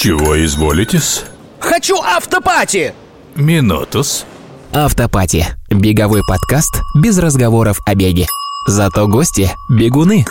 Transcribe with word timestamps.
Чего 0.00 0.44
изволитесь? 0.44 1.24
Хочу 1.58 1.96
автопати! 1.96 2.92
Минутус. 3.34 4.24
Автопати. 4.72 5.46
Беговой 5.70 6.22
подкаст 6.24 6.82
без 6.94 7.18
разговоров 7.18 7.80
о 7.84 7.96
беге. 7.96 8.26
Зато 8.68 9.08
гости– 9.08 9.50
бегуны. 9.68 10.24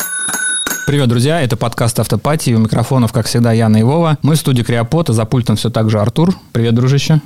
Привет, 0.86 1.10
друзья, 1.10 1.42
это 1.42 1.58
подкаст 1.58 2.00
«Автопатии». 2.00 2.54
У 2.54 2.60
микрофонов, 2.60 3.12
как 3.12 3.26
всегда, 3.26 3.52
Яна 3.52 3.76
и 3.76 3.84
Вова. 3.84 4.18
Мы 4.22 4.36
в 4.36 4.40
студии 4.40 4.64
Криопота, 4.64 5.12
за 5.12 5.26
пультом 5.26 5.58
все 5.58 5.70
так 5.70 5.90
же 5.90 6.00
Артур. 6.00 6.34
Привет, 6.54 6.74
дружище. 6.74 7.20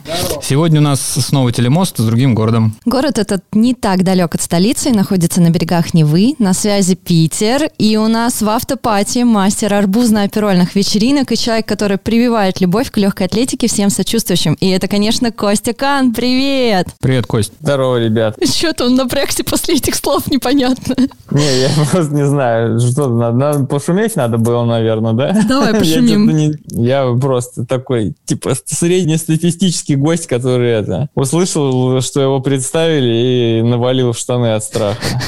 Сегодня 0.51 0.81
у 0.81 0.83
нас 0.83 0.99
снова 0.99 1.49
телемост 1.53 1.97
с 1.97 2.03
другим 2.03 2.35
городом. 2.35 2.75
Город 2.83 3.19
этот 3.19 3.41
не 3.53 3.73
так 3.73 4.03
далек 4.03 4.35
от 4.35 4.41
столицы 4.41 4.89
и 4.89 4.91
находится 4.91 5.39
на 5.39 5.49
берегах 5.49 5.93
Невы. 5.93 6.33
На 6.39 6.53
связи 6.53 6.95
Питер. 6.95 7.69
И 7.77 7.95
у 7.95 8.09
нас 8.09 8.41
в 8.41 8.49
автопатии 8.49 9.23
мастер 9.23 9.73
арбузно-оперольных 9.73 10.75
вечеринок 10.75 11.31
и 11.31 11.37
человек, 11.37 11.69
который 11.69 11.97
прививает 11.97 12.59
любовь 12.59 12.91
к 12.91 12.97
легкой 12.97 13.27
атлетике 13.27 13.67
всем 13.69 13.89
сочувствующим. 13.89 14.55
И 14.55 14.67
это, 14.67 14.89
конечно, 14.89 15.31
Костя 15.31 15.71
Кан. 15.71 16.13
Привет! 16.13 16.87
Привет, 16.99 17.27
Кость. 17.27 17.53
Здорово, 17.61 18.03
ребят. 18.03 18.35
Что-то 18.43 18.87
он 18.87 18.95
напрягся 18.95 19.45
после 19.45 19.75
этих 19.75 19.95
слов, 19.95 20.29
непонятно. 20.29 20.97
Не, 21.31 21.61
я 21.61 21.69
просто 21.89 22.13
не 22.13 22.27
знаю, 22.27 22.77
что 22.81 23.07
надо, 23.07 23.37
надо 23.37 23.65
пошуметь 23.67 24.17
надо 24.17 24.37
было, 24.37 24.65
наверное, 24.65 25.13
да? 25.13 25.43
Давай 25.47 25.73
пошумим. 25.75 26.27
Я, 26.27 26.35
не, 26.35 26.55
я 26.71 27.17
просто 27.17 27.65
такой, 27.65 28.15
типа, 28.25 28.53
среднестатистический 28.65 29.95
гость, 29.95 30.27
который 30.27 30.40
это 30.49 31.09
услышал, 31.15 32.01
что 32.01 32.21
его 32.21 32.39
представили 32.39 33.59
и 33.59 33.61
навалил 33.61 34.13
в 34.13 34.17
штаны 34.17 34.53
от 34.53 34.63
страха. 34.63 35.21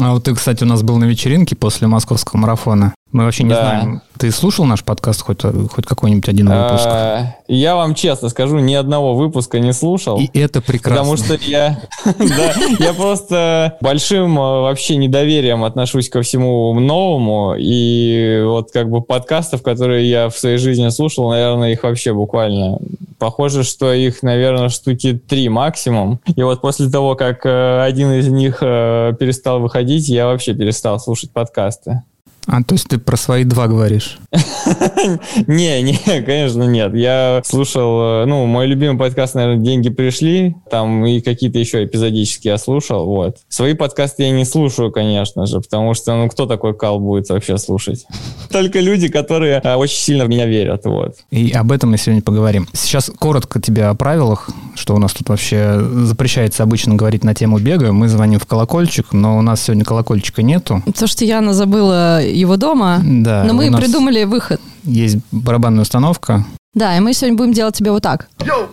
А 0.00 0.12
вот 0.12 0.24
ты, 0.24 0.34
кстати, 0.34 0.64
у 0.64 0.66
нас 0.66 0.82
был 0.82 0.98
на 0.98 1.04
вечеринке 1.04 1.56
после 1.56 1.86
московского 1.86 2.38
марафона. 2.38 2.94
Мы 3.10 3.24
вообще 3.24 3.44
не 3.44 3.50
да. 3.50 3.60
знаем. 3.60 4.02
Ты 4.18 4.30
слушал 4.30 4.66
наш 4.66 4.84
подкаст 4.84 5.22
хоть, 5.22 5.40
хоть 5.42 5.86
какой-нибудь 5.86 6.28
один 6.28 6.48
выпуск? 6.48 6.84
А, 6.86 7.36
я 7.46 7.74
вам 7.74 7.94
честно 7.94 8.28
скажу, 8.28 8.58
ни 8.58 8.74
одного 8.74 9.14
выпуска 9.14 9.60
не 9.60 9.72
слушал. 9.72 10.20
И 10.20 10.38
это 10.38 10.60
прекрасно. 10.60 11.04
Потому 11.04 11.16
что 11.16 11.34
я, 11.48 11.80
да, 12.04 12.54
я 12.78 12.92
просто 12.92 13.78
большим 13.80 14.38
а, 14.38 14.60
вообще 14.62 14.96
недоверием 14.96 15.64
отношусь 15.64 16.10
ко 16.10 16.20
всему 16.20 16.78
новому. 16.78 17.54
И 17.58 18.42
вот 18.44 18.72
как 18.72 18.90
бы 18.90 19.00
подкастов, 19.00 19.62
которые 19.62 20.08
я 20.08 20.28
в 20.28 20.36
своей 20.36 20.58
жизни 20.58 20.90
слушал, 20.90 21.30
наверное, 21.30 21.72
их 21.72 21.82
вообще 21.84 22.12
буквально 22.12 22.78
Похоже, 23.18 23.64
что 23.64 23.92
их, 23.92 24.22
наверное, 24.22 24.68
штуки 24.68 25.20
три 25.28 25.48
максимум. 25.48 26.20
И 26.36 26.42
вот 26.42 26.60
после 26.60 26.88
того, 26.88 27.16
как 27.16 27.44
э, 27.44 27.82
один 27.82 28.12
из 28.12 28.28
них 28.28 28.58
э, 28.60 29.12
перестал 29.18 29.60
выходить, 29.60 30.08
я 30.08 30.26
вообще 30.26 30.54
перестал 30.54 31.00
слушать 31.00 31.32
подкасты. 31.32 32.04
А, 32.50 32.62
то 32.62 32.74
есть 32.74 32.88
ты 32.88 32.96
про 32.96 33.18
свои 33.18 33.44
два 33.44 33.68
говоришь? 33.68 34.18
Не, 35.46 35.82
не, 35.82 35.98
конечно, 36.26 36.62
нет. 36.62 36.94
Я 36.94 37.42
слушал, 37.44 38.22
э, 38.22 38.24
ну, 38.26 38.46
мой 38.46 38.66
любимый 38.66 38.98
подкаст, 38.98 39.34
наверное, 39.34 39.62
«Деньги 39.62 39.90
пришли», 39.90 40.56
там 40.70 41.04
и 41.04 41.20
какие-то 41.20 41.58
еще 41.58 41.84
эпизодические 41.84 42.52
я 42.52 42.58
слушал, 42.58 43.06
вот. 43.06 43.36
Свои 43.48 43.74
подкасты 43.74 44.24
я 44.24 44.30
не 44.30 44.44
слушаю, 44.44 44.90
конечно 44.90 45.46
же, 45.46 45.60
потому 45.60 45.94
что, 45.94 46.14
ну, 46.16 46.28
кто 46.28 46.46
такой 46.46 46.74
кал 46.74 47.00
будет 47.00 47.28
вообще 47.28 47.58
слушать? 47.58 48.06
Только 48.50 48.80
люди, 48.80 49.08
которые 49.08 49.60
э, 49.62 49.74
очень 49.74 49.98
сильно 49.98 50.24
в 50.24 50.28
меня 50.28 50.46
верят, 50.46 50.84
вот. 50.84 51.16
И 51.30 51.52
об 51.52 51.70
этом 51.70 51.90
мы 51.90 51.98
сегодня 51.98 52.22
поговорим. 52.22 52.66
Сейчас 52.72 53.10
коротко 53.18 53.60
тебе 53.60 53.84
о 53.84 53.94
правилах, 53.94 54.48
что 54.74 54.94
у 54.94 54.98
нас 54.98 55.12
тут 55.12 55.28
вообще 55.28 55.80
запрещается 56.04 56.62
обычно 56.62 56.94
говорить 56.94 57.24
на 57.24 57.34
тему 57.34 57.58
бега. 57.58 57.92
Мы 57.92 58.08
звоним 58.08 58.40
в 58.40 58.46
колокольчик, 58.46 59.12
но 59.12 59.38
у 59.38 59.42
нас 59.42 59.62
сегодня 59.62 59.84
колокольчика 59.84 60.42
нету. 60.42 60.82
То, 60.98 61.06
что 61.06 61.24
Яна 61.24 61.52
забыла 61.52 62.22
его 62.38 62.56
дома, 62.56 63.00
да, 63.02 63.44
но 63.44 63.52
мы 63.54 63.70
придумали 63.72 64.24
выход. 64.24 64.60
Есть 64.84 65.18
барабанная 65.32 65.82
установка. 65.82 66.44
Да, 66.74 66.96
и 66.96 67.00
мы 67.00 67.12
сегодня 67.12 67.36
будем 67.36 67.52
делать 67.52 67.74
тебе 67.74 67.90
вот 67.90 68.02
так. 68.02 68.28
Yo, 68.38 68.68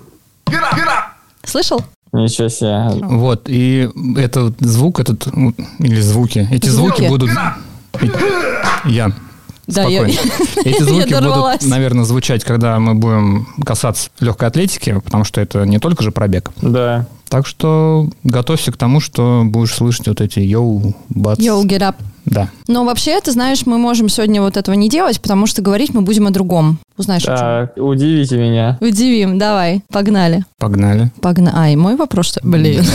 get 0.48 0.62
up, 0.62 0.78
get 0.78 0.88
up. 0.88 1.16
Слышал? 1.44 1.82
Ничего 2.14 2.48
себе. 2.48 2.88
Вот, 3.06 3.44
и 3.48 3.90
этот 4.18 4.60
звук, 4.60 5.00
этот, 5.00 5.28
или 5.80 6.02
звуки, 6.02 6.48
эти 6.52 6.68
звуки, 6.70 6.98
звуки 6.98 7.10
будут... 7.10 7.30
Ян, 8.86 9.14
да, 9.68 9.82
Спокойно. 9.82 10.08
Я... 10.56 10.62
Эти 10.64 10.84
звуки 10.84 11.10
я 11.10 11.22
будут, 11.22 11.64
наверное, 11.64 12.04
звучать, 12.04 12.44
когда 12.44 12.80
мы 12.80 12.94
будем 12.94 13.48
касаться 13.66 14.10
легкой 14.20 14.50
атлетики, 14.50 15.00
потому 15.04 15.24
что 15.24 15.42
это 15.42 15.66
не 15.66 15.80
только 15.80 16.04
же 16.04 16.12
пробег. 16.12 16.52
Да. 16.62 17.08
Так 17.30 17.48
что 17.48 18.10
готовься 18.24 18.72
к 18.72 18.78
тому, 18.78 19.00
что 19.00 19.44
будешь 19.46 19.74
слышать 19.74 20.08
вот 20.08 20.22
эти 20.22 20.40
йоу, 20.40 20.96
бац. 21.10 21.40
Йоу, 21.40 21.66
get 21.66 21.80
up. 21.80 21.96
Да. 22.26 22.50
Но 22.68 22.84
вообще, 22.84 23.20
ты 23.22 23.32
знаешь, 23.32 23.66
мы 23.66 23.78
можем 23.78 24.10
сегодня 24.10 24.42
вот 24.42 24.58
этого 24.58 24.76
не 24.76 24.90
делать, 24.90 25.22
потому 25.22 25.46
что 25.46 25.62
говорить 25.62 25.94
мы 25.94 26.02
будем 26.02 26.28
о 26.28 26.32
другом. 26.32 26.80
Узнаешь, 26.98 27.24
так, 27.24 27.38
о 27.38 27.76
чем? 27.76 27.86
удивите 27.86 28.38
меня. 28.38 28.78
Удивим, 28.82 29.38
давай, 29.38 29.82
погнали. 29.92 30.46
Погнали. 30.58 31.12
Погнали. 31.22 31.56
Ай, 31.56 31.76
мой 31.76 31.96
вопрос, 31.96 32.28
что... 32.28 32.40
Блин. 32.44 32.86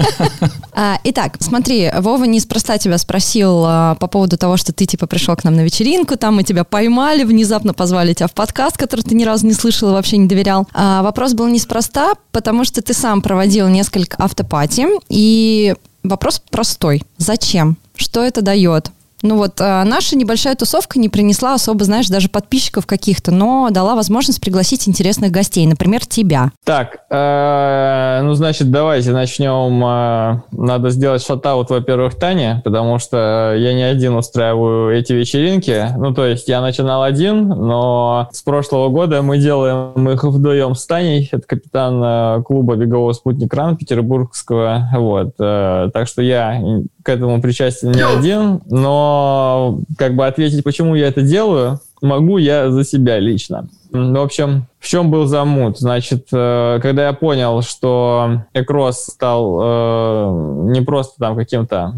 а, 0.72 0.98
итак, 1.04 1.36
смотри, 1.40 1.90
Вова 1.98 2.24
неспроста 2.24 2.78
тебя 2.78 2.98
спросил 2.98 3.64
а, 3.64 3.94
по 3.96 4.06
поводу 4.06 4.36
того, 4.36 4.56
что 4.56 4.72
ты, 4.72 4.84
типа, 4.84 5.06
пришел 5.06 5.34
к 5.34 5.44
нам 5.44 5.56
на 5.56 5.62
вечеринку, 5.62 6.16
там 6.16 6.36
мы 6.36 6.42
тебя 6.42 6.64
поймали, 6.64 7.24
внезапно 7.24 7.72
позвали 7.72 8.12
тебя 8.12 8.26
в 8.26 8.32
подкаст, 8.32 8.76
который 8.76 9.00
ты 9.00 9.14
ни 9.14 9.24
разу 9.24 9.46
не 9.46 9.54
слышал 9.54 9.88
и 9.90 9.92
вообще 9.92 10.18
не 10.18 10.28
доверял. 10.28 10.68
А, 10.74 11.02
вопрос 11.02 11.32
был 11.32 11.48
неспроста, 11.48 12.12
потому 12.32 12.64
что 12.64 12.82
ты 12.82 12.92
сам 12.92 13.22
проводил 13.22 13.68
несколько 13.68 14.22
автопати, 14.22 14.86
и 15.08 15.74
вопрос 16.02 16.42
простой. 16.50 17.02
Зачем? 17.18 17.76
Что 17.94 18.22
это 18.22 18.42
дает? 18.42 18.90
Ну 19.22 19.36
вот, 19.36 19.60
а, 19.60 19.84
наша 19.84 20.16
небольшая 20.16 20.56
тусовка 20.56 20.98
не 20.98 21.08
принесла 21.08 21.54
особо, 21.54 21.84
знаешь, 21.84 22.08
даже 22.08 22.28
подписчиков 22.28 22.86
каких-то, 22.86 23.30
но 23.30 23.68
дала 23.70 23.94
возможность 23.94 24.40
пригласить 24.40 24.88
интересных 24.88 25.30
гостей, 25.30 25.64
например, 25.66 26.04
тебя. 26.04 26.50
Так, 26.64 27.04
э, 27.08 28.20
ну, 28.22 28.34
значит, 28.34 28.70
давайте 28.72 29.12
начнем. 29.12 29.84
Э, 29.84 30.42
надо 30.50 30.90
сделать 30.90 31.24
шатаут, 31.24 31.70
во-первых, 31.70 32.16
Тане, 32.16 32.62
потому 32.64 32.98
что 32.98 33.54
я 33.56 33.74
не 33.74 33.84
один 33.84 34.16
устраиваю 34.16 34.96
эти 34.96 35.12
вечеринки. 35.12 35.86
Ну, 35.96 36.12
то 36.12 36.26
есть 36.26 36.48
я 36.48 36.60
начинал 36.60 37.04
один, 37.04 37.48
но 37.48 38.28
с 38.32 38.42
прошлого 38.42 38.88
года 38.88 39.22
мы 39.22 39.38
делаем 39.38 40.08
их 40.08 40.24
вдвоем 40.24 40.74
с 40.74 40.84
Таней. 40.86 41.28
Это 41.30 41.46
капитан 41.46 42.02
э, 42.02 42.42
клуба 42.42 42.74
бегового 42.74 43.12
спутник 43.12 43.54
Ран 43.54 43.76
петербургского. 43.76 44.88
Вот. 44.94 45.36
Так 45.36 46.08
что 46.08 46.22
я 46.22 46.60
к 47.02 47.08
этому 47.08 47.40
причастен 47.40 47.92
не 47.92 48.04
один, 48.04 48.60
но 48.66 49.80
как 49.98 50.14
бы 50.14 50.26
ответить, 50.26 50.64
почему 50.64 50.94
я 50.94 51.08
это 51.08 51.22
делаю, 51.22 51.80
могу 52.00 52.38
я 52.38 52.70
за 52.70 52.84
себя 52.84 53.18
лично. 53.18 53.68
В 53.90 54.22
общем, 54.22 54.66
в 54.78 54.88
чем 54.88 55.10
был 55.10 55.26
замут? 55.26 55.78
Значит, 55.78 56.28
э, 56.32 56.78
когда 56.82 57.06
я 57.06 57.12
понял, 57.12 57.60
что 57.62 58.44
Экрос 58.54 59.04
стал 59.04 59.58
э, 59.62 60.70
не 60.72 60.80
просто 60.80 61.14
там 61.18 61.36
каким-то 61.36 61.94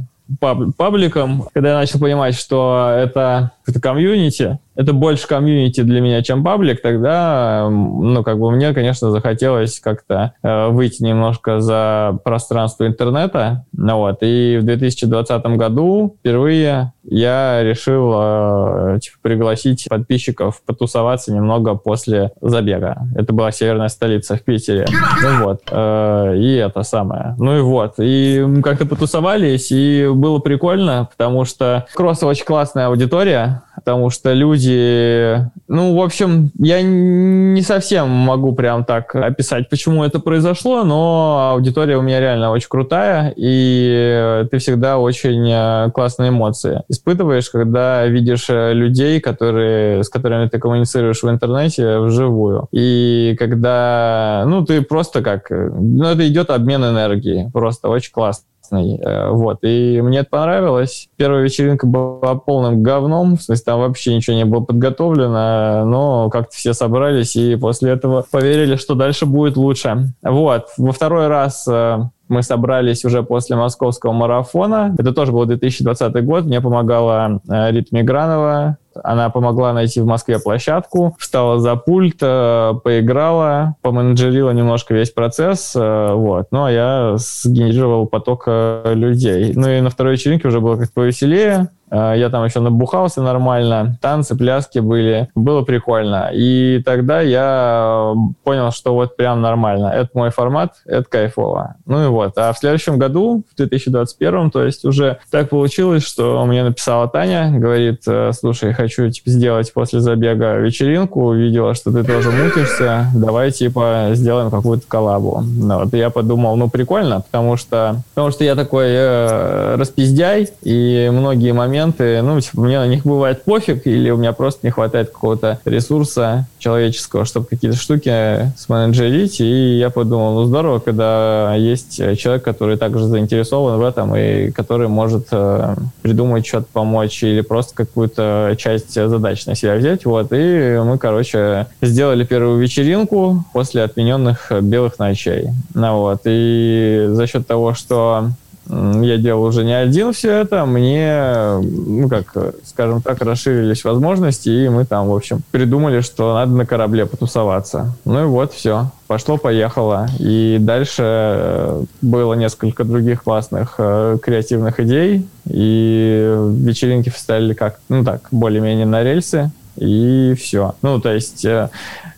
пабликом, 0.76 1.48
когда 1.53 1.71
я 1.71 1.75
начал 1.76 2.00
понимать, 2.00 2.34
что 2.34 2.91
это, 2.97 3.53
это 3.66 3.80
комьюнити, 3.80 4.58
это 4.75 4.92
больше 4.92 5.26
комьюнити 5.28 5.82
для 5.82 6.00
меня, 6.00 6.22
чем 6.22 6.42
паблик, 6.42 6.82
тогда, 6.82 7.69
ну, 7.70 8.22
как 8.22 8.38
бы 8.38 8.50
мне, 8.50 8.72
конечно, 8.72 9.10
захотелось 9.10 9.80
как-то 9.80 10.34
э, 10.42 10.69
выйти 10.69 11.02
немножко 11.02 11.60
за 11.60 12.19
пространство 12.24 12.86
интернета, 12.86 13.64
ну, 13.72 13.97
вот, 13.97 14.19
и 14.22 14.58
в 14.60 14.64
2020 14.64 15.44
году 15.56 16.16
впервые 16.20 16.92
я 17.04 17.62
решил 17.62 18.12
э, 18.14 18.98
типа, 19.00 19.16
пригласить 19.22 19.86
подписчиков 19.88 20.62
потусоваться 20.64 21.32
немного 21.32 21.74
после 21.74 22.32
забега. 22.41 23.06
Это 23.14 23.32
была 23.32 23.53
северная 23.53 23.88
столица 23.88 24.36
в 24.36 24.42
Питере. 24.42 24.86
Ну 25.22 25.44
вот, 25.44 25.62
э, 25.70 26.36
и 26.36 26.54
это 26.54 26.82
самое. 26.82 27.34
Ну 27.38 27.58
и 27.58 27.60
вот, 27.60 27.94
и 27.98 28.44
как-то 28.62 28.86
потусовались, 28.86 29.70
и 29.70 30.08
было 30.12 30.38
прикольно, 30.38 31.08
потому 31.10 31.44
что 31.44 31.86
кросс 31.94 32.22
очень 32.22 32.44
классная 32.44 32.86
аудитория, 32.86 33.53
потому 33.84 34.09
что 34.09 34.33
люди... 34.33 35.47
Ну, 35.69 35.95
в 35.95 36.03
общем, 36.03 36.51
я 36.59 36.81
не 36.83 37.60
совсем 37.60 38.09
могу 38.09 38.54
прям 38.54 38.84
так 38.84 39.15
описать, 39.15 39.69
почему 39.69 40.04
это 40.04 40.21
произошло, 40.21 40.84
но 40.84 41.51
аудитория 41.53 41.98
у 41.98 42.03
меня 42.03 42.19
реально 42.19 42.51
очень 42.51 42.69
крутая, 42.71 43.34
и 43.36 44.47
ты 44.51 44.59
всегда 44.59 44.98
очень 44.98 45.51
э, 45.51 45.91
классные 45.92 46.31
эмоции 46.31 46.83
испытываешь, 46.89 47.51
когда 47.51 48.07
видишь 48.07 48.47
э, 48.48 48.72
людей, 48.72 49.21
которые, 49.21 50.03
с 50.03 50.09
которыми 50.09 50.48
ты 50.48 50.59
коммуницируешь 50.59 51.22
в 51.22 51.28
интернете 51.28 51.98
вживую. 51.98 52.69
И 52.72 53.37
когда, 53.39 54.45
ну, 54.47 54.65
ты 54.65 54.80
просто 54.80 55.21
как... 55.22 55.51
Ну, 55.51 56.04
это 56.04 56.27
идет 56.27 56.48
обмен 56.48 56.84
энергии. 56.84 57.51
Просто 57.53 57.89
очень 57.89 58.13
классно 58.13 58.47
классный. 58.65 58.99
Э, 58.99 59.31
вот. 59.31 59.59
И 59.63 60.01
мне 60.03 60.21
это 60.21 60.31
понравилось. 60.31 61.09
Первая 61.16 61.43
вечеринка 61.43 61.87
была 61.87 62.34
полным 62.34 62.83
говном, 62.83 63.37
в 63.37 63.43
смысле, 63.43 63.65
там 63.65 63.81
вообще 63.81 64.15
ничего 64.15 64.37
не 64.37 64.45
было 64.45 64.61
подготовлено, 64.61 65.84
но 65.84 66.31
как-то 66.31 66.55
все 66.57 66.72
собрались 66.75 67.37
и 67.37 67.57
после 67.57 67.93
этого 67.93 68.25
поверили, 68.31 68.77
что 68.77 68.95
дальше 68.95 69.27
будет 69.27 69.57
лучше. 69.57 70.15
Вот. 70.22 70.69
Во 70.77 70.93
второй 70.93 71.28
раз 71.28 71.66
э, 71.69 71.99
Мы 72.28 72.42
собрались 72.42 73.04
уже 73.04 73.22
после 73.22 73.56
московского 73.56 74.12
марафона. 74.12 74.94
Это 74.98 75.12
тоже 75.12 75.32
был 75.32 75.44
2020 75.44 76.24
год. 76.24 76.44
Мне 76.44 76.60
помогала 76.60 77.41
э, 77.48 77.71
Рит 77.71 77.92
Мигранова, 77.92 78.78
она 79.03 79.28
помогла 79.28 79.72
найти 79.72 80.00
в 80.00 80.06
Москве 80.06 80.38
площадку, 80.38 81.16
встала 81.18 81.59
за 81.59 81.76
пульт, 81.76 82.18
э, 82.22 82.72
поиграла, 82.82 83.74
поменеджерила 83.82 84.50
немножко 84.53 84.94
весь 84.94 85.10
процесс, 85.10 85.74
э, 85.76 86.12
вот. 86.15 86.47
Ну, 86.50 86.65
а 86.65 86.71
я 86.71 87.15
сгенерировал 87.18 88.06
поток 88.06 88.44
людей. 88.47 89.53
Ну, 89.54 89.68
и 89.68 89.80
на 89.80 89.91
второй 89.91 90.15
вечеринке 90.15 90.48
уже 90.48 90.60
было 90.60 90.77
как-то 90.77 90.94
повеселее. 90.94 91.68
Я 91.91 92.28
там 92.31 92.45
еще 92.45 92.60
набухался 92.60 93.22
нормально, 93.22 93.98
танцы, 94.01 94.36
пляски 94.36 94.78
были, 94.78 95.28
было 95.34 95.63
прикольно. 95.63 96.31
И 96.33 96.83
тогда 96.84 97.21
я 97.21 98.15
понял, 98.42 98.72
что 98.72 98.95
вот 98.95 99.16
прям 99.16 99.42
нормально. 99.42 99.89
Это 99.89 100.10
мой 100.15 100.31
формат, 100.31 100.75
это 100.86 101.04
кайфово. 101.09 101.77
Ну 101.86 102.04
и 102.04 102.07
вот. 102.09 102.36
А 102.36 102.53
в 102.53 102.59
следующем 102.59 102.98
году, 102.98 103.45
в 103.53 103.57
2021, 103.57 104.51
то 104.51 104.65
есть 104.65 104.84
уже 104.84 105.19
так 105.31 105.51
получилось, 105.51 106.04
что 106.04 106.45
мне 106.47 106.65
написала 106.65 107.09
Таня, 107.09 107.51
говорит, 107.59 108.03
слушай, 108.33 108.72
хочу 108.72 109.09
типа, 109.10 109.30
сделать 109.30 109.72
после 109.72 110.01
забега 110.01 110.57
вечеринку, 110.57 111.27
увидела, 111.27 111.75
что 111.75 111.92
ты 111.92 112.03
тоже 112.04 112.30
мутишься, 112.30 113.07
давай 113.15 113.51
типа 113.51 114.10
сделаем 114.13 114.51
какую-то 114.51 114.87
коллабу. 114.87 115.42
Ну, 115.45 115.80
вот 115.80 115.95
я 115.95 116.10
подумал, 116.10 116.57
ну 116.57 116.69
прикольно, 116.69 117.21
потому 117.21 117.57
что, 117.57 117.97
потому 118.15 118.30
что 118.30 118.45
я 118.45 118.54
такой 118.54 118.87
э, 118.89 119.77
распиздяй, 119.77 120.48
и 120.63 121.10
многие 121.13 121.53
моменты, 121.53 121.73
ну, 121.82 122.41
типа, 122.41 122.60
мне 122.60 122.78
на 122.78 122.86
них 122.86 123.04
бывает 123.04 123.42
пофиг, 123.44 123.86
или 123.86 124.10
у 124.10 124.16
меня 124.16 124.32
просто 124.32 124.60
не 124.62 124.71
хватает 124.71 125.10
какого-то 125.10 125.60
ресурса 125.65 126.47
человеческого, 126.59 127.24
чтобы 127.24 127.47
какие-то 127.47 127.76
штуки 127.76 128.53
сменеджерить, 128.56 129.41
и 129.41 129.78
я 129.78 129.91
подумал, 129.91 130.34
ну 130.34 130.44
здорово, 130.44 130.78
когда 130.78 131.54
есть 131.54 131.97
человек, 132.18 132.42
который 132.42 132.76
также 132.76 133.04
заинтересован 133.06 133.78
в 133.78 133.84
этом, 133.84 134.15
и 134.16 134.50
который 134.50 134.88
может 134.88 135.28
э, 135.30 135.76
придумать 136.03 136.47
что-то 136.47 136.66
помочь, 136.72 137.22
или 137.22 137.41
просто 137.41 137.74
какую-то 137.74 138.54
часть 138.59 138.94
задач 138.94 139.47
на 139.47 139.54
себя 139.54 139.77
взять. 139.77 140.04
Вот, 140.04 140.28
и 140.32 140.80
мы, 140.84 140.98
короче, 140.98 141.66
сделали 141.82 142.24
первую 142.24 142.59
вечеринку 142.59 143.44
после 143.53 143.82
отмененных 143.82 144.53
белых 144.62 144.98
ночей. 144.98 145.48
Ну, 145.74 145.98
вот, 145.98 146.20
и 146.24 147.06
за 147.10 147.27
счет 147.27 147.47
того, 147.47 147.74
что 147.74 148.30
я 148.69 149.19
делал 149.19 149.45
уже 149.45 149.65
не 149.65 149.75
один 149.75 150.13
все 150.13 150.31
это, 150.33 150.65
мне, 150.65 151.59
ну 151.61 152.09
как, 152.09 152.55
скажем 152.65 153.03
так, 153.03 153.21
расширились 153.21 153.84
возможности, 153.84 154.49
и 154.49 154.69
мы 154.69 154.87
там, 154.87 155.09
в 155.09 155.15
общем, 155.15 155.43
придумали, 155.51 156.01
что 156.01 156.34
надо 156.34 156.53
на 156.53 156.65
корабле 156.66 157.05
потусоваться. 157.05 157.95
Ну 158.05 158.22
и 158.22 158.27
вот, 158.27 158.53
все, 158.53 158.91
пошло-поехало. 159.07 160.07
И 160.19 160.57
дальше 160.61 161.03
э, 161.05 161.84
было 162.01 162.34
несколько 162.34 162.84
других 162.84 163.22
классных 163.22 163.75
э, 163.78 164.16
креативных 164.22 164.81
идей, 164.81 165.27
и 165.47 166.34
вечеринки 166.59 167.11
встали 167.11 167.53
как, 167.53 167.81
ну 167.91 168.03
так, 168.03 168.28
более-менее 168.31 168.87
на 168.87 169.03
рельсы, 169.03 169.51
и 169.77 170.34
все. 170.39 170.75
Ну, 170.81 171.01
то 171.01 171.13
есть 171.13 171.45
э, 171.45 171.69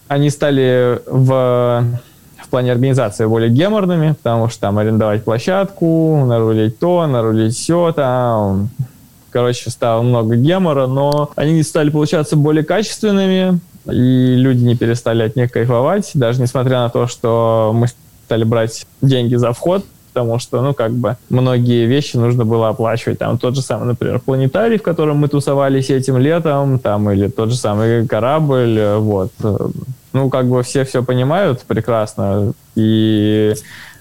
они 0.06 0.30
стали 0.30 1.00
в 1.06 1.84
в 2.46 2.48
плане 2.48 2.72
организации 2.72 3.26
более 3.26 3.50
геморными, 3.50 4.12
потому 4.12 4.48
что 4.48 4.60
там 4.60 4.78
арендовать 4.78 5.24
площадку, 5.24 6.24
нарулить 6.24 6.78
то, 6.78 7.06
нарулить 7.06 7.54
все, 7.54 7.92
там, 7.92 8.70
короче, 9.30 9.70
стало 9.70 10.02
много 10.02 10.36
гемора, 10.36 10.86
но 10.86 11.30
они 11.34 11.62
стали 11.62 11.90
получаться 11.90 12.36
более 12.36 12.64
качественными, 12.64 13.58
и 13.86 14.36
люди 14.36 14.62
не 14.64 14.76
перестали 14.76 15.24
от 15.24 15.36
них 15.36 15.50
кайфовать, 15.50 16.12
даже 16.14 16.40
несмотря 16.40 16.80
на 16.80 16.88
то, 16.88 17.08
что 17.08 17.72
мы 17.74 17.88
стали 18.26 18.44
брать 18.44 18.86
деньги 19.02 19.34
за 19.34 19.52
вход, 19.52 19.84
потому 20.16 20.38
что, 20.38 20.62
ну, 20.62 20.72
как 20.72 20.92
бы, 20.92 21.16
многие 21.28 21.84
вещи 21.84 22.16
нужно 22.16 22.46
было 22.46 22.68
оплачивать. 22.68 23.18
Там 23.18 23.36
тот 23.36 23.54
же 23.54 23.60
самый, 23.60 23.84
например, 23.84 24.18
планетарий, 24.18 24.78
в 24.78 24.82
котором 24.82 25.18
мы 25.18 25.28
тусовались 25.28 25.90
этим 25.90 26.16
летом, 26.16 26.78
там, 26.78 27.10
или 27.10 27.28
тот 27.28 27.50
же 27.50 27.56
самый 27.56 28.08
корабль, 28.08 28.80
вот 28.98 29.30
ну, 30.14 30.30
как 30.30 30.46
бы 30.46 30.62
все 30.62 30.84
все 30.84 31.02
понимают 31.02 31.60
прекрасно, 31.66 32.54
и 32.74 33.52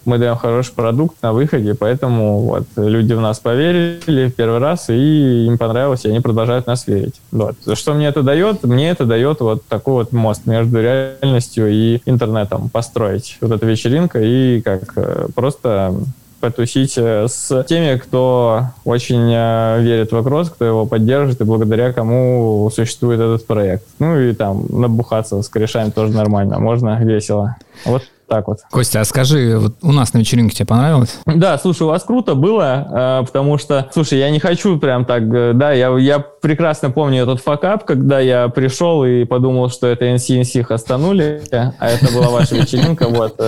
мы 0.06 0.18
даем 0.18 0.36
хороший 0.36 0.74
продукт 0.74 1.22
на 1.22 1.34
выходе, 1.34 1.74
поэтому 1.74 2.40
вот 2.40 2.63
люди 2.75 3.13
в 3.13 3.22
нас 3.22 3.40
поверили 3.40 4.28
в 4.28 4.36
первый 4.36 4.60
раз, 4.60 4.90
и 4.90 5.46
им 5.46 5.57
понравилось, 5.57 6.06
и 6.06 6.10
они 6.10 6.19
продолжают 6.19 6.68
нас 6.68 6.88
верить. 6.88 7.16
Вот. 7.31 7.56
Что 7.74 7.94
мне 7.94 8.07
это 8.07 8.24
дает? 8.24 8.63
Мне 8.63 8.90
это 8.90 9.06
дает 9.06 9.40
вот 9.42 9.66
такой 9.68 9.96
вот 9.96 10.12
мост 10.12 10.46
между 10.46 10.81
реальностью 10.81 11.72
и 11.72 12.02
интернетом 12.06 12.69
построить. 12.69 13.38
Вот 13.42 13.52
эта 13.52 13.66
вечеринка 13.66 14.22
и 14.22 14.62
как 14.62 14.94
э, 14.96 15.28
просто 15.34 15.94
потусить 16.40 16.94
э, 16.98 17.28
с 17.28 17.63
теми, 17.63 17.98
кто 17.98 18.66
очень 18.84 19.31
э, 19.34 19.81
верит 19.81 20.10
в 20.10 20.13
вопрос, 20.13 20.50
кто 20.50 20.66
его 20.66 20.86
поддержит 20.86 21.42
и 21.42 21.44
благодаря 21.44 21.92
кому 21.92 22.69
существует 22.74 23.19
этот 23.19 23.48
проект. 23.48 23.86
Ну 24.00 24.19
и 24.19 24.34
там 24.34 24.66
набухаться 24.69 25.42
с 25.42 25.50
корешами 25.50 25.90
тоже 25.90 26.13
нормально, 26.13 26.60
можно 26.60 27.04
весело. 27.04 27.56
Вот 27.86 28.04
так 28.27 28.48
вот. 28.48 28.60
Костя, 28.72 29.01
а 29.01 29.06
скажи, 29.06 29.57
вот 29.57 29.75
у 29.81 29.92
нас 29.92 30.13
на 30.13 30.19
вечеринке 30.19 30.56
тебе 30.56 30.66
понравилось? 30.66 31.19
Да, 31.25 31.57
слушай, 31.57 31.83
у 31.83 31.88
вас 31.88 32.04
круто 32.04 32.36
было, 32.36 33.22
э, 33.22 33.25
потому 33.25 33.57
что, 33.57 33.89
слушай, 33.94 34.19
я 34.19 34.30
не 34.30 34.39
хочу 34.39 34.80
прям 34.80 35.06
так, 35.06 35.57
да, 35.57 35.72
я, 35.72 35.95
я 35.98 36.19
прекрасно 36.19 36.89
помню 36.89 37.24
этот 37.24 37.42
факап, 37.42 37.86
когда 37.86 38.19
я 38.19 38.48
пришел 38.50 39.04
и 39.06 39.25
подумал, 39.25 39.69
что 39.69 39.88
это 39.88 40.06
NCNC 40.06 40.63
хастанули, 40.63 41.42
а 41.51 41.89
это 41.89 42.13
была 42.13 42.30
ваша 42.30 42.56
вечеринка, 42.56 43.07
вот. 43.07 43.39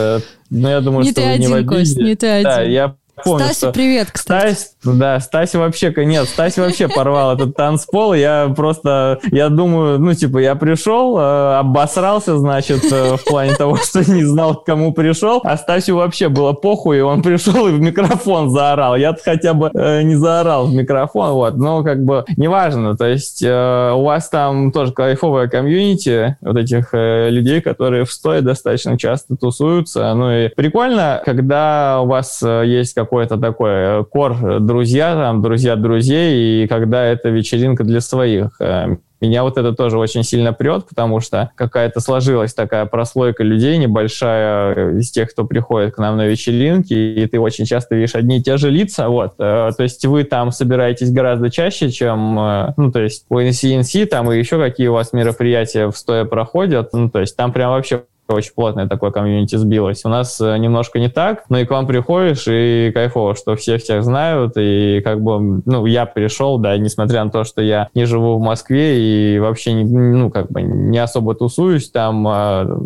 Но 0.50 0.69
я 0.69 0.81
думаю, 0.81 1.03
не 1.03 1.12
что 1.12 1.21
ты 1.21 1.27
вы 1.27 1.33
один, 1.33 1.41
не 1.41 1.47
в 1.47 1.53
обиде. 1.56 1.69
Кость, 1.69 1.97
не 1.97 2.15
ты 2.15 2.27
один. 2.27 2.44
Да, 2.44 2.62
я 2.62 2.95
помню, 3.24 3.46
Стася, 3.46 3.60
что 3.60 3.72
привет, 3.72 4.12
кстати. 4.12 4.54
Стась, 4.54 4.75
да, 4.84 5.19
Стась 5.19 5.56
вообще, 5.56 5.94
нет, 5.98 6.28
Стась 6.28 6.58
вообще 6.58 6.88
порвал 6.88 7.34
этот 7.36 7.56
танцпол, 7.56 8.14
я 8.14 8.54
просто, 8.56 9.19
я 9.31 9.50
думаю, 9.50 10.00
ну, 10.00 10.14
типа, 10.14 10.38
я 10.38 10.56
пришел, 10.56 11.18
э, 11.18 11.58
обосрался, 11.58 12.38
значит, 12.38 12.84
э, 12.92 13.18
в 13.18 13.24
плане 13.24 13.56
того, 13.56 13.78
что 13.78 14.00
не 14.00 14.24
знал, 14.24 14.56
к 14.56 14.66
кому 14.66 14.94
пришел, 14.94 15.42
а 15.44 15.58
Стасю 15.58 15.96
вообще 15.96 16.30
было 16.30 16.54
похуй, 16.54 17.00
и 17.00 17.02
он 17.02 17.22
пришел 17.24 17.68
и 17.68 17.72
в 17.72 17.80
микрофон 17.80 18.50
заорал, 18.52 18.96
я 18.96 19.16
хотя 19.24 19.54
бы 19.54 19.72
э, 19.74 20.04
не 20.04 20.16
заорал 20.16 20.68
в 20.68 20.74
микрофон, 20.74 21.31
вот, 21.31 21.56
но 21.56 21.84
как 21.84 22.04
бы 22.04 22.25
неважно, 22.38 22.96
то 22.96 23.06
есть 23.06 23.42
э, 23.44 23.92
у 23.94 24.04
вас 24.04 24.30
там 24.30 24.72
тоже 24.72 24.92
кайфовая 24.92 25.48
комьюнити 25.48 26.38
вот 26.42 26.58
этих 26.58 26.94
э, 26.94 27.30
людей, 27.30 27.62
которые 27.62 28.06
в 28.06 28.12
стоя 28.12 28.42
достаточно 28.42 28.98
часто 28.98 29.36
тусуются, 29.36 30.13
ну 30.13 30.31
и 30.31 30.50
прикольно, 30.50 31.22
когда 31.25 32.02
у 32.02 32.08
вас 32.08 32.42
э, 32.44 32.63
есть 32.66 32.94
как 32.94 33.06
какой-то 33.07 33.38
такой 33.38 33.69
э, 33.71 34.04
кор 34.04 34.36
э, 34.44 34.59
друзья, 34.59 35.15
там, 35.15 35.42
друзья 35.42 35.77
друзей, 35.77 36.63
и 36.63 36.68
когда 36.68 37.06
это 37.06 37.30
вечеринка 37.30 37.86
для 37.86 38.01
своих. 38.01 38.59
Э, 38.59 38.98
меня 39.21 39.44
вот 39.44 39.57
это 39.57 39.71
тоже 39.71 39.98
очень 39.98 40.24
сильно 40.24 40.51
прет, 40.51 40.86
потому 40.89 41.22
что 41.22 41.51
какая-то 41.55 42.01
сложилась 42.01 42.53
такая 42.53 42.86
прослойка 42.86 43.43
людей 43.43 43.77
небольшая 43.77 45.00
из 45.00 45.10
тех, 45.10 45.32
кто 45.32 45.46
приходит 45.46 45.96
к 45.96 45.98
нам 46.00 46.17
на 46.17 46.27
вечеринки, 46.27 46.93
и 46.93 47.25
ты 47.25 47.39
очень 47.39 47.65
часто 47.65 47.96
видишь 47.96 48.13
одни 48.13 48.38
и 48.38 48.43
те 48.43 48.58
же 48.58 48.70
лица, 48.70 49.10
вот. 49.10 49.38
То 49.38 49.74
есть 49.79 50.05
вы 50.05 50.24
там 50.24 50.51
собираетесь 50.51 51.10
гораздо 51.10 51.50
чаще, 51.50 51.89
чем, 51.89 52.36
ну, 52.77 52.91
то 52.91 53.00
есть 53.00 53.25
у 53.29 53.39
NCNC 53.39 54.05
там 54.05 54.32
и 54.32 54.38
еще 54.38 54.60
какие 54.60 54.89
у 54.89 54.93
вас 54.93 55.13
мероприятия 55.13 55.89
в 55.89 55.98
стоя 55.98 56.24
проходят, 56.24 56.93
ну, 56.93 57.10
то 57.10 57.20
есть 57.20 57.36
там 57.36 57.51
прям 57.51 57.72
вообще 57.72 58.03
очень 58.34 58.53
плотное 58.53 58.88
такое 58.88 59.12
комьюнити 59.12 59.55
сбилось. 59.55 60.05
У 60.05 60.10
нас 60.10 60.39
э, 60.41 60.57
немножко 60.57 61.00
не 61.00 61.10
так, 61.10 61.46
но 61.50 61.60
и 61.60 61.65
к 61.65 61.72
вам 61.72 61.88
приходишь, 61.88 62.46
и 62.48 62.91
кайфово, 62.93 63.36
что 63.36 63.55
все 63.55 63.77
всех 63.77 64.03
знают, 64.03 64.53
и 64.57 65.01
как 65.03 65.22
бы, 65.22 65.62
ну, 65.65 65.86
я 65.86 66.05
пришел, 66.05 66.57
да, 66.57 66.77
несмотря 66.77 67.24
на 67.24 67.31
то, 67.31 67.43
что 67.43 67.62
я 67.62 67.89
не 67.93 68.05
живу 68.05 68.38
в 68.38 68.41
Москве 68.41 69.00
и 69.00 69.39
вообще, 69.39 69.74
не, 69.74 69.84
ну, 69.84 70.29
как 70.29 70.51
бы 70.51 70.62
не 70.62 70.98
особо 70.98 71.36
тусуюсь 71.36 71.89
там, 71.89 72.27
а, 72.27 72.79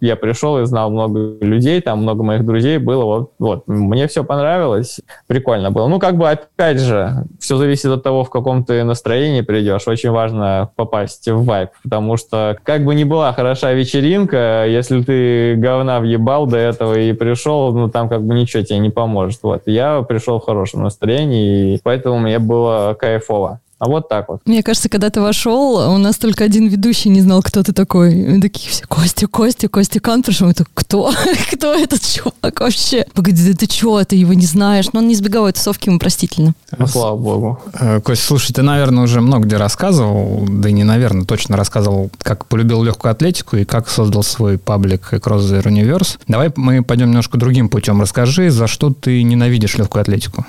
я 0.00 0.16
пришел 0.16 0.60
и 0.60 0.66
знал 0.66 0.90
много 0.90 1.36
людей, 1.40 1.80
там 1.80 2.02
много 2.02 2.22
моих 2.22 2.44
друзей 2.44 2.78
было, 2.78 3.04
вот, 3.04 3.32
вот. 3.38 3.62
мне 3.66 4.06
все 4.06 4.24
понравилось, 4.24 5.00
прикольно 5.26 5.70
было. 5.70 5.88
Ну, 5.88 5.98
как 5.98 6.16
бы, 6.16 6.28
опять 6.28 6.78
же, 6.78 7.26
все 7.38 7.56
зависит 7.56 7.86
от 7.86 8.02
того, 8.02 8.24
в 8.24 8.30
каком 8.30 8.64
ты 8.64 8.84
настроении 8.84 9.40
придешь, 9.40 9.86
очень 9.86 10.10
важно 10.10 10.70
попасть 10.76 11.28
в 11.28 11.44
вайп, 11.44 11.70
потому 11.82 12.16
что, 12.16 12.56
как 12.62 12.84
бы 12.84 12.94
ни 12.94 13.04
была 13.04 13.32
хороша 13.32 13.72
вечеринка, 13.72 14.66
если 14.66 15.02
ты 15.02 15.56
говна 15.56 16.00
въебал 16.00 16.46
до 16.46 16.58
этого 16.58 16.98
и 16.98 17.12
пришел, 17.12 17.72
ну, 17.72 17.88
там 17.88 18.08
как 18.08 18.22
бы 18.24 18.34
ничего 18.34 18.62
тебе 18.62 18.78
не 18.78 18.90
поможет, 18.90 19.40
вот. 19.42 19.62
Я 19.66 20.02
пришел 20.02 20.38
в 20.38 20.44
хорошем 20.44 20.82
настроении, 20.82 21.74
и 21.74 21.80
поэтому 21.82 22.18
мне 22.18 22.38
было 22.38 22.96
кайфово. 22.98 23.60
А 23.84 23.86
вот 23.86 24.08
так 24.08 24.30
вот. 24.30 24.40
Мне 24.46 24.62
кажется, 24.62 24.88
когда 24.88 25.10
ты 25.10 25.20
вошел, 25.20 25.92
у 25.92 25.98
нас 25.98 26.16
только 26.16 26.42
один 26.42 26.68
ведущий 26.68 27.10
не 27.10 27.20
знал, 27.20 27.42
кто 27.42 27.62
ты 27.62 27.74
такой. 27.74 28.14
И 28.14 28.40
такие 28.40 28.70
все, 28.70 28.86
Костя, 28.86 29.26
Костя, 29.26 29.68
Костя 29.68 30.00
Кан 30.00 30.22
пришел. 30.22 30.48
Это 30.48 30.64
кто? 30.72 31.12
кто 31.52 31.74
этот 31.74 32.00
чувак 32.00 32.60
вообще? 32.60 33.04
Погоди, 33.12 33.52
да 33.52 33.54
ты 33.54 33.70
что, 33.70 34.02
ты 34.04 34.16
его 34.16 34.32
не 34.32 34.46
знаешь? 34.46 34.86
Но 34.94 35.00
он 35.00 35.08
не 35.08 35.12
избегал 35.12 35.46
этой 35.46 35.58
тусовки, 35.58 35.90
ему 35.90 35.98
простительно. 35.98 36.54
Ну, 36.78 36.86
слава 36.86 37.14
богу. 37.18 37.60
Э, 37.78 38.00
Костя, 38.00 38.24
слушай, 38.24 38.54
ты, 38.54 38.62
наверное, 38.62 39.04
уже 39.04 39.20
много 39.20 39.44
где 39.44 39.58
рассказывал, 39.58 40.46
да 40.48 40.70
и 40.70 40.72
не 40.72 40.84
наверное, 40.84 41.26
точно 41.26 41.58
рассказывал, 41.58 42.10
как 42.22 42.46
полюбил 42.46 42.82
легкую 42.84 43.12
атлетику 43.12 43.56
и 43.56 43.66
как 43.66 43.90
создал 43.90 44.22
свой 44.22 44.56
паблик 44.56 45.12
Cross 45.12 45.40
the 45.40 45.62
Universe. 45.62 46.18
Давай 46.26 46.50
мы 46.56 46.82
пойдем 46.82 47.08
немножко 47.08 47.36
другим 47.36 47.68
путем. 47.68 48.00
Расскажи, 48.00 48.48
за 48.48 48.66
что 48.66 48.94
ты 48.94 49.22
ненавидишь 49.22 49.76
легкую 49.76 50.00
атлетику? 50.00 50.46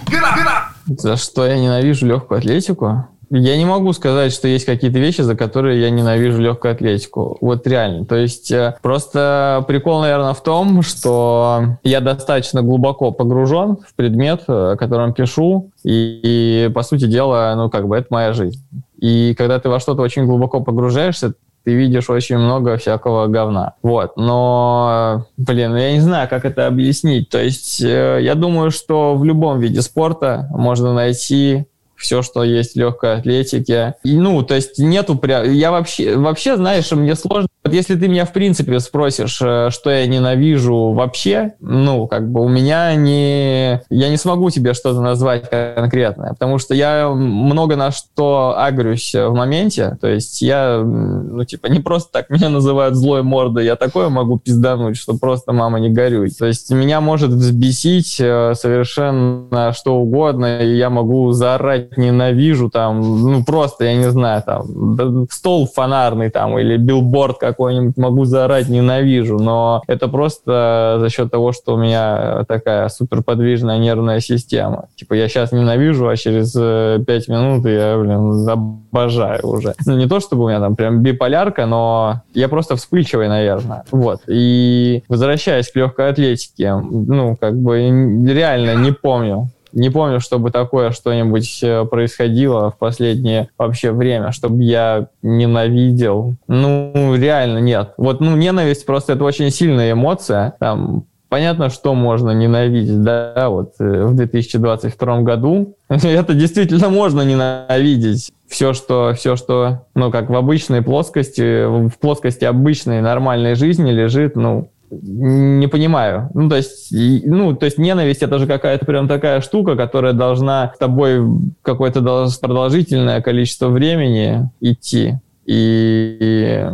За 0.87 1.17
что 1.17 1.45
я 1.45 1.57
ненавижу 1.57 2.05
легкую 2.05 2.37
атлетику? 2.37 3.07
Я 3.29 3.57
не 3.57 3.65
могу 3.65 3.93
сказать, 3.93 4.33
что 4.33 4.47
есть 4.47 4.65
какие-то 4.65 4.99
вещи, 4.99 5.21
за 5.21 5.35
которые 5.35 5.81
я 5.81 5.89
ненавижу 5.89 6.41
легкую 6.41 6.73
атлетику. 6.73 7.37
Вот 7.41 7.65
реально. 7.67 8.05
То 8.05 8.15
есть 8.15 8.51
э, 8.51 8.75
просто 8.81 9.63
прикол, 9.67 10.01
наверное, 10.01 10.33
в 10.33 10.43
том, 10.43 10.81
что 10.81 11.77
я 11.83 12.01
достаточно 12.01 12.61
глубоко 12.61 13.11
погружен 13.11 13.77
в 13.77 13.95
предмет, 13.95 14.43
э, 14.47 14.73
о 14.73 14.75
котором 14.75 15.13
пишу, 15.13 15.71
и, 15.83 16.67
и 16.67 16.71
по 16.73 16.83
сути 16.83 17.05
дела, 17.05 17.53
ну 17.55 17.69
как 17.69 17.87
бы 17.87 17.97
это 17.97 18.07
моя 18.09 18.33
жизнь. 18.33 18.63
И 18.99 19.35
когда 19.37 19.59
ты 19.59 19.69
во 19.69 19.79
что-то 19.79 20.01
очень 20.01 20.25
глубоко 20.25 20.61
погружаешься, 20.61 21.33
ты 21.65 21.73
видишь 21.73 22.09
очень 22.09 22.37
много 22.37 22.77
всякого 22.77 23.25
говна. 23.25 23.73
Вот, 23.81 24.17
но, 24.17 25.25
блин, 25.35 25.75
я 25.75 25.93
не 25.93 25.99
знаю, 25.99 26.29
как 26.29 26.45
это 26.45 26.67
объяснить. 26.67 27.29
То 27.29 27.41
есть 27.41 27.81
э, 27.81 28.19
я 28.21 28.35
думаю, 28.35 28.69
что 28.69 29.15
в 29.15 29.25
любом 29.25 29.59
виде 29.59 29.81
спорта 29.81 30.47
можно 30.51 30.93
найти 30.93 31.65
все, 31.97 32.21
что 32.21 32.43
есть 32.43 32.73
в 32.73 32.79
легкой 32.79 33.17
атлетике. 33.17 33.95
И, 34.03 34.17
ну, 34.17 34.43
то 34.43 34.55
есть 34.55 34.79
нету 34.79 35.15
прям... 35.15 35.51
Я 35.51 35.71
вообще, 35.71 36.15
вообще, 36.15 36.55
знаешь, 36.55 36.91
мне 36.91 37.15
сложно... 37.15 37.47
Вот 37.63 37.73
если 37.73 37.95
ты 37.95 38.07
меня, 38.07 38.25
в 38.25 38.33
принципе, 38.33 38.79
спросишь, 38.79 39.39
э, 39.41 39.69
что 39.71 39.89
я 39.89 40.05
ненавижу 40.05 40.91
вообще, 40.91 41.53
ну, 41.59 42.07
как 42.07 42.29
бы 42.31 42.41
у 42.41 42.47
меня 42.47 42.93
не... 42.95 43.81
Я 43.89 44.09
не 44.09 44.17
смогу 44.17 44.51
тебе 44.51 44.73
что-то 44.73 45.01
назвать 45.01 45.49
конкретное, 45.49 46.31
потому 46.31 46.59
что 46.59 46.75
я 46.75 47.09
много 47.09 47.75
на 47.75 47.91
что 47.91 48.55
агрюсь 48.57 49.13
в 49.15 49.33
моменте, 49.33 49.97
то 49.99 50.07
есть 50.07 50.41
я, 50.41 50.81
ну, 50.83 51.43
типа, 51.43 51.67
не 51.67 51.79
просто 51.79 52.11
так 52.11 52.29
меня 52.29 52.49
называют 52.49 52.95
злой 52.95 53.23
мордой, 53.23 53.65
я 53.65 53.75
такое 53.75 54.09
могу 54.09 54.37
пиздануть, 54.37 54.97
что 54.97 55.17
просто, 55.17 55.51
мама, 55.51 55.79
не 55.79 55.89
горюй. 55.89 56.29
То 56.29 56.45
есть 56.45 56.69
меня 56.69 57.01
может 57.01 57.31
взбесить 57.31 58.17
э, 58.19 58.53
совершенно 58.55 59.73
что 59.73 59.95
угодно, 59.95 60.59
и 60.59 60.75
я 60.75 60.89
могу 60.89 61.31
заорать 61.31 61.84
ненавижу, 61.97 62.69
там, 62.69 63.01
ну, 63.01 63.43
просто, 63.43 63.85
я 63.85 63.95
не 63.95 64.09
знаю, 64.09 64.43
там, 64.45 65.27
стол 65.31 65.67
фонарный 65.67 66.29
там 66.29 66.57
или 66.57 66.77
билборд 66.77 67.37
какой-нибудь 67.37 67.97
могу 67.97 68.25
заорать, 68.25 68.69
ненавижу, 68.69 69.37
но 69.39 69.81
это 69.87 70.07
просто 70.07 70.97
за 70.99 71.09
счет 71.09 71.31
того, 71.31 71.51
что 71.51 71.75
у 71.75 71.77
меня 71.77 72.45
такая 72.47 72.89
суперподвижная 72.89 73.77
нервная 73.77 74.19
система. 74.19 74.87
Типа, 74.95 75.13
я 75.13 75.27
сейчас 75.27 75.51
ненавижу, 75.51 76.07
а 76.07 76.15
через 76.15 76.55
э, 76.57 77.03
пять 77.05 77.27
минут 77.27 77.65
я, 77.65 77.97
блин, 77.97 78.47
обожаю 78.95 79.47
уже. 79.47 79.73
Ну, 79.85 79.97
не 79.97 80.07
то, 80.07 80.19
чтобы 80.19 80.45
у 80.45 80.47
меня 80.47 80.59
там 80.59 80.75
прям 80.75 81.01
биполярка, 81.01 81.65
но 81.65 82.21
я 82.33 82.47
просто 82.47 82.75
вспыльчивый, 82.75 83.27
наверное. 83.27 83.83
Вот. 83.91 84.21
И 84.27 85.03
возвращаясь 85.09 85.71
к 85.71 85.75
легкой 85.75 86.09
атлетике, 86.09 86.75
ну, 86.75 87.35
как 87.35 87.57
бы 87.57 87.79
реально 87.79 88.75
не 88.75 88.91
помню, 88.91 89.49
не 89.75 89.89
помню, 89.89 90.19
чтобы 90.21 90.51
такое 90.51 90.91
что-нибудь 90.91 91.59
э, 91.61 91.85
происходило 91.85 92.71
в 92.71 92.77
последнее 92.77 93.49
вообще 93.57 93.91
время, 93.91 94.31
чтобы 94.31 94.63
я 94.63 95.07
ненавидел. 95.21 96.35
Ну, 96.47 97.15
реально 97.15 97.59
нет. 97.59 97.93
Вот, 97.97 98.21
ну, 98.21 98.35
ненависть 98.35 98.85
просто 98.85 99.13
это 99.13 99.25
очень 99.25 99.51
сильная 99.51 99.91
эмоция. 99.91 100.55
Там, 100.59 101.05
понятно, 101.27 101.69
что 101.69 101.93
можно 101.93 102.31
ненавидеть, 102.31 103.03
да, 103.03 103.49
вот 103.49 103.73
э, 103.79 104.05
в 104.05 104.15
2022 104.15 105.21
году. 105.21 105.75
это 105.89 106.33
действительно 106.33 106.89
можно 106.89 107.21
ненавидеть. 107.21 108.31
Все, 108.47 108.73
что, 108.73 109.13
все, 109.13 109.35
что, 109.35 109.85
ну, 109.93 110.09
как 110.09 110.29
в 110.29 110.35
обычной 110.35 110.81
плоскости, 110.81 111.65
в 111.65 111.99
плоскости 111.99 112.45
обычной 112.45 113.01
нормальной 113.01 113.55
жизни 113.55 113.91
лежит, 113.91 114.37
ну, 114.37 114.69
не 115.01 115.67
понимаю. 115.67 116.29
Ну, 116.33 116.49
то 116.49 116.55
есть, 116.55 116.87
ну, 116.91 117.55
то 117.55 117.65
есть 117.65 117.77
ненависть 117.77 118.23
это 118.23 118.39
же 118.39 118.47
какая-то 118.47 118.85
прям 118.85 119.07
такая 119.07 119.41
штука, 119.41 119.75
которая 119.75 120.13
должна 120.13 120.73
с 120.75 120.77
тобой 120.77 121.21
какое-то 121.61 122.01
продолжительное 122.41 123.21
количество 123.21 123.69
времени 123.69 124.49
идти. 124.61 125.15
И 125.45 126.67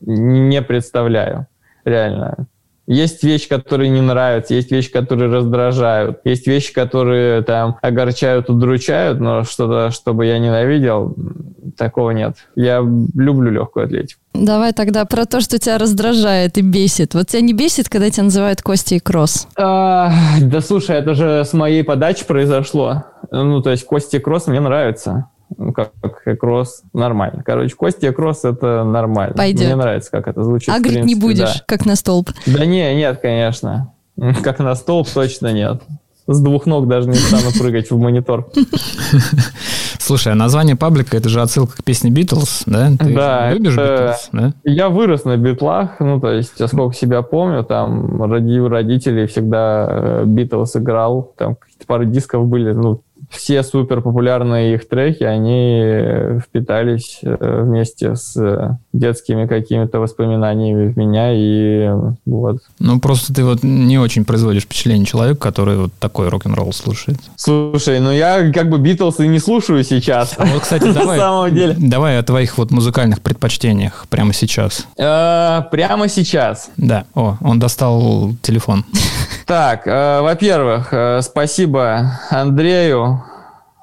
не 0.00 0.62
представляю, 0.62 1.46
реально. 1.84 2.46
Есть 2.88 3.22
вещи, 3.22 3.48
которые 3.48 3.90
не 3.90 4.00
нравятся, 4.00 4.54
есть 4.54 4.72
вещи, 4.72 4.90
которые 4.90 5.30
раздражают, 5.32 6.20
есть 6.24 6.48
вещи, 6.48 6.74
которые 6.74 7.42
там 7.42 7.78
огорчают, 7.80 8.50
удручают, 8.50 9.20
но 9.20 9.44
что-то, 9.44 9.92
чтобы 9.92 10.26
я 10.26 10.38
ненавидел, 10.40 11.14
такого 11.76 12.10
нет. 12.10 12.36
Я 12.54 12.78
люблю 12.78 13.50
легкую 13.50 13.86
атлетику. 13.86 14.20
Давай 14.34 14.72
тогда 14.72 15.04
про 15.04 15.26
то, 15.26 15.40
что 15.40 15.58
тебя 15.58 15.78
раздражает 15.78 16.58
и 16.58 16.62
бесит. 16.62 17.14
Вот 17.14 17.28
тебя 17.28 17.42
не 17.42 17.52
бесит, 17.52 17.88
когда 17.88 18.10
тебя 18.10 18.24
называют 18.24 18.62
Костей 18.62 19.00
Кросс? 19.00 19.46
А, 19.56 20.12
да 20.40 20.60
слушай, 20.60 20.96
это 20.96 21.14
же 21.14 21.44
с 21.44 21.52
моей 21.52 21.84
подачи 21.84 22.26
произошло. 22.26 23.04
Ну, 23.30 23.60
то 23.60 23.70
есть 23.70 23.84
Костя 23.84 24.20
Кросс 24.20 24.46
мне 24.46 24.60
нравится. 24.60 25.28
Ну, 25.58 25.72
как, 25.72 25.92
как 26.00 26.38
кросс, 26.38 26.82
нормально. 26.94 27.42
Короче, 27.44 27.74
Костя 27.74 28.12
кросс 28.12 28.44
это 28.44 28.84
нормально. 28.84 29.34
Пойдет. 29.34 29.66
Мне 29.66 29.76
нравится, 29.76 30.10
как 30.10 30.26
это 30.28 30.42
звучит. 30.42 30.70
А 30.70 30.78
говорит, 30.78 31.04
не 31.04 31.14
будешь, 31.14 31.58
да. 31.58 31.64
как 31.66 31.84
на 31.84 31.96
столб. 31.96 32.30
Да 32.46 32.64
не, 32.64 32.94
нет, 32.94 33.20
конечно. 33.20 33.92
Как 34.42 34.58
на 34.58 34.74
столб 34.74 35.08
точно 35.08 35.52
нет. 35.52 35.82
С 36.26 36.40
двух 36.40 36.66
ног 36.66 36.86
даже 36.86 37.08
не 37.08 37.14
стану 37.14 37.50
прыгать 37.58 37.90
в 37.90 37.98
монитор. 37.98 38.48
Слушай, 40.02 40.32
а 40.32 40.36
название 40.36 40.74
паблика 40.74 41.16
это 41.16 41.28
же 41.28 41.40
отсылка 41.40 41.76
к 41.76 41.84
песне 41.84 42.10
Битлз, 42.10 42.64
да? 42.66 42.90
Ты 42.98 43.14
да. 43.14 43.52
Любишь 43.52 43.76
Битлз, 43.76 44.30
да? 44.32 44.52
Я 44.64 44.88
вырос 44.88 45.24
на 45.24 45.36
битлах, 45.36 46.00
ну, 46.00 46.20
то 46.20 46.32
есть, 46.32 46.54
сколько 46.68 46.94
себя 46.94 47.22
помню, 47.22 47.62
там, 47.62 48.20
ради 48.24 48.58
родителей 48.58 49.26
всегда 49.26 50.24
Битлз 50.24 50.76
играл, 50.76 51.32
там 51.36 51.54
какие-то 51.54 51.86
пары 51.86 52.06
дисков 52.06 52.48
были, 52.48 52.72
ну, 52.72 53.02
все 53.32 53.62
супер 53.62 54.02
популярные 54.02 54.74
их 54.74 54.88
треки, 54.88 55.24
они 55.24 56.38
впитались 56.40 57.20
э, 57.22 57.62
вместе 57.62 58.14
с 58.14 58.36
э, 58.36 58.76
детскими 58.92 59.46
какими-то 59.46 60.00
воспоминаниями 60.00 60.92
в 60.92 60.96
меня, 60.96 61.32
и 61.32 61.90
вот. 62.26 62.58
Ну, 62.78 63.00
просто 63.00 63.32
ты 63.32 63.44
вот 63.44 63.62
не 63.62 63.98
очень 63.98 64.24
производишь 64.24 64.64
впечатление 64.64 65.06
человека, 65.06 65.40
который 65.40 65.76
вот 65.76 65.92
такой 65.98 66.28
рок-н-ролл 66.28 66.72
слушает. 66.72 67.18
Слушай, 67.36 68.00
ну 68.00 68.12
я 68.12 68.52
как 68.52 68.68
бы 68.68 68.78
Битлз 68.78 69.20
и 69.20 69.28
не 69.28 69.38
слушаю 69.38 69.82
сейчас. 69.82 70.34
А 70.36 70.44
вот, 70.44 70.62
кстати, 70.62 70.84
давай, 70.92 71.18
на 71.18 71.24
самом 71.24 71.54
деле. 71.54 71.74
давай 71.78 72.18
о 72.18 72.22
твоих 72.22 72.58
вот 72.58 72.70
музыкальных 72.70 73.22
предпочтениях 73.22 74.06
прямо 74.10 74.32
сейчас. 74.34 74.86
Э, 74.98 75.62
прямо 75.70 76.08
сейчас? 76.08 76.70
Да. 76.76 77.06
О, 77.14 77.38
он 77.40 77.58
достал 77.58 78.32
телефон. 78.42 78.84
Так, 79.46 79.86
во-первых, 79.86 80.94
спасибо 81.22 82.20
Андрею 82.30 83.21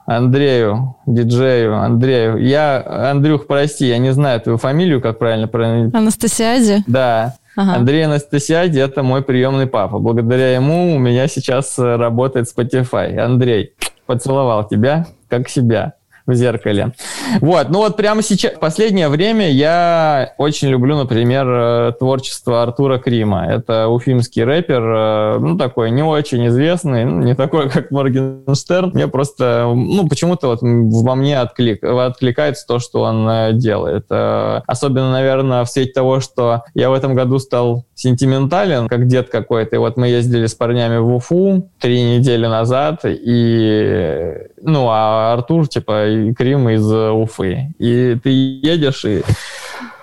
Андрею, 0.09 0.95
диджею, 1.05 1.77
Андрею. 1.77 2.37
Я, 2.37 2.83
Андрюх, 3.11 3.45
прости, 3.45 3.85
я 3.85 3.99
не 3.99 4.11
знаю 4.11 4.41
твою 4.41 4.57
фамилию, 4.57 5.01
как 5.01 5.19
правильно 5.19 5.47
правильно. 5.47 5.95
Анастасиади? 5.95 6.83
Да. 6.87 7.35
Ага. 7.55 7.75
Андрей 7.75 8.05
Анастасиади– 8.05 8.79
это 8.79 9.03
мой 9.03 9.21
приемный 9.21 9.67
папа. 9.67 9.99
Благодаря 9.99 10.55
ему 10.55 10.95
у 10.95 10.97
меня 10.97 11.27
сейчас 11.27 11.77
э, 11.77 11.95
работает 11.95 12.47
Spotify. 12.47 13.19
Андрей, 13.19 13.73
поцеловал 14.07 14.67
тебя, 14.67 15.05
как 15.27 15.47
себя 15.47 15.93
в 16.29 16.36
зеркале. 16.36 16.93
Вот, 17.41 17.69
ну 17.69 17.79
вот 17.79 17.98
прямо 17.98 18.21
сейчас, 18.21 18.53
в 18.53 18.59
последнее 18.59 19.09
время 19.09 19.50
я 19.50 20.33
очень 20.38 20.69
люблю, 20.69 20.98
например, 20.98 21.48
э, 21.48 21.91
творчество 22.00 22.63
Артура 22.63 23.00
Крима. 23.00 23.45
Это 23.48 23.88
уфимский 23.88 24.43
рэпер, 24.43 24.81
э, 24.81 25.38
ну 25.39 25.57
такой 25.57 25.91
не 25.91 26.03
очень 26.03 26.48
известный, 26.48 27.05
ну, 27.05 27.21
не 27.21 27.36
такой, 27.36 27.69
как 27.69 27.91
Моргенштерн. 27.91 28.91
Мне 28.93 29.07
просто, 29.07 29.71
ну 29.74 30.07
почему-то 30.07 30.48
вот 30.48 30.59
во 30.62 31.15
мне 31.15 31.39
отклик, 31.41 31.83
откликается 31.83 32.65
то, 32.67 32.79
что 32.79 33.01
он 33.01 33.27
э, 33.27 33.53
делает. 33.53 34.05
Особенно, 34.09 35.12
наверное, 35.12 35.63
в 35.63 35.69
свете 35.69 35.91
того, 35.93 36.19
что 36.19 36.63
я 36.74 36.89
в 36.89 36.93
этом 36.93 37.15
году 37.15 37.39
стал 37.39 37.86
сентиментален, 38.00 38.88
как 38.88 39.08
дед 39.08 39.29
какой-то. 39.29 39.75
И 39.75 39.79
вот 39.79 39.98
мы 39.98 40.08
ездили 40.08 40.46
с 40.46 40.56
парнями 40.56 40.98
в 41.00 41.15
Уфу 41.15 41.70
три 41.79 42.01
недели 42.15 42.48
назад, 42.48 43.01
и, 43.03 44.38
ну, 44.62 44.88
а 44.89 45.34
Артур, 45.34 45.68
типа, 45.68 46.08
и 46.08 46.34
Крим 46.34 46.70
из 46.70 46.89
Уфы. 46.89 47.74
И 47.77 48.18
ты 48.24 48.29
едешь 48.29 49.03
и 49.03 49.22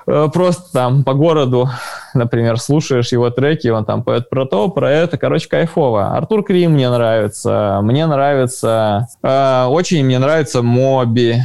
э, 0.06 0.28
просто 0.30 0.70
там 0.74 1.04
по 1.04 1.14
городу, 1.14 1.70
например, 2.12 2.60
слушаешь 2.60 3.12
его 3.12 3.30
треки, 3.30 3.68
он 3.68 3.86
там 3.86 4.02
поет 4.02 4.28
про 4.28 4.44
то, 4.44 4.68
про 4.68 4.90
это, 4.90 5.16
короче, 5.16 5.48
кайфово. 5.48 6.16
Артур 6.18 6.44
Крим 6.44 6.72
мне 6.72 6.90
нравится, 6.90 7.80
мне 7.82 8.04
нравится, 8.04 9.08
э, 9.22 9.64
очень 9.70 10.04
мне 10.04 10.18
нравится 10.18 10.60
Моби, 10.60 11.36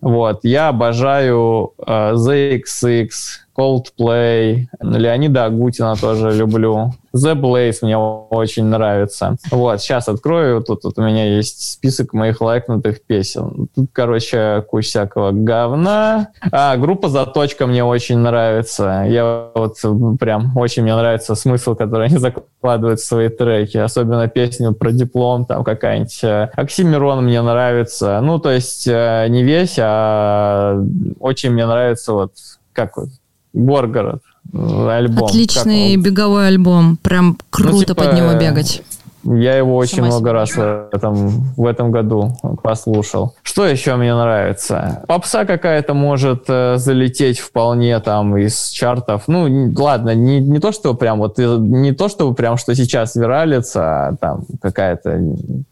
Вот, 0.00 0.44
я 0.44 0.68
обожаю 0.68 1.72
э, 1.84 2.12
ZXX, 2.12 3.08
Coldplay, 3.56 4.66
Леонида 4.80 5.46
Агутина 5.46 5.96
тоже 5.96 6.32
люблю. 6.32 6.92
The 7.14 7.34
Blaze 7.34 7.78
мне 7.82 7.96
очень 7.96 8.64
нравится. 8.64 9.36
Вот, 9.50 9.80
сейчас 9.80 10.08
открою, 10.08 10.62
тут, 10.62 10.82
тут 10.82 10.98
у 10.98 11.02
меня 11.02 11.24
есть 11.24 11.72
список 11.72 12.12
моих 12.12 12.40
лайкнутых 12.40 13.02
песен. 13.02 13.68
Тут, 13.74 13.88
короче, 13.92 14.64
куча 14.68 14.86
всякого 14.86 15.32
говна. 15.32 16.28
А, 16.52 16.76
группа 16.76 17.08
Заточка 17.08 17.66
мне 17.66 17.82
очень 17.84 18.18
нравится. 18.18 19.04
Я 19.08 19.50
вот 19.54 19.76
прям, 20.20 20.56
очень 20.56 20.82
мне 20.82 20.94
нравится 20.94 21.34
смысл, 21.34 21.74
который 21.74 22.08
они 22.08 22.18
закладывают 22.18 23.00
в 23.00 23.06
свои 23.06 23.28
треки. 23.28 23.78
Особенно 23.78 24.28
песню 24.28 24.74
про 24.74 24.92
диплом, 24.92 25.46
там 25.46 25.64
какая-нибудь. 25.64 26.50
Оксимирон 26.54 27.24
мне 27.24 27.40
нравится. 27.40 28.20
Ну, 28.20 28.38
то 28.38 28.50
есть 28.50 28.86
э, 28.86 29.26
не 29.28 29.42
весь, 29.42 29.76
а 29.80 30.78
очень 31.20 31.50
мне 31.50 31.66
нравится 31.66 32.12
вот 32.12 32.32
как 32.72 32.98
вот 32.98 33.08
Горгород 33.56 34.22
альбом. 34.52 35.24
Отличный 35.24 35.96
беговой 35.96 36.48
альбом. 36.48 36.96
Прям 36.98 37.28
ну, 37.28 37.36
круто 37.50 37.72
ну, 37.72 37.84
типа, 37.84 37.94
под 37.94 38.12
него 38.14 38.34
бегать. 38.34 38.82
Я 39.26 39.56
его 39.56 39.76
очень 39.76 39.96
Сама 39.96 40.08
много 40.08 40.32
раз 40.32 40.56
в 40.56 40.88
этом, 40.92 41.16
в 41.56 41.66
этом 41.66 41.90
году 41.90 42.36
послушал. 42.62 43.34
Что 43.42 43.66
еще 43.66 43.96
мне 43.96 44.14
нравится? 44.14 45.02
Попса 45.08 45.44
какая-то 45.44 45.94
может 45.94 46.44
э, 46.48 46.76
залететь 46.76 47.40
вполне 47.40 47.98
там 48.00 48.36
из 48.36 48.68
чартов. 48.68 49.24
Ну, 49.26 49.72
ладно, 49.76 50.14
не, 50.14 50.40
не 50.40 50.60
то, 50.60 50.72
что 50.72 50.94
прям 50.94 51.18
вот, 51.18 51.38
не 51.38 51.92
то, 51.92 52.08
что 52.08 52.32
прям, 52.32 52.56
что 52.56 52.74
сейчас 52.74 53.16
виралится, 53.16 54.08
а 54.08 54.16
там 54.16 54.44
какая-то 54.62 55.20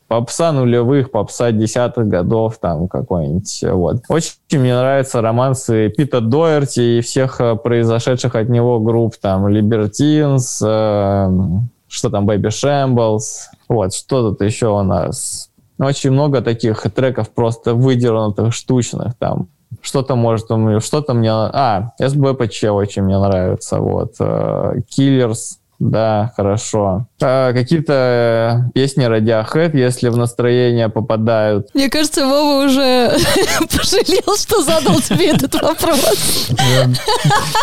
попса 0.09 0.53
нулевых, 0.53 1.11
попса 1.11 1.51
десятых 1.51 2.07
годов, 2.07 2.59
там 2.59 2.89
какой-нибудь, 2.89 3.65
вот. 3.73 3.97
Очень 4.09 4.35
мне 4.53 4.75
нравятся 4.77 5.21
романсы 5.21 5.89
Пита 5.89 6.21
Доерти 6.21 6.99
и 6.99 7.01
всех 7.01 7.41
э, 7.41 7.57
произошедших 7.57 8.35
от 8.35 8.49
него 8.49 8.81
групп, 8.81 9.17
там, 9.21 9.47
Libertines, 9.47 10.65
э, 10.65 11.61
что 11.95 12.11
там 12.11 12.29
Baby 12.29 12.49
Shambles, 12.49 13.47
вот, 13.69 13.95
что 13.95 14.31
тут 14.31 14.41
еще 14.43 14.67
у 14.67 14.83
нас. 14.83 15.51
Очень 15.79 16.11
много 16.11 16.41
таких 16.41 16.83
треков 16.95 17.31
просто 17.31 17.75
выдернутых, 17.75 18.53
штучных 18.53 19.15
там. 19.17 19.49
Что-то 19.81 20.17
может, 20.17 20.47
что-то 20.83 21.15
мне... 21.15 21.31
А, 21.31 21.93
СБПЧ 21.99 22.65
очень 22.65 23.03
мне 23.03 23.19
нравится, 23.19 23.79
вот. 23.79 24.15
Э, 24.21 24.75
Killers, 24.89 25.59
да, 25.79 26.33
хорошо. 26.37 27.07
А, 27.21 27.53
какие-то 27.53 28.71
песни 28.75 29.07
Radiohead, 29.07 29.77
если 29.77 30.09
в 30.09 30.17
настроение 30.17 30.89
попадают. 30.89 31.69
Мне 31.75 31.91
кажется, 31.91 32.27
Вова 32.27 32.65
уже 32.65 33.11
пожалел, 33.77 34.37
что 34.37 34.63
задал 34.63 35.01
тебе 35.01 35.31
этот 35.31 35.55
вопрос. 35.61 36.51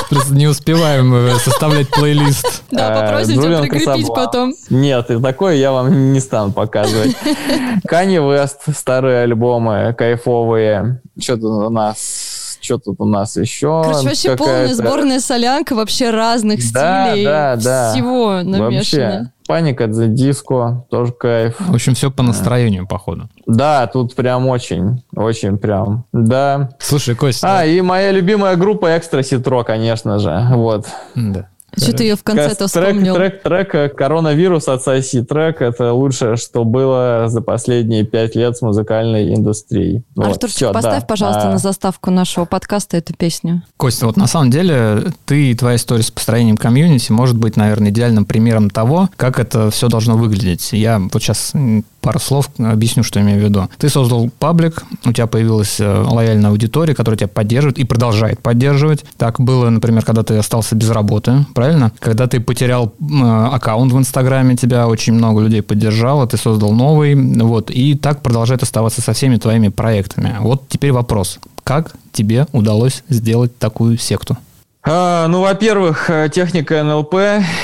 Просто 0.10 0.34
не 0.34 0.48
успеваем 0.48 1.14
э, 1.14 1.36
составлять 1.40 1.90
плейлист. 1.90 2.64
Да, 2.72 2.88
а, 2.88 3.02
попросим 3.02 3.42
тебя 3.42 3.60
прикрепить 3.62 4.08
потом. 4.08 4.54
Нет, 4.70 5.10
и 5.10 5.22
такое 5.22 5.56
я 5.56 5.72
вам 5.72 6.14
не 6.14 6.20
стану 6.20 6.52
показывать. 6.52 7.16
Kanye 7.88 8.20
West, 8.20 8.74
старые 8.76 9.24
альбомы, 9.24 9.96
кайфовые. 9.98 11.02
Что 11.20 11.36
тут 11.36 11.44
у 11.44 11.70
нас? 11.70 12.41
Что 12.62 12.78
тут 12.78 12.96
у 13.00 13.06
нас 13.06 13.36
еще? 13.38 13.82
Короче, 13.84 14.08
вообще 14.08 14.36
полная 14.38 14.74
сборная 14.74 15.20
солянка 15.20 15.74
вообще 15.74 16.12
разных 16.12 16.60
да, 16.72 17.10
стилей. 17.10 17.26
Да, 17.26 17.56
да. 17.56 17.92
Всего 17.92 18.44
намешано. 18.44 18.70
Вообще. 18.76 19.32
Паника 19.48 19.92
за 19.92 20.08
диско, 20.08 20.86
тоже 20.90 21.12
кайф. 21.12 21.56
В 21.60 21.74
общем, 21.74 21.96
все 21.96 22.12
по 22.12 22.24
настроению, 22.24 22.88
походу. 22.88 23.30
Да, 23.48 23.86
тут 23.88 24.16
прям 24.16 24.48
очень, 24.48 25.04
очень 25.14 25.58
прям, 25.58 26.06
да. 26.14 26.70
Слушай, 26.80 27.16
Костя. 27.16 27.60
А, 27.60 27.66
и 27.66 27.82
моя 27.82 28.12
любимая 28.12 28.56
группа 28.56 28.96
Экстра 28.98 29.24
Ситро, 29.24 29.64
конечно 29.64 30.20
же, 30.20 30.48
вот. 30.52 30.86
Да. 31.16 31.50
Что 31.76 31.94
ты 31.94 32.04
ее 32.04 32.16
в 32.16 32.24
конце-то 32.24 32.68
вспомнил? 32.68 33.16
Трек, 33.16 33.42
трек, 33.42 33.72
трек 33.72 33.96
«Коронавирус» 33.96 34.68
от 34.68 34.84
Соси 34.84 35.24
трек— 35.24 35.62
это 35.62 35.94
лучшее, 35.94 36.36
что 36.36 36.64
было 36.64 37.26
за 37.28 37.42
последние 37.42 38.04
пять 38.04 38.36
лет 38.36 38.58
с 38.58 38.62
музыкальной 38.62 39.34
индустрией. 39.34 40.04
Артурчик, 40.18 40.42
вот, 40.42 40.52
все, 40.52 40.74
поставь, 40.74 41.02
да. 41.02 41.08
пожалуйста, 41.08 41.50
а... 41.50 41.52
на 41.52 41.58
заставку 41.58 42.12
нашего 42.12 42.46
подкаста 42.46 42.98
эту 42.98 43.14
песню. 43.14 43.64
Костя, 43.78 44.06
вот 44.06 44.18
на 44.18 44.28
самом 44.28 44.52
деле 44.52 45.04
ты 45.26 45.52
и 45.52 45.56
твоя 45.56 45.78
история 45.78 46.04
с 46.04 46.12
построением 46.12 46.58
комьюнити 46.58 47.12
может 47.12 47.38
быть, 47.38 47.56
наверное, 47.56 47.92
идеальным 47.92 48.26
примером 48.26 48.70
того, 48.70 49.10
как 49.16 49.40
это 49.40 49.72
все 49.72 49.88
должно 49.88 50.18
выглядеть. 50.18 50.74
Я 50.74 51.00
вот 51.00 51.22
сейчас 51.22 51.54
пару 52.02 52.20
слов 52.20 52.50
объясню, 52.58 53.04
что 53.04 53.20
я 53.20 53.26
имею 53.26 53.40
в 53.40 53.44
виду. 53.44 53.70
Ты 53.78 53.90
создал 53.90 54.30
паблик, 54.40 54.84
у 55.06 55.14
тебя 55.14 55.28
появилась 55.28 55.80
э, 55.80 55.88
лояльная 55.88 56.50
аудитория, 56.50 56.96
которая 56.96 57.18
тебя 57.18 57.28
поддерживает 57.28 57.78
и 57.78 57.84
продолжает 57.84 58.40
поддерживать. 58.40 59.06
Так 59.18 59.40
было, 59.40 59.70
например, 59.70 60.04
когда 60.04 60.24
ты 60.24 60.36
остался 60.36 60.76
без 60.76 60.90
работы, 60.90 61.46
правильно? 61.62 61.92
Когда 62.00 62.26
ты 62.26 62.40
потерял 62.40 62.88
э, 63.00 63.46
аккаунт 63.54 63.94
в 63.94 63.98
Инстаграме, 63.98 64.56
тебя 64.56 64.88
очень 64.88 65.14
много 65.14 65.42
людей 65.42 65.62
поддержало, 65.62 66.26
ты 66.26 66.38
создал 66.38 66.72
новый, 66.72 67.14
вот, 67.14 67.70
и 67.70 67.94
так 67.94 68.24
продолжает 68.24 68.64
оставаться 68.64 69.02
со 69.02 69.14
всеми 69.14 69.38
твоими 69.38 69.68
проектами. 69.68 70.38
Вот 70.40 70.68
теперь 70.70 70.92
вопрос. 70.92 71.38
Как 71.64 71.94
тебе 72.14 72.48
удалось 72.52 73.04
сделать 73.10 73.56
такую 73.60 74.00
секту? 74.00 74.38
А, 74.84 75.28
ну, 75.28 75.42
во-первых, 75.42 76.10
э, 76.10 76.30
техника 76.34 76.82
НЛП. 76.84 77.14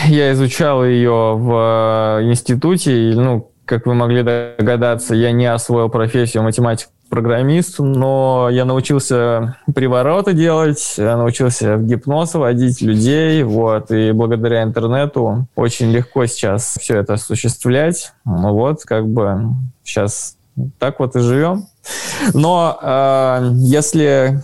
Я 0.06 0.32
изучал 0.34 0.86
ее 0.86 1.34
в 1.36 2.20
институте. 2.22 3.10
И, 3.10 3.16
ну, 3.16 3.50
как 3.66 3.88
вы 3.88 3.96
могли 3.96 4.22
догадаться, 4.22 5.16
я 5.16 5.32
не 5.32 5.48
освоил 5.48 5.90
профессию 5.90 6.44
математик 6.44 6.90
программист, 7.10 7.80
но 7.80 8.50
я 8.52 8.66
научился 8.66 9.58
привороты 9.74 10.34
делать, 10.34 10.96
научился 10.98 11.78
в 11.78 11.86
гипноз 11.86 12.34
водить 12.34 12.82
людей, 12.82 13.44
вот, 13.44 13.92
и 13.92 14.12
благодаря 14.12 14.64
интернету 14.64 15.48
очень 15.56 15.92
легко 15.92 16.26
сейчас 16.26 16.78
все 16.80 16.98
это 16.98 17.14
осуществлять, 17.14 18.14
ну 18.26 18.54
вот, 18.54 18.84
как 18.84 19.08
бы 19.08 19.50
сейчас 19.84 20.38
так 20.80 21.00
вот 21.00 21.16
и 21.16 21.20
живем. 21.20 21.68
Но 22.34 22.78
э, 22.82 23.50
если 23.54 24.44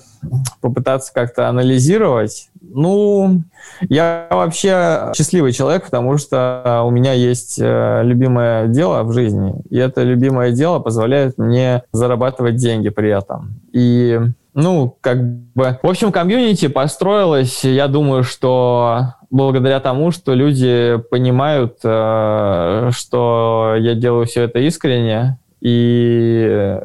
попытаться 0.62 1.14
как-то 1.14 1.50
анализировать, 1.50 2.50
ну, 2.62 3.44
я 3.90 4.28
вообще 4.30 5.12
счастливый 5.16 5.52
человек, 5.52 5.86
потому 5.86 6.18
что 6.18 6.84
у 6.86 6.90
меня 6.90 7.14
есть 7.14 7.60
э, 7.60 8.02
любимое 8.04 8.68
дело 8.68 9.04
в 9.04 9.14
жизни, 9.14 9.56
и 9.70 9.78
это 9.78 10.04
любимое 10.04 10.52
дело 10.52 10.80
позволяет 10.80 11.38
мне 11.38 11.84
зарабатывать 11.92 12.56
деньги 12.56 12.90
при 12.90 13.10
этом. 13.10 13.62
И 13.72 14.20
ну, 14.54 14.98
как 15.02 15.24
бы... 15.54 15.80
В 15.82 15.90
общем, 15.90 16.12
комьюнити 16.12 16.68
построилось, 16.68 17.64
я 17.64 17.88
думаю, 17.88 18.24
что 18.24 19.16
благодаря 19.32 19.80
тому, 19.80 20.12
что 20.12 20.34
люди 20.34 21.02
понимают, 21.10 21.80
э, 21.84 22.90
что 22.94 23.76
я 23.80 23.96
делаю 23.96 24.26
все 24.26 24.44
это 24.44 24.60
искренне, 24.60 25.40
и, 25.60 26.78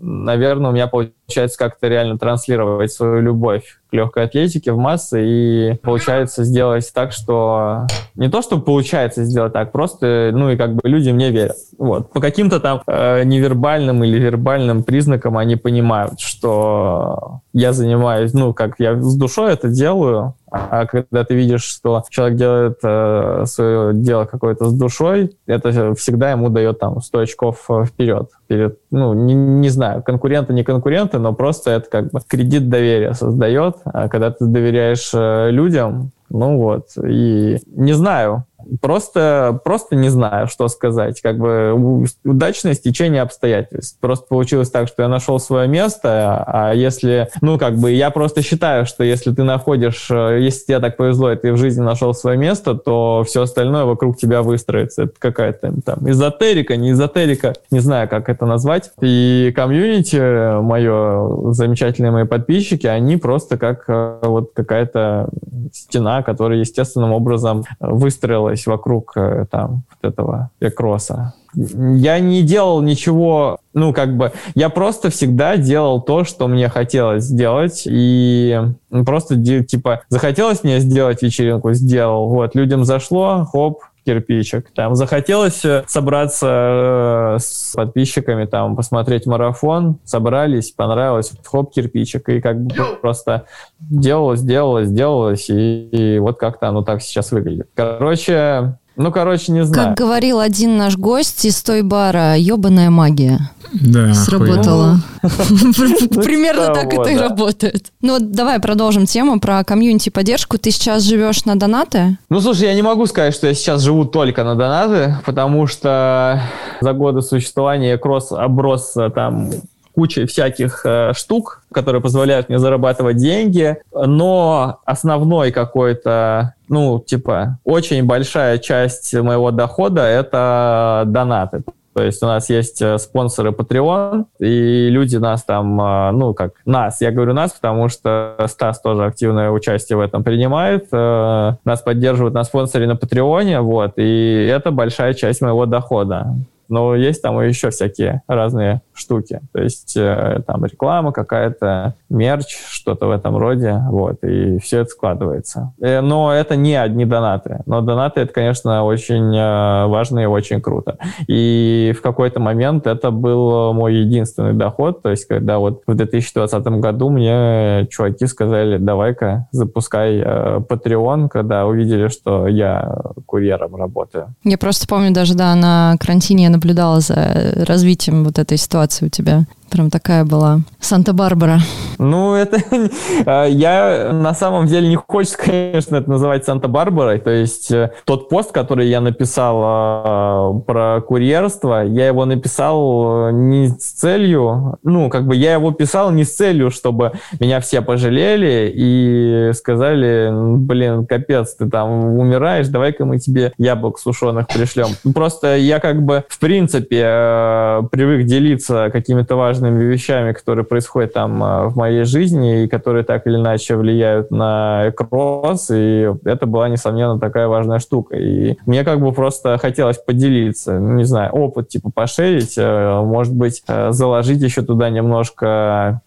наверное, 0.00 0.70
у 0.70 0.74
меня 0.74 0.86
получается 0.86 1.58
как-то 1.58 1.88
реально 1.88 2.18
транслировать 2.18 2.92
свою 2.92 3.20
любовь 3.20 3.80
легкой 3.92 4.24
атлетике 4.24 4.72
в 4.72 4.78
массы, 4.78 5.24
и 5.24 5.74
получается 5.82 6.44
сделать 6.44 6.90
так, 6.92 7.12
что... 7.12 7.86
Не 8.14 8.28
то, 8.28 8.42
что 8.42 8.58
получается 8.58 9.24
сделать 9.24 9.52
так, 9.52 9.72
просто, 9.72 10.30
ну, 10.32 10.50
и 10.50 10.56
как 10.56 10.74
бы 10.74 10.80
люди 10.84 11.10
мне 11.10 11.30
верят. 11.30 11.56
Вот. 11.78 12.12
По 12.12 12.20
каким-то 12.20 12.60
там 12.60 12.82
э, 12.86 13.24
невербальным 13.24 14.04
или 14.04 14.18
вербальным 14.18 14.82
признакам 14.82 15.38
они 15.38 15.56
понимают, 15.56 16.20
что 16.20 17.40
я 17.52 17.72
занимаюсь, 17.72 18.32
ну, 18.34 18.52
как 18.52 18.74
я 18.78 19.00
с 19.00 19.16
душой 19.16 19.52
это 19.52 19.68
делаю, 19.68 20.34
а 20.50 20.86
когда 20.86 21.24
ты 21.24 21.34
видишь, 21.34 21.62
что 21.62 22.02
человек 22.10 22.36
делает 22.36 22.78
э, 22.82 23.44
свое 23.46 23.94
дело 23.94 24.24
какое-то 24.24 24.66
с 24.66 24.72
душой, 24.72 25.36
это 25.46 25.94
всегда 25.94 26.32
ему 26.32 26.48
дает 26.48 26.80
там 26.80 27.00
100 27.00 27.18
очков 27.18 27.68
вперед. 27.86 28.30
Перед, 28.48 28.78
ну, 28.90 29.14
не, 29.14 29.34
не 29.34 29.68
знаю, 29.68 30.02
конкуренты, 30.02 30.52
не 30.52 30.64
конкуренты, 30.64 31.18
но 31.18 31.32
просто 31.32 31.70
это 31.70 31.88
как 31.88 32.10
бы 32.10 32.20
кредит 32.26 32.68
доверия 32.68 33.14
создает. 33.14 33.76
А 33.84 34.08
когда 34.08 34.30
ты 34.30 34.46
доверяешь 34.46 35.10
э, 35.14 35.50
людям, 35.50 36.12
ну 36.28 36.56
вот, 36.58 36.88
и 37.02 37.58
не 37.66 37.92
знаю, 37.92 38.44
Просто, 38.80 39.60
просто 39.64 39.96
не 39.96 40.08
знаю, 40.08 40.46
что 40.48 40.68
сказать. 40.68 41.20
Как 41.20 41.38
бы 41.38 42.06
удачное 42.24 42.74
стечение 42.74 43.22
обстоятельств. 43.22 43.98
Просто 44.00 44.26
получилось 44.26 44.70
так, 44.70 44.88
что 44.88 45.02
я 45.02 45.08
нашел 45.08 45.38
свое 45.38 45.68
место, 45.68 46.44
а 46.46 46.72
если, 46.72 47.28
ну, 47.40 47.58
как 47.58 47.76
бы, 47.76 47.92
я 47.92 48.10
просто 48.10 48.42
считаю, 48.42 48.86
что 48.86 49.04
если 49.04 49.32
ты 49.32 49.42
находишь, 49.42 50.08
э, 50.10 50.38
если 50.40 50.66
тебе 50.66 50.78
так 50.80 50.96
повезло, 50.96 51.32
и 51.32 51.36
ты 51.36 51.52
в 51.52 51.56
жизни 51.56 51.82
нашел 51.82 52.14
свое 52.14 52.36
место, 52.36 52.74
то 52.74 53.24
все 53.26 53.42
остальное 53.42 53.84
вокруг 53.84 54.16
тебя 54.16 54.42
выстроится. 54.42 55.04
Это 55.04 55.14
какая-то 55.18 55.74
там 55.84 56.10
эзотерика, 56.10 56.76
не 56.76 56.92
эзотерика, 56.92 57.54
не 57.70 57.80
знаю, 57.80 58.08
как 58.08 58.28
это 58.28 58.46
назвать. 58.46 58.90
И 59.00 59.52
комьюнити 59.54 60.60
мое, 60.60 61.52
замечательные 61.52 62.12
мои 62.12 62.24
подписчики, 62.24 62.86
они 62.86 63.16
просто 63.16 63.58
как 63.58 63.84
э, 63.88 64.18
вот 64.22 64.50
какая-то 64.54 65.28
стена, 65.72 66.22
которая 66.22 66.58
естественным 66.58 67.12
образом 67.12 67.64
выстроилась 67.78 68.49
крутилось 68.50 68.66
вокруг 68.66 69.12
э, 69.16 69.46
там 69.50 69.82
вот 69.90 70.12
этого 70.12 70.50
экроса. 70.60 71.34
Я 71.54 72.20
не 72.20 72.42
делал 72.42 72.80
ничего, 72.80 73.58
ну, 73.74 73.92
как 73.92 74.16
бы, 74.16 74.32
я 74.54 74.68
просто 74.68 75.10
всегда 75.10 75.56
делал 75.56 76.00
то, 76.00 76.22
что 76.24 76.46
мне 76.46 76.68
хотелось 76.68 77.24
сделать, 77.24 77.82
и 77.86 78.56
просто, 79.04 79.36
типа, 79.64 80.02
захотелось 80.08 80.62
мне 80.62 80.78
сделать 80.78 81.22
вечеринку, 81.22 81.72
сделал, 81.72 82.28
вот, 82.28 82.54
людям 82.54 82.84
зашло, 82.84 83.44
хоп, 83.50 83.80
кирпичик. 84.04 84.70
Там 84.74 84.94
захотелось 84.94 85.64
э, 85.64 85.84
собраться 85.86 87.36
э, 87.36 87.38
с 87.38 87.74
подписчиками, 87.74 88.44
там 88.46 88.76
посмотреть 88.76 89.26
марафон, 89.26 89.98
собрались, 90.04 90.70
понравилось, 90.70 91.32
хоп, 91.44 91.72
кирпичик. 91.72 92.28
И 92.28 92.40
как 92.40 92.60
бы 92.60 92.74
просто 93.00 93.46
делалось, 93.78 94.42
делалось, 94.42 94.90
делалось, 94.90 95.50
и, 95.50 95.88
и 95.90 96.18
вот 96.18 96.38
как-то 96.38 96.68
оно 96.68 96.82
так 96.82 97.02
сейчас 97.02 97.32
выглядит. 97.32 97.68
Короче, 97.74 98.78
ну, 99.00 99.12
короче, 99.12 99.52
не 99.52 99.64
знаю. 99.64 99.88
Как 99.88 99.98
говорил 99.98 100.40
один 100.40 100.76
наш 100.76 100.96
гость 100.96 101.44
из 101.44 101.62
той 101.62 101.82
бара, 101.82 102.36
ебаная 102.36 102.90
магия. 102.90 103.50
Да. 103.72 104.12
Сработало. 104.14 104.98
Примерно 105.22 106.74
так 106.74 106.92
это 106.92 107.08
и 107.08 107.16
работает. 107.16 107.92
Ну 108.02 108.14
вот 108.14 108.32
давай 108.32 108.58
продолжим 108.60 109.06
тему 109.06 109.40
про 109.40 109.62
комьюнити 109.64 110.10
поддержку. 110.10 110.58
Ты 110.58 110.70
сейчас 110.70 111.04
живешь 111.04 111.44
на 111.44 111.56
донаты? 111.56 112.18
Ну, 112.28 112.40
слушай, 112.40 112.64
я 112.68 112.74
не 112.74 112.82
могу 112.82 113.06
сказать, 113.06 113.34
что 113.34 113.46
я 113.46 113.54
сейчас 113.54 113.82
живу 113.82 114.04
только 114.04 114.44
на 114.44 114.54
донаты, 114.54 115.16
потому 115.24 115.66
что 115.66 116.42
за 116.80 116.92
годы 116.92 117.22
существования 117.22 117.96
кросс 117.96 118.32
оброс 118.32 118.94
там 119.14 119.50
кучей 119.94 120.26
всяких 120.26 120.82
э, 120.84 121.12
штук, 121.14 121.62
которые 121.72 122.00
позволяют 122.00 122.48
мне 122.48 122.58
зарабатывать 122.58 123.16
деньги, 123.16 123.76
но 123.92 124.80
основной 124.84 125.52
какой-то, 125.52 126.54
ну, 126.68 127.00
типа, 127.00 127.58
очень 127.64 128.04
большая 128.04 128.58
часть 128.58 129.14
моего 129.14 129.50
дохода— 129.50 130.02
это 130.02 131.04
донаты. 131.06 131.62
То 131.92 132.04
есть 132.04 132.22
у 132.22 132.26
нас 132.26 132.48
есть 132.48 132.80
э, 132.80 132.98
спонсоры 132.98 133.50
Patreon, 133.50 134.26
и 134.38 134.88
люди 134.90 135.16
нас 135.16 135.42
там, 135.42 135.80
э, 135.80 136.10
ну, 136.12 136.34
как 136.34 136.52
нас, 136.64 137.00
я 137.00 137.10
говорю 137.10 137.34
нас, 137.34 137.52
потому 137.52 137.88
что 137.88 138.36
Стас 138.46 138.80
тоже 138.80 139.04
активное 139.04 139.50
участие 139.50 139.96
в 139.96 140.00
этом 140.00 140.22
принимает, 140.22 140.86
э, 140.92 141.52
нас 141.64 141.82
поддерживают 141.82 142.34
на 142.34 142.44
спонсоре 142.44 142.86
на 142.86 142.94
Патреоне, 142.94 143.60
вот, 143.60 143.94
и 143.96 144.48
это 144.50 144.70
большая 144.70 145.14
часть 145.14 145.40
моего 145.42 145.66
дохода 145.66 146.36
но 146.70 146.94
есть 146.94 147.20
там 147.20 147.38
еще 147.40 147.70
всякие 147.70 148.22
разные 148.28 148.80
штуки. 149.00 149.40
То 149.52 149.60
есть 149.60 149.96
э, 149.96 150.42
там 150.46 150.64
реклама 150.64 151.12
какая-то, 151.12 151.94
мерч, 152.08 152.56
что-то 152.70 153.06
в 153.06 153.10
этом 153.10 153.36
роде, 153.36 153.82
вот, 153.88 154.22
и 154.22 154.58
все 154.58 154.80
это 154.80 154.90
складывается. 154.90 155.72
Э, 155.80 156.00
но 156.00 156.32
это 156.32 156.56
не 156.56 156.74
одни 156.74 157.04
донаты. 157.04 157.62
Но 157.66 157.80
донаты, 157.80 158.20
это, 158.20 158.32
конечно, 158.32 158.84
очень 158.84 159.34
э, 159.36 159.86
важно 159.86 160.20
и 160.20 160.26
очень 160.26 160.60
круто. 160.60 160.98
И 161.26 161.94
в 161.96 162.02
какой-то 162.02 162.40
момент 162.40 162.86
это 162.86 163.10
был 163.10 163.72
мой 163.72 163.94
единственный 163.94 164.52
доход, 164.52 165.02
то 165.02 165.10
есть 165.10 165.26
когда 165.26 165.58
вот 165.58 165.82
в 165.86 165.94
2020 165.94 166.66
году 166.80 167.10
мне 167.10 167.86
чуваки 167.90 168.26
сказали, 168.26 168.78
давай-ка 168.78 169.48
запускай 169.52 170.18
э, 170.18 170.60
Patreon, 170.68 171.28
когда 171.28 171.66
увидели, 171.66 172.08
что 172.08 172.46
я 172.46 172.96
курьером 173.26 173.76
работаю. 173.76 174.34
Я 174.44 174.58
просто 174.58 174.86
помню 174.88 175.12
даже, 175.12 175.34
да, 175.34 175.54
на 175.54 175.96
карантине 176.00 176.44
я 176.44 176.50
наблюдала 176.50 177.00
за 177.00 177.64
развитием 177.66 178.24
вот 178.24 178.38
этой 178.38 178.58
ситуации 178.58 178.89
у 179.02 179.08
тебя. 179.08 179.46
Прям 179.70 179.88
такая 179.88 180.24
была 180.24 180.60
Санта-Барбара. 180.80 181.60
Ну, 181.98 182.34
это... 182.34 182.58
А, 183.26 183.44
я 183.44 184.10
на 184.12 184.34
самом 184.34 184.66
деле 184.66 184.88
не 184.88 184.96
хочется, 184.96 185.36
конечно, 185.36 185.96
это 185.96 186.08
называть 186.08 186.44
Санта-Барбарой. 186.44 187.18
То 187.20 187.30
есть 187.30 187.70
э, 187.70 187.92
тот 188.04 188.28
пост, 188.28 188.50
который 188.50 188.88
я 188.88 189.00
написал 189.00 189.60
а, 189.62 190.52
про 190.66 191.00
курьерство, 191.02 191.84
я 191.84 192.06
его 192.06 192.24
написал 192.24 193.28
э, 193.28 193.32
не 193.32 193.68
с 193.68 193.92
целью... 193.92 194.78
Ну, 194.82 195.10
как 195.10 195.26
бы 195.26 195.36
я 195.36 195.52
его 195.52 195.70
писал 195.72 196.10
не 196.10 196.24
с 196.24 196.34
целью, 196.34 196.70
чтобы 196.70 197.12
меня 197.38 197.60
все 197.60 197.82
пожалели 197.82 198.72
и 198.74 199.52
сказали, 199.54 200.30
блин, 200.32 201.06
капец, 201.06 201.54
ты 201.54 201.68
там 201.68 202.18
умираешь, 202.18 202.68
давай-ка 202.68 203.04
мы 203.04 203.18
тебе 203.18 203.52
яблок 203.58 203.98
сушеных 203.98 204.48
пришлем. 204.48 204.88
Просто 205.14 205.56
я 205.56 205.78
как 205.78 206.02
бы, 206.02 206.24
в 206.28 206.38
принципе, 206.38 207.02
э, 207.04 207.82
привык 207.90 208.24
делиться 208.24 208.88
какими-то 208.90 209.36
важными 209.36 209.59
важными 209.60 209.84
вещами, 209.84 210.32
которые 210.32 210.64
происходят 210.64 211.12
там 211.12 211.42
а, 211.42 211.68
в 211.68 211.76
моей 211.76 212.04
жизни 212.04 212.64
и 212.64 212.68
которые 212.68 213.04
так 213.04 213.26
или 213.26 213.36
иначе 213.36 213.76
влияют 213.76 214.30
на 214.30 214.90
кросс, 214.96 215.70
и 215.70 216.10
это 216.24 216.46
была, 216.46 216.68
несомненно, 216.68 217.18
такая 217.18 217.46
важная 217.46 217.78
штука. 217.78 218.16
И 218.16 218.56
мне 218.66 218.84
как 218.84 219.00
бы 219.00 219.12
просто 219.12 219.58
хотелось 219.58 219.98
поделиться, 219.98 220.78
ну, 220.78 220.94
не 220.94 221.04
знаю, 221.04 221.32
опыт 221.32 221.68
типа 221.68 221.90
пошерить, 221.90 222.54
э, 222.56 223.00
может 223.02 223.34
быть, 223.34 223.62
э, 223.68 223.92
заложить 223.92 224.42
еще 224.42 224.62
туда 224.62 224.90
немножко 224.90 226.00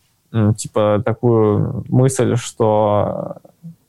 типа 0.58 1.04
такую 1.06 1.86
мысль, 1.90 2.36
что 2.38 3.36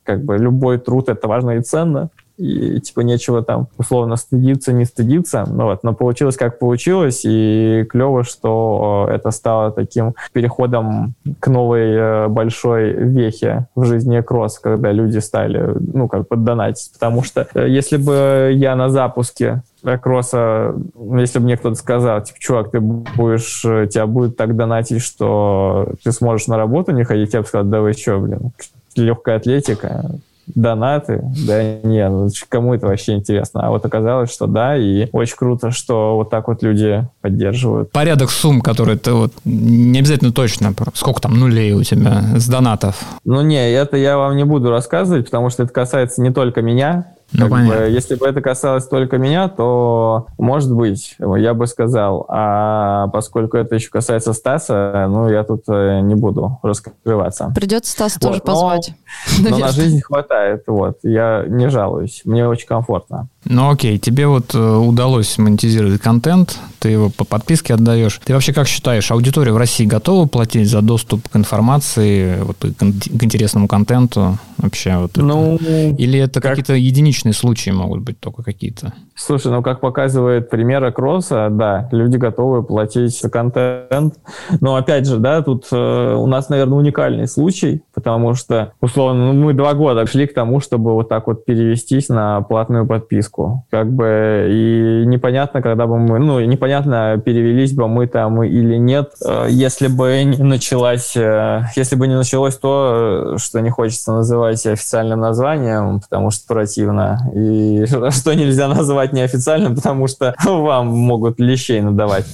как 0.02 0.22
бы 0.24 0.36
любой 0.36 0.76
труд 0.76 1.08
это 1.08 1.26
важно 1.26 1.52
и 1.52 1.62
ценно, 1.62 2.10
и 2.36 2.80
типа 2.80 3.00
нечего 3.00 3.42
там 3.42 3.68
условно 3.78 4.16
стыдиться, 4.16 4.72
не 4.72 4.84
стыдиться. 4.84 5.44
Ну, 5.46 5.64
вот, 5.64 5.84
но 5.84 5.94
получилось 5.94 6.36
как 6.36 6.58
получилось, 6.58 7.22
и 7.24 7.86
клево, 7.88 8.24
что 8.24 9.08
это 9.10 9.30
стало 9.30 9.70
таким 9.70 10.14
переходом 10.32 11.14
к 11.40 11.48
новой 11.48 11.94
э, 11.94 12.28
большой 12.28 12.92
вехе 12.92 13.66
в 13.74 13.84
жизни 13.84 14.20
кросс, 14.20 14.58
когда 14.58 14.92
люди 14.92 15.18
стали, 15.18 15.74
ну, 15.92 16.08
как 16.08 16.28
поддонатить. 16.28 16.90
Потому 16.92 17.22
что 17.22 17.46
э, 17.54 17.68
если 17.68 17.96
бы 17.96 18.50
я 18.54 18.74
на 18.74 18.88
запуске 18.88 19.62
кросса, 20.02 20.74
если 21.16 21.38
бы 21.38 21.44
мне 21.44 21.56
кто-то 21.56 21.76
сказал, 21.76 22.22
типа, 22.22 22.38
чувак, 22.40 22.70
ты 22.70 22.80
будешь, 22.80 23.64
э, 23.64 23.86
тебя 23.86 24.06
будет 24.06 24.36
так 24.36 24.56
донатить, 24.56 25.02
что 25.02 25.88
ты 26.02 26.10
сможешь 26.12 26.46
на 26.48 26.56
работу 26.56 26.92
не 26.92 27.04
ходить, 27.04 27.34
я 27.34 27.42
бы 27.42 27.46
сказал, 27.46 27.66
да 27.66 27.80
вы 27.80 27.92
что, 27.92 28.18
блин, 28.18 28.52
легкая 28.96 29.36
атлетика, 29.36 30.10
донаты, 30.46 31.22
да 31.46 31.62
не, 31.82 32.08
ну, 32.08 32.28
кому 32.48 32.74
это 32.74 32.86
вообще 32.86 33.14
интересно. 33.14 33.66
А 33.66 33.70
вот 33.70 33.84
оказалось, 33.84 34.32
что 34.32 34.46
да, 34.46 34.76
и 34.76 35.08
очень 35.12 35.36
круто, 35.36 35.70
что 35.70 36.16
вот 36.16 36.30
так 36.30 36.48
вот 36.48 36.62
люди 36.62 37.06
поддерживают. 37.20 37.90
Порядок 37.92 38.30
сумм, 38.30 38.60
которые 38.60 38.98
ты 38.98 39.12
вот 39.12 39.32
не 39.44 39.98
обязательно 39.98 40.32
точно, 40.32 40.74
сколько 40.94 41.20
там 41.20 41.38
нулей 41.38 41.72
у 41.72 41.82
тебя 41.82 42.22
с 42.36 42.48
донатов? 42.48 42.96
Ну 43.24 43.42
не, 43.42 43.72
это 43.72 43.96
я 43.96 44.16
вам 44.16 44.36
не 44.36 44.44
буду 44.44 44.70
рассказывать, 44.70 45.26
потому 45.26 45.50
что 45.50 45.64
это 45.64 45.72
касается 45.72 46.22
не 46.22 46.30
только 46.30 46.62
меня, 46.62 47.06
ну, 47.34 47.48
бы, 47.48 47.88
если 47.90 48.14
бы 48.14 48.26
это 48.26 48.40
касалось 48.40 48.86
только 48.86 49.18
меня, 49.18 49.48
то, 49.48 50.26
может 50.38 50.72
быть, 50.72 51.16
я 51.18 51.54
бы 51.54 51.66
сказал. 51.66 52.26
А 52.28 53.08
поскольку 53.08 53.56
это 53.56 53.74
еще 53.74 53.90
касается 53.90 54.32
Стаса, 54.32 55.06
ну, 55.08 55.28
я 55.28 55.44
тут 55.44 55.64
э, 55.68 56.00
не 56.00 56.14
буду 56.14 56.58
раскрываться. 56.62 57.52
Придется 57.54 57.92
Стаса 57.92 58.18
вот, 58.22 58.28
тоже 58.28 58.40
позвать. 58.40 58.94
Но 59.40 59.58
на 59.58 59.68
жизнь 59.68 60.00
хватает, 60.00 60.64
вот. 60.66 60.98
Я 61.02 61.44
не 61.46 61.68
жалуюсь. 61.68 62.22
Мне 62.24 62.46
очень 62.46 62.68
комфортно. 62.68 63.28
Ну 63.46 63.70
окей, 63.70 63.98
тебе 63.98 64.26
вот 64.26 64.54
э, 64.54 64.58
удалось 64.58 65.36
монетизировать 65.38 66.00
контент, 66.00 66.58
ты 66.78 66.88
его 66.88 67.10
по 67.10 67.24
подписке 67.24 67.74
отдаешь. 67.74 68.20
Ты 68.24 68.32
вообще 68.32 68.52
как 68.52 68.66
считаешь, 68.66 69.10
аудитория 69.10 69.52
в 69.52 69.56
России 69.56 69.84
готова 69.84 70.26
платить 70.26 70.68
за 70.68 70.80
доступ 70.80 71.28
к 71.28 71.36
информации, 71.36 72.40
вот, 72.42 72.56
к, 72.58 72.78
к 72.78 73.22
интересному 73.22 73.68
контенту 73.68 74.38
вообще? 74.56 74.96
Вот 74.96 75.16
ну, 75.16 75.56
это? 75.56 76.02
Или 76.02 76.18
это 76.18 76.40
как... 76.40 76.52
какие-то 76.52 76.74
единичные 76.74 77.34
случаи 77.34 77.70
могут 77.70 78.00
быть 78.00 78.18
только 78.18 78.42
какие-то? 78.42 78.94
Слушай, 79.16 79.52
ну 79.52 79.62
как 79.62 79.80
показывает 79.80 80.50
пример 80.50 80.90
Кросса, 80.92 81.48
да, 81.50 81.88
люди 81.92 82.16
готовы 82.16 82.62
платить 82.64 83.18
за 83.20 83.30
контент. 83.30 84.14
Но 84.60 84.74
опять 84.76 85.06
же, 85.06 85.18
да, 85.18 85.40
тут 85.42 85.66
э, 85.70 86.14
у 86.14 86.26
нас, 86.26 86.48
наверное, 86.48 86.78
уникальный 86.78 87.28
случай, 87.28 87.82
потому 87.94 88.34
что, 88.34 88.72
условно, 88.80 89.32
ну, 89.32 89.44
мы 89.44 89.54
два 89.54 89.74
года 89.74 90.06
шли 90.06 90.26
к 90.26 90.34
тому, 90.34 90.60
чтобы 90.60 90.94
вот 90.94 91.08
так 91.08 91.28
вот 91.28 91.44
перевестись 91.44 92.08
на 92.08 92.42
платную 92.42 92.86
подписку. 92.86 93.64
Как 93.70 93.90
бы 93.92 94.48
и 94.50 95.04
непонятно, 95.06 95.62
когда 95.62 95.86
бы 95.86 95.98
мы, 95.98 96.18
ну, 96.18 96.40
непонятно, 96.40 97.20
перевелись 97.24 97.72
бы 97.72 97.86
мы 97.86 98.08
там 98.08 98.42
или 98.42 98.76
нет, 98.76 99.12
э, 99.24 99.46
если 99.48 99.86
бы 99.86 100.24
не 100.24 100.42
началась, 100.42 101.16
э, 101.16 101.62
если 101.76 101.94
бы 101.94 102.08
не 102.08 102.16
началось 102.16 102.56
то, 102.56 103.36
что 103.38 103.60
не 103.60 103.70
хочется 103.70 104.12
называть 104.12 104.66
официальным 104.66 105.20
названием, 105.20 106.00
потому 106.00 106.30
что 106.30 106.46
противно, 106.48 107.30
и 107.34 107.84
что 108.10 108.34
нельзя 108.34 108.66
называть 109.04 109.12
неофициальным, 109.12 109.74
потому 109.76 110.06
что 110.06 110.34
вам 110.44 110.88
могут 110.88 111.38
лещей 111.40 111.80
надавать. 111.80 112.26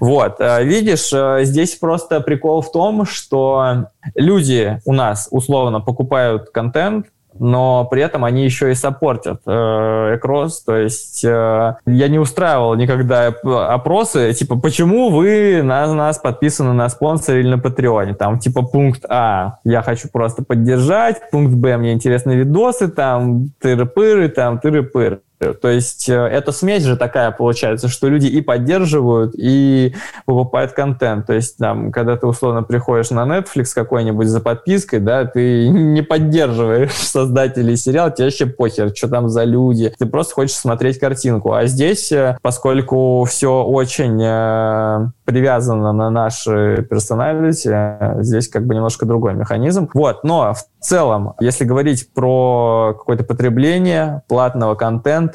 Вот, 0.00 0.36
э, 0.40 0.64
видишь, 0.64 1.12
здесь 1.46 1.76
просто 1.76 2.20
прикол 2.20 2.62
в 2.62 2.72
том, 2.72 3.06
что 3.06 3.86
люди 4.14 4.80
у 4.84 4.92
нас 4.92 5.28
условно 5.30 5.80
покупают 5.80 6.50
контент, 6.50 7.06
но 7.40 7.84
при 7.84 8.02
этом 8.02 8.24
они 8.24 8.44
еще 8.44 8.70
и 8.70 8.74
саппортят 8.74 9.42
э, 9.46 10.16
Экрос. 10.16 10.62
То 10.62 10.76
есть 10.76 11.24
э, 11.24 11.76
я 11.86 12.08
не 12.08 12.18
устраивал 12.18 12.74
никогда 12.74 13.28
опросы, 13.28 14.32
типа, 14.32 14.58
почему 14.58 15.10
вы 15.10 15.62
на 15.62 15.92
нас 15.94 16.18
подписаны 16.18 16.72
на 16.72 16.88
спонсор 16.88 17.36
или 17.36 17.48
на 17.48 17.58
Патреоне? 17.58 18.14
Там, 18.14 18.38
типа, 18.38 18.62
пункт 18.62 19.04
А, 19.08 19.58
я 19.64 19.82
хочу 19.82 20.08
просто 20.08 20.42
поддержать, 20.42 21.30
пункт 21.30 21.54
Б, 21.54 21.76
мне 21.76 21.92
интересны 21.92 22.32
видосы, 22.32 22.88
там, 22.88 23.50
тыры-пыры, 23.60 24.28
там, 24.28 24.58
тыры-пыры. 24.58 25.20
То 25.38 25.68
есть 25.68 26.08
э, 26.08 26.14
эта 26.14 26.50
смесь 26.50 26.82
же 26.82 26.96
такая 26.96 27.30
получается, 27.30 27.88
что 27.88 28.08
люди 28.08 28.26
и 28.26 28.40
поддерживают, 28.40 29.34
и 29.36 29.94
покупают 30.26 30.72
контент. 30.72 31.26
То 31.26 31.34
есть 31.34 31.56
там, 31.58 31.92
когда 31.92 32.16
ты 32.16 32.26
условно 32.26 32.62
приходишь 32.64 33.10
на 33.10 33.24
Netflix 33.24 33.72
какой-нибудь 33.74 34.26
за 34.26 34.40
подпиской, 34.40 34.98
да, 34.98 35.24
ты 35.24 35.68
не 35.68 36.02
поддерживаешь 36.02 36.92
создателей 36.92 37.76
сериала, 37.76 38.10
тебе 38.10 38.26
вообще 38.26 38.46
похер, 38.46 38.92
что 38.94 39.08
там 39.08 39.28
за 39.28 39.44
люди. 39.44 39.94
Ты 39.98 40.06
просто 40.06 40.34
хочешь 40.34 40.56
смотреть 40.56 40.98
картинку. 40.98 41.52
А 41.52 41.66
здесь, 41.66 42.10
э, 42.10 42.36
поскольку 42.42 43.24
все 43.24 43.62
очень 43.62 44.20
э, 44.20 45.08
привязано 45.24 45.92
на 45.92 46.10
наши 46.10 46.86
персоналити, 46.88 48.22
здесь 48.22 48.48
как 48.48 48.66
бы 48.66 48.74
немножко 48.74 49.06
другой 49.06 49.34
механизм. 49.34 49.88
Вот, 49.94 50.24
но 50.24 50.54
в 50.54 50.84
целом, 50.84 51.34
если 51.40 51.64
говорить 51.64 52.12
про 52.12 52.94
какое-то 52.98 53.24
потребление 53.24 54.22
платного 54.26 54.74
контента, 54.74 55.27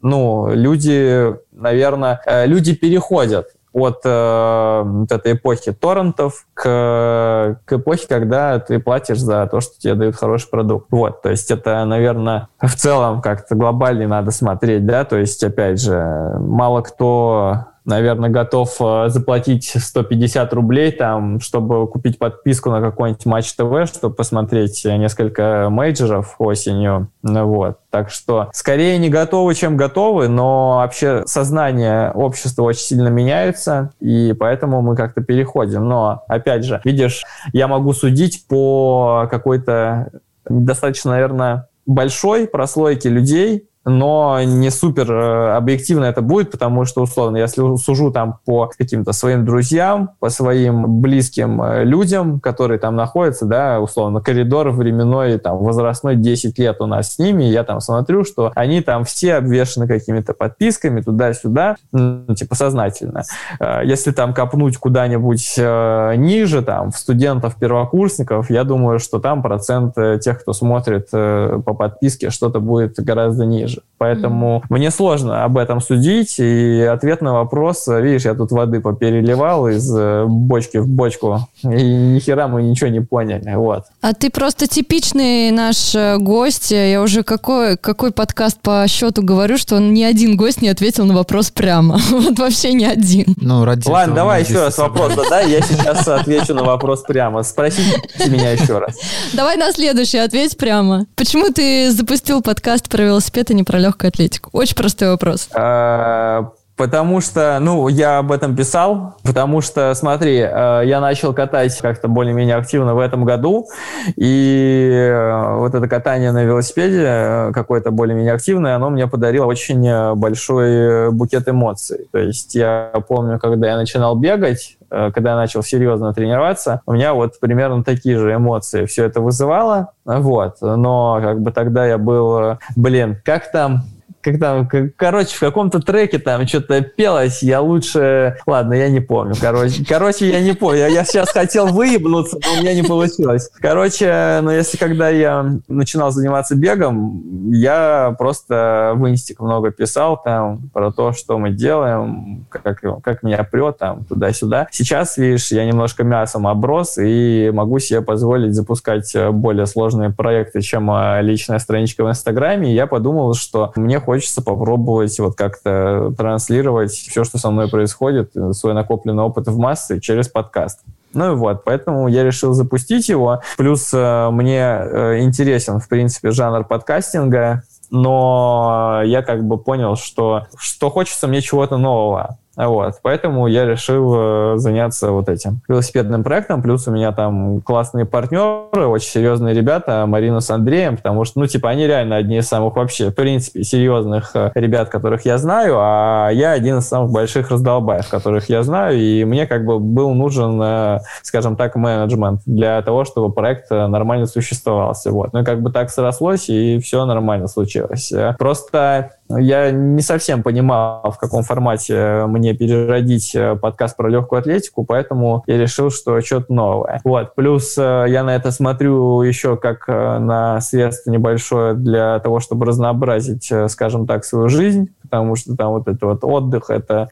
ну, 0.00 0.52
люди, 0.52 1.34
наверное, 1.52 2.20
э, 2.26 2.46
люди 2.46 2.74
переходят 2.74 3.48
от 3.72 4.02
э, 4.04 4.82
вот 4.84 5.10
этой 5.10 5.32
эпохи 5.32 5.72
торрентов 5.72 6.46
к, 6.54 7.58
к 7.64 7.72
эпохе, 7.72 8.06
когда 8.06 8.58
ты 8.58 8.78
платишь 8.78 9.18
за 9.18 9.46
то, 9.46 9.60
что 9.60 9.78
тебе 9.78 9.94
дают 9.94 10.16
хороший 10.16 10.50
продукт. 10.50 10.88
Вот, 10.90 11.22
то 11.22 11.30
есть 11.30 11.50
это, 11.50 11.84
наверное, 11.84 12.48
в 12.60 12.74
целом 12.74 13.22
как-то 13.22 13.54
глобально 13.54 14.06
надо 14.06 14.30
смотреть, 14.30 14.84
да, 14.84 15.04
то 15.04 15.16
есть, 15.16 15.42
опять 15.42 15.80
же, 15.80 16.36
мало 16.38 16.82
кто 16.82 17.71
наверное, 17.84 18.30
готов 18.30 18.76
э, 18.80 19.08
заплатить 19.08 19.72
150 19.76 20.52
рублей, 20.52 20.92
там, 20.92 21.40
чтобы 21.40 21.86
купить 21.88 22.18
подписку 22.18 22.70
на 22.70 22.80
какой-нибудь 22.80 23.26
Матч 23.26 23.52
ТВ, 23.52 23.86
чтобы 23.86 24.14
посмотреть 24.14 24.84
несколько 24.84 25.68
мейджеров 25.70 26.36
осенью. 26.38 27.08
Ну 27.22 27.46
вот. 27.46 27.78
Так 27.90 28.10
что 28.10 28.48
скорее 28.52 28.98
не 28.98 29.08
готовы, 29.08 29.54
чем 29.54 29.76
готовы, 29.76 30.28
но 30.28 30.76
вообще 30.76 31.22
сознание 31.26 32.10
общества 32.12 32.62
очень 32.62 32.82
сильно 32.82 33.08
меняется, 33.08 33.92
и 34.00 34.32
поэтому 34.32 34.82
мы 34.82 34.96
как-то 34.96 35.22
переходим. 35.22 35.88
Но, 35.88 36.24
опять 36.28 36.64
же, 36.64 36.80
видишь, 36.84 37.24
я 37.52 37.68
могу 37.68 37.92
судить 37.92 38.46
по 38.48 39.28
какой-то 39.30 40.10
достаточно, 40.48 41.12
наверное, 41.12 41.68
большой 41.86 42.46
прослойке 42.46 43.08
людей, 43.08 43.68
но 43.84 44.40
не 44.42 44.70
супер 44.70 45.10
э, 45.10 45.56
объективно 45.56 46.04
это 46.04 46.22
будет, 46.22 46.50
потому 46.50 46.84
что, 46.84 47.02
условно, 47.02 47.36
если 47.36 47.76
сужу 47.76 48.12
там 48.12 48.38
по 48.44 48.68
каким-то 48.68 49.12
своим 49.12 49.44
друзьям, 49.44 50.10
по 50.20 50.28
своим 50.28 51.00
близким 51.00 51.60
э, 51.62 51.84
людям, 51.84 52.40
которые 52.40 52.78
там 52.78 52.94
находятся, 52.94 53.44
да, 53.44 53.80
условно, 53.80 54.20
коридор 54.20 54.70
временной, 54.70 55.38
там, 55.38 55.58
возрастной 55.58 56.16
10 56.16 56.58
лет 56.58 56.80
у 56.80 56.86
нас 56.86 57.14
с 57.14 57.18
ними, 57.18 57.44
я 57.44 57.64
там 57.64 57.80
смотрю, 57.80 58.24
что 58.24 58.52
они 58.54 58.82
там 58.82 59.04
все 59.04 59.34
обвешаны 59.34 59.88
какими-то 59.88 60.32
подписками 60.32 61.00
туда-сюда, 61.00 61.76
ну, 61.90 62.34
типа, 62.34 62.54
сознательно. 62.54 63.22
Э, 63.58 63.80
если 63.84 64.12
там 64.12 64.32
копнуть 64.32 64.76
куда-нибудь 64.76 65.58
ниже, 65.58 66.62
там, 66.62 66.90
в 66.90 66.96
студентов-первокурсников, 66.96 68.50
я 68.50 68.64
думаю, 68.64 68.98
что 68.98 69.18
там 69.18 69.42
процент 69.42 69.94
тех, 70.20 70.40
кто 70.40 70.52
смотрит 70.52 71.10
по 71.10 71.74
подписке, 71.74 72.30
что-то 72.30 72.60
будет 72.60 72.94
гораздо 72.96 73.44
ниже 73.44 73.71
же. 73.72 73.82
Поэтому 74.02 74.64
mm-hmm. 74.64 74.76
мне 74.76 74.90
сложно 74.90 75.44
об 75.44 75.56
этом 75.56 75.80
судить. 75.80 76.40
И 76.40 76.80
ответ 76.82 77.20
на 77.20 77.34
вопрос, 77.34 77.86
видишь, 77.86 78.24
я 78.24 78.34
тут 78.34 78.50
воды 78.50 78.80
попереливал 78.80 79.68
из 79.68 79.88
э, 79.96 80.24
бочки 80.26 80.78
в 80.78 80.88
бочку, 80.88 81.46
и 81.62 81.68
ни 81.68 82.18
хера 82.18 82.48
мы 82.48 82.64
ничего 82.64 82.90
не 82.90 82.98
поняли. 82.98 83.54
Вот. 83.54 83.84
А 84.00 84.12
ты 84.12 84.28
просто 84.30 84.66
типичный 84.66 85.52
наш 85.52 85.94
э, 85.94 86.16
гость. 86.18 86.72
Я 86.72 87.00
уже 87.00 87.22
какой, 87.22 87.76
какой 87.76 88.10
подкаст 88.10 88.58
по 88.60 88.84
счету 88.88 89.22
говорю, 89.22 89.56
что 89.56 89.78
ни 89.78 90.02
один 90.02 90.36
гость 90.36 90.62
не 90.62 90.68
ответил 90.68 91.04
на 91.04 91.14
вопрос 91.14 91.52
прямо. 91.52 92.00
Вот 92.10 92.38
вообще 92.38 92.72
ни 92.72 92.84
один. 92.84 93.36
Ну, 93.40 93.64
ради 93.64 93.88
Ладно, 93.88 94.14
давай 94.14 94.42
еще 94.42 94.60
раз 94.60 94.78
вопрос 94.78 95.14
задай. 95.14 95.48
Я 95.48 95.60
сейчас 95.62 96.08
отвечу 96.08 96.54
на 96.54 96.64
вопрос 96.64 97.02
прямо. 97.02 97.44
Спросите 97.44 98.00
меня 98.26 98.50
еще 98.50 98.78
раз. 98.78 98.96
Давай 99.32 99.56
на 99.56 99.70
следующий 99.72 100.18
ответь 100.18 100.56
прямо. 100.56 101.06
Почему 101.14 101.52
ты 101.52 101.90
запустил 101.92 102.42
подкаст 102.42 102.88
про 102.88 103.02
велосипед, 103.02 103.50
а 103.50 103.54
не 103.54 103.61
про 103.64 103.78
легкую 103.78 104.08
атлетику? 104.08 104.50
Очень 104.52 104.76
простой 104.76 105.08
вопрос. 105.08 105.48
А, 105.54 106.52
потому 106.82 107.20
что, 107.20 107.58
ну, 107.60 107.86
я 107.86 108.18
об 108.18 108.32
этом 108.32 108.56
писал, 108.56 109.14
потому 109.22 109.60
что, 109.60 109.94
смотри, 109.94 110.38
э, 110.40 110.82
я 110.84 111.00
начал 111.00 111.32
катать 111.32 111.78
как-то 111.80 112.08
более-менее 112.08 112.56
активно 112.56 112.96
в 112.96 112.98
этом 112.98 113.24
году, 113.24 113.68
и 114.16 114.90
э, 114.92 115.56
вот 115.58 115.76
это 115.76 115.86
катание 115.86 116.32
на 116.32 116.42
велосипеде 116.42 117.04
э, 117.04 117.52
какое-то 117.54 117.92
более-менее 117.92 118.32
активное, 118.34 118.74
оно 118.74 118.90
мне 118.90 119.06
подарило 119.06 119.46
очень 119.46 120.16
большой 120.16 121.12
букет 121.12 121.48
эмоций. 121.48 122.08
То 122.10 122.18
есть 122.18 122.56
я 122.56 122.90
помню, 123.06 123.38
когда 123.38 123.68
я 123.68 123.76
начинал 123.76 124.16
бегать, 124.16 124.76
когда 124.88 125.30
я 125.30 125.36
начал 125.36 125.62
серьезно 125.62 126.12
тренироваться, 126.12 126.82
у 126.84 126.94
меня 126.94 127.14
вот 127.14 127.38
примерно 127.38 127.84
такие 127.84 128.18
же 128.18 128.34
эмоции 128.34 128.86
все 128.86 129.04
это 129.04 129.20
вызывало, 129.20 129.92
вот, 130.04 130.56
но 130.60 131.20
как 131.22 131.40
бы 131.42 131.52
тогда 131.52 131.86
я 131.86 131.96
был, 131.96 132.58
блин, 132.74 133.18
как 133.24 133.52
там, 133.52 133.84
как 134.22 134.38
там, 134.38 134.68
короче, 134.96 135.36
в 135.36 135.40
каком-то 135.40 135.80
треке 135.80 136.18
там 136.18 136.46
что-то 136.46 136.80
пелось, 136.80 137.42
я 137.42 137.60
лучше... 137.60 138.38
Ладно, 138.46 138.74
я 138.74 138.88
не 138.88 139.00
помню, 139.00 139.34
короче. 139.40 139.84
Короче, 139.86 140.30
я 140.30 140.40
не 140.40 140.52
помню. 140.52 140.88
Я 140.88 141.04
сейчас 141.04 141.30
хотел 141.30 141.66
выебнуться, 141.66 142.38
но 142.44 142.58
у 142.58 142.62
меня 142.62 142.74
не 142.74 142.82
получилось. 142.82 143.50
Короче, 143.60 144.40
но 144.42 144.52
если 144.52 144.76
когда 144.76 145.08
я 145.08 145.58
начинал 145.68 146.12
заниматься 146.12 146.54
бегом, 146.54 147.50
я 147.50 148.14
просто 148.18 148.92
в 148.94 149.08
инстик 149.08 149.40
много 149.40 149.70
писал 149.70 150.20
там 150.22 150.70
про 150.72 150.92
то, 150.92 151.12
что 151.12 151.38
мы 151.38 151.50
делаем, 151.50 152.46
как, 152.48 152.80
как 153.02 153.22
меня 153.22 153.42
прет 153.42 153.78
там 153.78 154.04
туда-сюда. 154.04 154.68
Сейчас, 154.70 155.16
видишь, 155.16 155.50
я 155.50 155.64
немножко 155.64 156.04
мясом 156.04 156.46
оброс 156.46 156.96
и 156.98 157.50
могу 157.52 157.80
себе 157.80 158.02
позволить 158.02 158.54
запускать 158.54 159.14
более 159.32 159.66
сложные 159.66 160.10
проекты, 160.10 160.60
чем 160.60 160.90
а, 160.90 161.20
личная 161.20 161.58
страничка 161.58 162.04
в 162.04 162.08
Инстаграме. 162.08 162.70
И 162.70 162.74
я 162.74 162.86
подумал, 162.86 163.34
что 163.34 163.72
мне 163.74 163.98
хочется 163.98 164.11
хочется 164.12 164.42
попробовать 164.42 165.18
вот 165.20 165.36
как-то 165.36 166.12
транслировать 166.18 166.92
все, 166.92 167.24
что 167.24 167.38
со 167.38 167.50
мной 167.50 167.70
происходит, 167.70 168.34
свой 168.50 168.74
накопленный 168.74 169.22
опыт 169.22 169.48
в 169.48 169.56
массы 169.56 170.00
через 170.00 170.28
подкаст. 170.28 170.80
Ну 171.14 171.32
и 171.32 171.34
вот, 171.34 171.64
поэтому 171.64 172.08
я 172.08 172.22
решил 172.22 172.52
запустить 172.52 173.08
его. 173.08 173.40
Плюс 173.56 173.90
э, 173.94 174.28
мне 174.30 174.58
э, 174.58 175.20
интересен, 175.20 175.80
в 175.80 175.88
принципе, 175.88 176.30
жанр 176.30 176.64
подкастинга, 176.64 177.62
но 177.90 179.00
я 179.02 179.22
как 179.22 179.44
бы 179.44 179.56
понял, 179.56 179.96
что, 179.96 180.42
что 180.58 180.90
хочется 180.90 181.26
мне 181.26 181.40
чего-то 181.40 181.78
нового. 181.78 182.36
Вот, 182.56 182.96
поэтому 183.02 183.46
я 183.46 183.64
решил 183.64 184.12
э, 184.14 184.52
заняться 184.56 185.10
вот 185.10 185.28
этим 185.30 185.62
велосипедным 185.68 186.22
проектом. 186.22 186.62
Плюс 186.62 186.86
у 186.86 186.90
меня 186.90 187.12
там 187.12 187.62
классные 187.62 188.04
партнеры, 188.04 188.86
очень 188.86 189.08
серьезные 189.08 189.54
ребята, 189.54 190.04
Марина 190.06 190.40
с 190.40 190.50
Андреем, 190.50 190.98
потому 190.98 191.24
что, 191.24 191.40
ну, 191.40 191.46
типа, 191.46 191.70
они 191.70 191.86
реально 191.86 192.16
одни 192.16 192.38
из 192.38 192.48
самых 192.48 192.76
вообще, 192.76 193.10
в 193.10 193.14
принципе, 193.14 193.64
серьезных 193.64 194.32
э, 194.34 194.50
ребят, 194.54 194.90
которых 194.90 195.24
я 195.24 195.38
знаю, 195.38 195.76
а 195.78 196.28
я 196.30 196.52
один 196.52 196.78
из 196.78 196.88
самых 196.88 197.10
больших 197.10 197.50
раздолбаев, 197.50 198.08
которых 198.10 198.50
я 198.50 198.62
знаю, 198.62 198.98
и 198.98 199.24
мне 199.24 199.46
как 199.46 199.64
бы 199.64 199.78
был 199.78 200.12
нужен, 200.12 200.60
э, 200.62 200.98
скажем 201.22 201.56
так, 201.56 201.74
менеджмент 201.76 202.42
для 202.44 202.82
того, 202.82 203.04
чтобы 203.04 203.32
проект 203.32 203.70
нормально 203.70 204.26
существовал. 204.26 204.94
Вот. 205.06 205.32
Ну 205.32 205.40
и 205.40 205.44
как 205.44 205.62
бы 205.62 205.72
так 205.72 205.90
срослось, 205.90 206.50
и 206.50 206.78
все 206.80 207.04
нормально 207.06 207.46
случилось. 207.46 208.12
Просто 208.38 209.12
я 209.38 209.70
не 209.70 210.02
совсем 210.02 210.42
понимал, 210.42 211.10
в 211.10 211.18
каком 211.18 211.42
формате 211.42 212.24
мне 212.26 212.54
переродить 212.54 213.34
э, 213.34 213.56
подкаст 213.56 213.96
про 213.96 214.08
легкую 214.08 214.40
атлетику, 214.40 214.84
поэтому 214.84 215.42
я 215.46 215.58
решил, 215.58 215.90
что 215.90 216.20
что-то 216.20 216.52
новое. 216.52 217.00
Вот. 217.04 217.34
Плюс 217.34 217.76
э, 217.78 218.06
я 218.08 218.24
на 218.24 218.34
это 218.34 218.50
смотрю 218.50 219.22
еще 219.22 219.56
как 219.56 219.84
э, 219.88 220.18
на 220.18 220.60
средство 220.60 221.10
небольшое 221.10 221.74
для 221.74 222.18
того, 222.20 222.40
чтобы 222.40 222.66
разнообразить, 222.66 223.50
скажем 223.68 224.06
так, 224.06 224.24
свою 224.24 224.48
жизнь, 224.48 224.90
потому 225.02 225.36
что 225.36 225.56
там 225.56 225.72
вот 225.72 225.88
это 225.88 226.06
вот 226.06 226.24
отдых, 226.24 226.70
это 226.70 227.08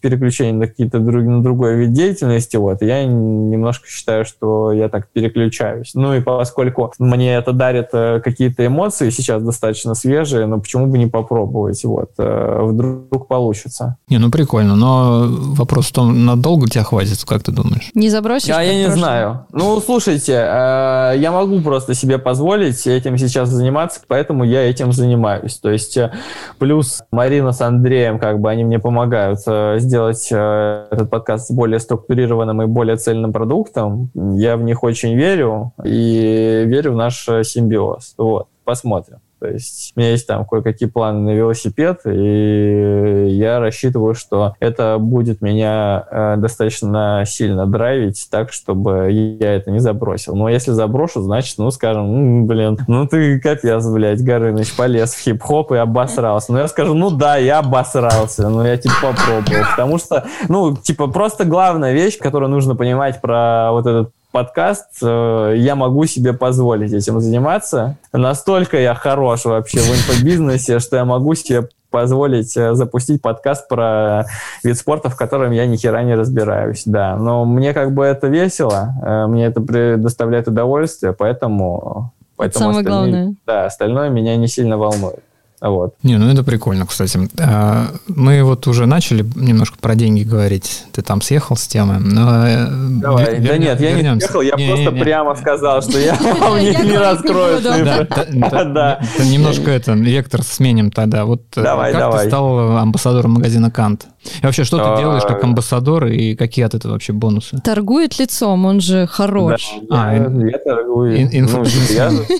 переключение 0.00 0.54
на 0.54 0.66
какие-то 0.66 0.98
друг, 0.98 1.24
на 1.24 1.42
другой 1.42 1.76
вид 1.76 1.92
деятельности, 1.92 2.56
вот, 2.56 2.82
я 2.82 3.04
немножко 3.04 3.88
считаю, 3.88 4.24
что 4.24 4.72
я 4.72 4.88
так 4.88 5.08
переключаюсь. 5.08 5.92
Ну 5.94 6.14
и 6.14 6.20
поскольку 6.20 6.92
мне 6.98 7.34
это 7.34 7.52
дарит 7.52 7.90
какие-то 7.90 8.66
эмоции 8.66 9.10
сейчас 9.10 9.42
достаточно 9.42 9.94
свежие, 9.94 10.46
но 10.46 10.60
почему 10.60 10.86
бы 10.86 10.98
не 10.98 11.06
попробовать? 11.06 11.57
Попробовать, 11.58 11.84
вот, 11.84 12.10
э, 12.18 12.58
вдруг 12.62 13.28
получится. 13.28 13.96
Не, 14.08 14.18
ну 14.18 14.30
прикольно, 14.30 14.76
но 14.76 15.26
вопрос 15.28 15.86
в 15.86 15.92
том, 15.92 16.24
надолго 16.24 16.68
тебя 16.68 16.84
хватит, 16.84 17.24
как 17.26 17.42
ты 17.42 17.52
думаешь? 17.52 17.90
Не 17.94 18.10
забросишь? 18.10 18.54
А 18.54 18.62
я 18.62 18.74
не 18.74 18.84
прошлое? 18.84 18.98
знаю. 18.98 19.46
Ну, 19.52 19.80
слушайте, 19.80 20.32
э, 20.32 21.14
я 21.18 21.30
могу 21.32 21.60
просто 21.60 21.94
себе 21.94 22.18
позволить 22.18 22.86
этим 22.86 23.18
сейчас 23.18 23.48
заниматься, 23.48 24.00
поэтому 24.06 24.44
я 24.44 24.68
этим 24.68 24.92
занимаюсь. 24.92 25.56
То 25.56 25.70
есть 25.70 25.96
э, 25.96 26.12
плюс 26.58 27.02
Марина 27.10 27.52
с 27.52 27.60
Андреем, 27.60 28.18
как 28.18 28.40
бы 28.40 28.50
они 28.50 28.64
мне 28.64 28.78
помогают 28.78 29.38
сделать 29.38 30.26
этот 30.30 31.10
подкаст 31.10 31.50
более 31.50 31.80
структурированным 31.80 32.62
и 32.62 32.66
более 32.66 32.96
цельным 32.96 33.32
продуктом. 33.32 34.10
Я 34.14 34.56
в 34.56 34.62
них 34.62 34.82
очень 34.82 35.14
верю 35.14 35.72
и 35.84 36.64
верю 36.66 36.92
в 36.92 36.96
наш 36.96 37.24
симбиоз. 37.24 38.14
Вот, 38.16 38.48
посмотрим. 38.64 39.18
То 39.40 39.48
есть 39.48 39.92
у 39.94 40.00
меня 40.00 40.10
есть 40.10 40.26
там 40.26 40.44
кое-какие 40.44 40.88
планы 40.88 41.20
на 41.20 41.30
велосипед, 41.34 42.00
и 42.04 43.26
я 43.30 43.60
рассчитываю, 43.60 44.14
что 44.14 44.54
это 44.60 44.98
будет 44.98 45.40
меня 45.40 46.06
э, 46.10 46.34
достаточно 46.38 47.24
сильно 47.26 47.66
драйвить 47.66 48.28
так, 48.30 48.52
чтобы 48.52 49.10
я 49.10 49.54
это 49.54 49.70
не 49.70 49.78
забросил. 49.78 50.34
Но 50.34 50.48
если 50.48 50.72
заброшу, 50.72 51.22
значит, 51.22 51.58
ну, 51.58 51.70
скажем, 51.70 52.46
блин, 52.46 52.78
ну 52.86 53.06
ты 53.06 53.40
капец, 53.40 53.86
блядь, 53.86 54.22
Горыныч, 54.22 54.74
полез 54.76 55.14
в 55.14 55.20
хип-хоп 55.20 55.72
и 55.72 55.76
обосрался. 55.76 56.52
Ну, 56.52 56.58
я 56.58 56.68
скажу, 56.68 56.94
ну 56.94 57.10
да, 57.10 57.36
я 57.36 57.58
обосрался, 57.58 58.48
но 58.48 58.66
я 58.66 58.76
типа 58.76 58.94
попробовал. 59.02 59.64
Потому 59.70 59.98
что, 59.98 60.26
ну, 60.48 60.76
типа, 60.76 61.08
просто 61.08 61.44
главная 61.44 61.92
вещь, 61.92 62.18
которую 62.18 62.50
нужно 62.50 62.74
понимать 62.74 63.20
про 63.20 63.70
вот 63.72 63.86
этот 63.86 64.12
подкаст, 64.30 64.98
э, 65.02 65.54
я 65.56 65.74
могу 65.74 66.06
себе 66.06 66.32
позволить 66.32 66.92
этим 66.92 67.20
заниматься. 67.20 67.96
Настолько 68.12 68.78
я 68.78 68.94
хорош 68.94 69.44
вообще 69.44 69.78
в 69.80 69.90
инфобизнесе, 69.90 70.78
что 70.78 70.96
я 70.96 71.04
могу 71.04 71.34
себе 71.34 71.68
позволить 71.90 72.56
э, 72.56 72.74
запустить 72.74 73.22
подкаст 73.22 73.68
про 73.68 74.26
вид 74.62 74.76
спорта, 74.76 75.08
в 75.08 75.16
котором 75.16 75.52
я 75.52 75.66
ни 75.66 75.76
хера 75.76 76.02
не 76.02 76.14
разбираюсь, 76.14 76.82
да. 76.84 77.16
Но 77.16 77.44
мне 77.44 77.72
как 77.72 77.92
бы 77.92 78.04
это 78.04 78.28
весело, 78.28 78.94
э, 79.02 79.26
мне 79.26 79.46
это 79.46 79.60
предоставляет 79.60 80.48
удовольствие, 80.48 81.12
поэтому... 81.12 82.12
поэтому 82.36 82.72
Самое 82.72 82.78
остальное, 82.80 83.10
главное. 83.10 83.34
Да, 83.46 83.64
остальное 83.66 84.10
меня 84.10 84.36
не 84.36 84.48
сильно 84.48 84.76
волнует. 84.76 85.24
Вот. 85.60 85.94
Не, 86.02 86.18
ну 86.18 86.28
это 86.30 86.44
прикольно, 86.44 86.86
кстати. 86.86 87.18
А, 87.40 87.88
мы 88.06 88.42
вот 88.44 88.66
уже 88.68 88.86
начали 88.86 89.26
немножко 89.34 89.76
про 89.80 89.96
деньги 89.96 90.22
говорить. 90.22 90.84
Ты 90.92 91.02
там 91.02 91.20
съехал 91.20 91.56
с 91.56 91.66
темы, 91.66 91.98
но... 91.98 92.46
Э, 92.46 92.66
Давай. 92.70 93.40
Вер... 93.40 93.52
Да 93.52 93.58
нет, 93.58 93.80
я 93.80 93.92
не 93.92 94.20
съехал, 94.20 94.40
я 94.40 94.54
не, 94.56 94.68
просто 94.68 94.90
не, 94.90 94.98
не. 94.98 95.00
прямо 95.02 95.34
сказал, 95.34 95.82
что 95.82 95.98
я 95.98 96.14
вам 96.40 96.58
не 96.58 96.96
раскрою 96.96 97.60
Да, 97.62 99.00
немножко 99.18 99.70
это, 99.70 99.92
вектор 99.92 100.42
сменим 100.42 100.92
тогда. 100.92 101.24
Вот 101.24 101.42
э, 101.56 101.62
как 101.62 102.20
ты 102.20 102.28
стал 102.28 102.76
амбассадором 102.78 103.32
магазина 103.32 103.70
Кант? 103.70 104.06
И 104.42 104.44
вообще, 104.44 104.64
что 104.64 104.78
ты 104.78 105.00
делаешь 105.00 105.22
как 105.22 105.42
амбассадор 105.42 106.06
и 106.06 106.34
какие 106.34 106.64
от 106.64 106.74
этого 106.74 106.92
вообще 106.92 107.12
бонусы? 107.12 107.58
Торгует 107.62 108.18
лицом, 108.18 108.64
он 108.66 108.80
же 108.80 109.06
хорош. 109.06 109.74
А, 109.90 110.14
я 110.14 110.58
торгую. 110.58 111.28
Ну, 111.32 111.64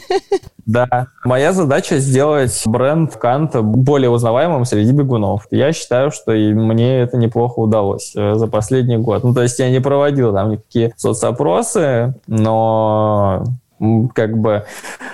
да. 0.66 1.08
Моя 1.24 1.52
задача 1.52 1.98
сделать 1.98 2.62
бренд 2.66 3.16
Канта 3.16 3.62
более 3.62 4.10
узнаваемым 4.10 4.64
среди 4.64 4.92
бегунов. 4.92 5.46
Я 5.50 5.72
считаю, 5.72 6.10
что 6.10 6.32
и 6.32 6.52
мне 6.52 7.00
это 7.00 7.16
неплохо 7.16 7.60
удалось 7.60 8.12
э, 8.14 8.34
за 8.34 8.46
последний 8.46 8.98
год. 8.98 9.24
Ну, 9.24 9.34
то 9.34 9.42
есть 9.42 9.58
я 9.58 9.70
не 9.70 9.80
проводил 9.80 10.32
там 10.32 10.52
никакие 10.52 10.92
соцопросы, 10.96 12.14
но 12.26 13.44
как 14.14 14.38
бы, 14.38 14.64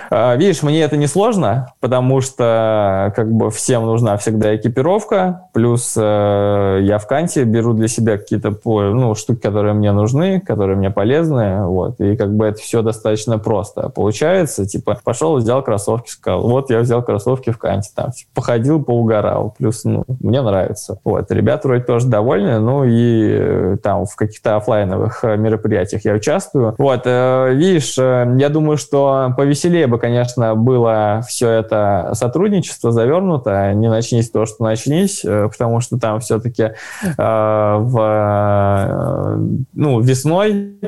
а, 0.09 0.35
видишь, 0.35 0.63
мне 0.63 0.81
это 0.81 0.97
не 0.97 1.07
сложно, 1.07 1.73
потому 1.79 2.21
что 2.21 3.13
как 3.15 3.31
бы 3.31 3.51
всем 3.51 3.85
нужна 3.85 4.17
всегда 4.17 4.55
экипировка, 4.55 5.49
плюс 5.53 5.93
э, 5.97 6.79
я 6.81 6.97
в 6.97 7.07
Канте 7.07 7.43
беру 7.43 7.73
для 7.73 7.87
себя 7.87 8.17
какие-то 8.17 8.55
ну, 8.65 9.15
штуки, 9.15 9.39
которые 9.39 9.73
мне 9.73 9.91
нужны, 9.91 10.39
которые 10.39 10.77
мне 10.77 10.89
полезны, 10.89 11.65
вот, 11.65 11.99
и 11.99 12.15
как 12.15 12.35
бы 12.35 12.45
это 12.45 12.59
все 12.59 12.81
достаточно 12.81 13.37
просто 13.37 13.89
получается, 13.89 14.65
типа, 14.65 14.99
пошел, 15.03 15.37
взял 15.37 15.61
кроссовки, 15.63 16.09
сказал, 16.09 16.47
вот 16.47 16.69
я 16.69 16.79
взял 16.79 17.03
кроссовки 17.03 17.51
в 17.51 17.57
Канте, 17.57 17.89
там, 17.95 18.11
типа, 18.11 18.29
походил, 18.33 18.83
поугорал, 18.83 19.53
плюс, 19.57 19.83
ну, 19.83 20.05
мне 20.19 20.41
нравится, 20.41 20.99
вот, 21.03 21.31
ребята 21.31 21.67
вроде 21.67 21.83
тоже 21.83 22.07
довольны, 22.07 22.59
ну, 22.59 22.83
и 22.83 23.37
э, 23.39 23.77
там 23.81 24.05
в 24.05 24.15
каких-то 24.15 24.55
офлайновых 24.55 25.23
э, 25.23 25.37
мероприятиях 25.37 26.05
я 26.05 26.13
участвую, 26.13 26.75
вот, 26.77 27.05
видишь, 27.05 27.97
я 27.97 28.49
думаю, 28.55 28.77
что 28.77 29.33
повеселее 29.35 29.85
бы, 29.85 29.99
конечно, 29.99 30.55
было 30.55 31.21
все 31.27 31.49
это 31.49 32.11
сотрудничество 32.13 32.93
завернуто. 32.93 33.73
Не 33.73 33.89
начнись 33.89 34.31
то, 34.31 34.45
что 34.45 34.63
начнись, 34.63 35.25
э, 35.25 35.49
потому 35.49 35.81
что 35.81 35.99
там 35.99 36.21
все-таки 36.21 36.63
э, 36.63 36.73
в, 37.17 37.99
э, 37.99 39.37
ну, 39.73 39.99
весной 39.99 40.79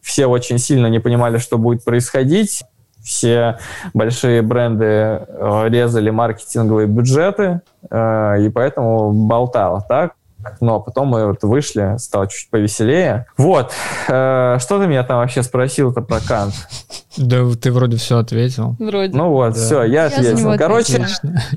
все 0.00 0.26
очень 0.26 0.58
сильно 0.58 0.86
не 0.86 1.00
понимали, 1.00 1.38
что 1.38 1.58
будет 1.58 1.84
происходить. 1.84 2.62
Все 3.02 3.58
большие 3.92 4.42
бренды 4.42 4.84
э, 4.84 5.64
резали 5.68 6.10
маркетинговые 6.10 6.86
бюджеты, 6.86 7.60
э, 7.90 8.42
и 8.42 8.48
поэтому 8.50 9.10
болтало 9.12 9.84
так 9.88 10.12
но 10.60 10.80
потом 10.80 11.08
мы 11.08 11.26
вот 11.26 11.42
вышли, 11.42 11.96
стало 11.98 12.26
чуть 12.28 12.50
повеселее. 12.50 13.26
Вот, 13.36 13.72
э, 14.08 14.58
что 14.60 14.78
ты 14.78 14.86
меня 14.86 15.02
там 15.04 15.18
вообще 15.18 15.42
спросил-то 15.42 16.00
про 16.00 16.20
Кант? 16.20 16.54
Да 17.16 17.44
ты 17.60 17.72
вроде 17.72 17.96
все 17.96 18.18
ответил. 18.18 18.76
Вроде. 18.78 19.16
Ну 19.16 19.30
вот, 19.30 19.54
да. 19.54 19.60
все, 19.60 19.82
я, 19.84 20.02
я 20.02 20.06
ответил. 20.06 20.56
Короче, 20.58 21.06